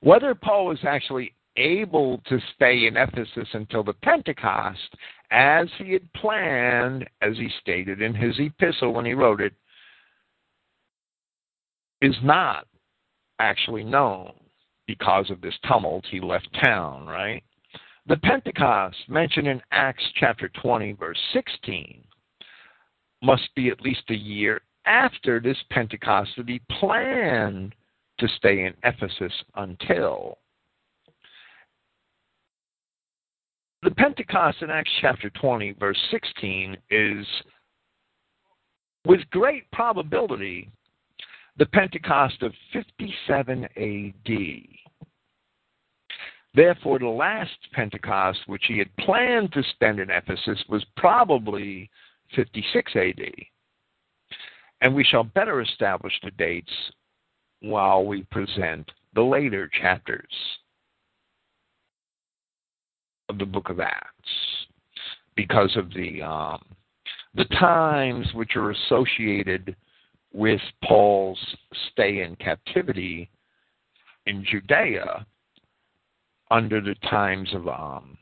Whether 0.00 0.34
Paul 0.34 0.66
was 0.66 0.78
actually 0.86 1.32
able 1.58 2.18
to 2.28 2.38
stay 2.54 2.86
in 2.86 2.96
Ephesus 2.96 3.48
until 3.52 3.82
the 3.82 3.92
Pentecost 3.92 4.94
as 5.30 5.68
he 5.78 5.92
had 5.92 6.12
planned, 6.14 7.06
as 7.20 7.36
he 7.36 7.50
stated 7.60 8.00
in 8.00 8.14
his 8.14 8.34
epistle 8.38 8.94
when 8.94 9.04
he 9.04 9.12
wrote 9.12 9.40
it, 9.40 9.52
is 12.00 12.16
not 12.22 12.66
actually 13.38 13.84
known 13.84 14.32
because 14.86 15.30
of 15.30 15.40
this 15.40 15.54
tumult. 15.66 16.04
He 16.10 16.20
left 16.20 16.48
town, 16.62 17.06
right? 17.06 17.42
The 18.06 18.16
Pentecost, 18.16 18.96
mentioned 19.08 19.46
in 19.46 19.60
Acts 19.70 20.04
chapter 20.18 20.48
20, 20.62 20.92
verse 20.92 21.20
16, 21.34 22.02
must 23.22 23.54
be 23.54 23.68
at 23.68 23.82
least 23.82 24.04
a 24.08 24.14
year 24.14 24.62
after 24.86 25.40
this 25.40 25.58
Pentecost 25.70 26.30
that 26.36 26.48
he 26.48 26.60
planned 26.80 27.74
to 28.18 28.28
stay 28.38 28.64
in 28.64 28.74
Ephesus 28.82 29.32
until. 29.56 30.38
The 33.82 33.92
Pentecost 33.92 34.60
in 34.62 34.70
Acts 34.70 34.90
chapter 35.00 35.30
20, 35.30 35.72
verse 35.78 35.98
16, 36.10 36.76
is 36.90 37.26
with 39.06 39.20
great 39.30 39.70
probability 39.70 40.68
the 41.58 41.66
Pentecost 41.66 42.42
of 42.42 42.52
57 42.72 43.64
AD. 43.64 44.38
Therefore, 46.54 46.98
the 46.98 47.06
last 47.06 47.56
Pentecost, 47.72 48.40
which 48.46 48.64
he 48.66 48.78
had 48.78 48.96
planned 48.96 49.52
to 49.52 49.62
spend 49.74 50.00
in 50.00 50.10
Ephesus, 50.10 50.62
was 50.68 50.84
probably 50.96 51.88
56 52.34 52.92
AD. 52.96 53.32
And 54.80 54.92
we 54.92 55.04
shall 55.04 55.24
better 55.24 55.60
establish 55.60 56.14
the 56.24 56.32
dates 56.32 56.72
while 57.60 58.04
we 58.04 58.24
present 58.24 58.90
the 59.14 59.22
later 59.22 59.70
chapters 59.80 60.26
of 63.28 63.38
the 63.38 63.46
book 63.46 63.68
of 63.68 63.80
Acts 63.80 64.30
because 65.36 65.76
of 65.76 65.92
the 65.94 66.22
um, 66.22 66.62
the 67.34 67.44
times 67.44 68.26
which 68.34 68.56
are 68.56 68.70
associated 68.70 69.76
with 70.32 70.60
Paul's 70.84 71.38
stay 71.92 72.22
in 72.22 72.36
captivity 72.36 73.30
in 74.26 74.44
Judea 74.44 75.26
under 76.50 76.80
the 76.80 76.94
times 77.08 77.48
of 77.54 77.68
um, 77.68 78.18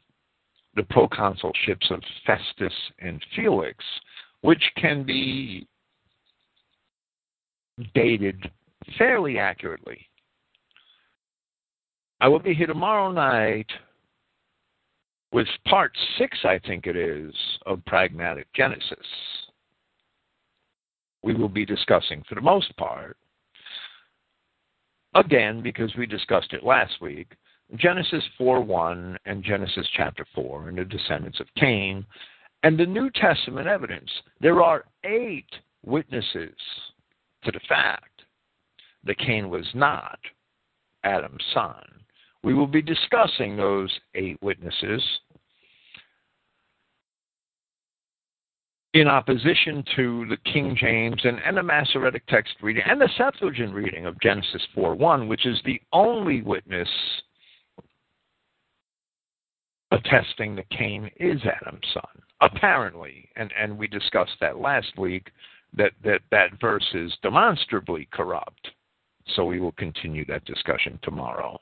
the 0.74 0.83
proconsulships 0.83 1.91
of 1.91 2.03
Festus 2.27 2.73
and 2.99 3.24
Felix, 3.35 3.83
which 4.43 4.62
can 4.77 5.05
be 5.05 5.66
dated 7.95 8.51
fairly 8.99 9.39
accurately. 9.39 9.99
I 12.20 12.28
will 12.28 12.39
be 12.39 12.55
here 12.55 12.66
tomorrow 12.66 13.11
night 13.11 13.66
with 15.32 15.48
part 15.66 15.93
six, 16.19 16.39
I 16.44 16.59
think 16.66 16.86
it 16.86 16.97
is, 16.97 17.35
of 17.66 17.85
Pragmatic 17.86 18.47
Genesis. 18.55 19.07
We 21.23 21.35
will 21.35 21.48
be 21.48 21.65
discussing, 21.65 22.23
for 22.28 22.36
the 22.36 22.40
most 22.40 22.77
part, 22.77 23.16
again, 25.15 25.62
because 25.62 25.94
we 25.97 26.07
discussed 26.07 26.53
it 26.53 26.62
last 26.62 27.01
week, 27.01 27.32
Genesis 27.74 28.23
4 28.39 28.61
1 28.61 29.19
and 29.24 29.43
Genesis 29.43 29.86
chapter 29.97 30.24
4 30.35 30.69
and 30.69 30.78
the 30.78 30.85
descendants 30.85 31.40
of 31.40 31.47
Cain, 31.57 32.07
and 32.62 32.78
the 32.78 32.86
New 32.86 33.11
Testament 33.11 33.66
evidence. 33.66 34.11
There 34.40 34.62
are 34.62 34.85
eight 35.05 35.51
witnesses 35.85 36.55
to 37.44 37.51
the 37.51 37.61
fact 37.69 38.23
that 39.05 39.19
Cain 39.19 39.51
was 39.51 39.66
not 39.74 40.19
Adam's 41.05 41.44
son. 41.53 41.82
We 42.43 42.55
will 42.55 42.67
be 42.67 42.83
discussing 42.83 43.57
those 43.57 43.91
eight 44.15 44.41
witnesses 44.43 45.03
in 48.95 49.09
opposition 49.09 49.85
to 49.95 50.27
the 50.31 50.39
King 50.51 50.75
James 50.75 51.21
and, 51.25 51.39
and 51.45 51.57
the 51.57 51.63
Masoretic 51.63 52.27
text 52.29 52.55
reading 52.63 52.83
and 52.89 53.01
the 53.01 53.11
Septuagint 53.19 53.75
reading 53.75 54.07
of 54.07 54.19
Genesis 54.21 54.63
4 54.75 54.95
1, 54.95 55.29
which 55.29 55.45
is 55.45 55.61
the 55.65 55.81
only 55.93 56.41
witness 56.43 56.89
attesting 59.91 60.57
that 60.57 60.69
Cain 60.71 61.11
is 61.19 61.41
Adam's 61.45 61.87
son, 61.93 62.23
apparently. 62.41 63.29
And, 63.37 63.53
and 63.59 63.77
we 63.77 63.87
discussed 63.87 64.37
that 64.41 64.59
last 64.59 64.97
week, 64.99 65.31
that, 65.77 65.93
that 66.05 66.21
that 66.31 66.59
verse 66.61 66.87
is 66.95 67.13
demonstrably 67.23 68.09
corrupt. 68.13 68.69
So 69.35 69.45
we 69.45 69.61
will 69.61 69.73
continue 69.73 70.25
that 70.27 70.45
discussion 70.45 70.99
tomorrow. 71.03 71.59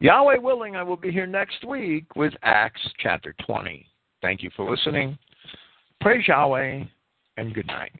Yahweh 0.00 0.36
willing, 0.38 0.76
I 0.76 0.82
will 0.82 0.96
be 0.96 1.10
here 1.10 1.26
next 1.26 1.64
week 1.64 2.16
with 2.16 2.32
Acts 2.42 2.80
chapter 2.98 3.34
20. 3.46 3.86
Thank 4.22 4.42
you 4.42 4.50
for 4.56 4.68
listening. 4.70 5.18
Praise 6.00 6.26
Yahweh 6.26 6.84
and 7.36 7.54
good 7.54 7.66
night. 7.66 7.92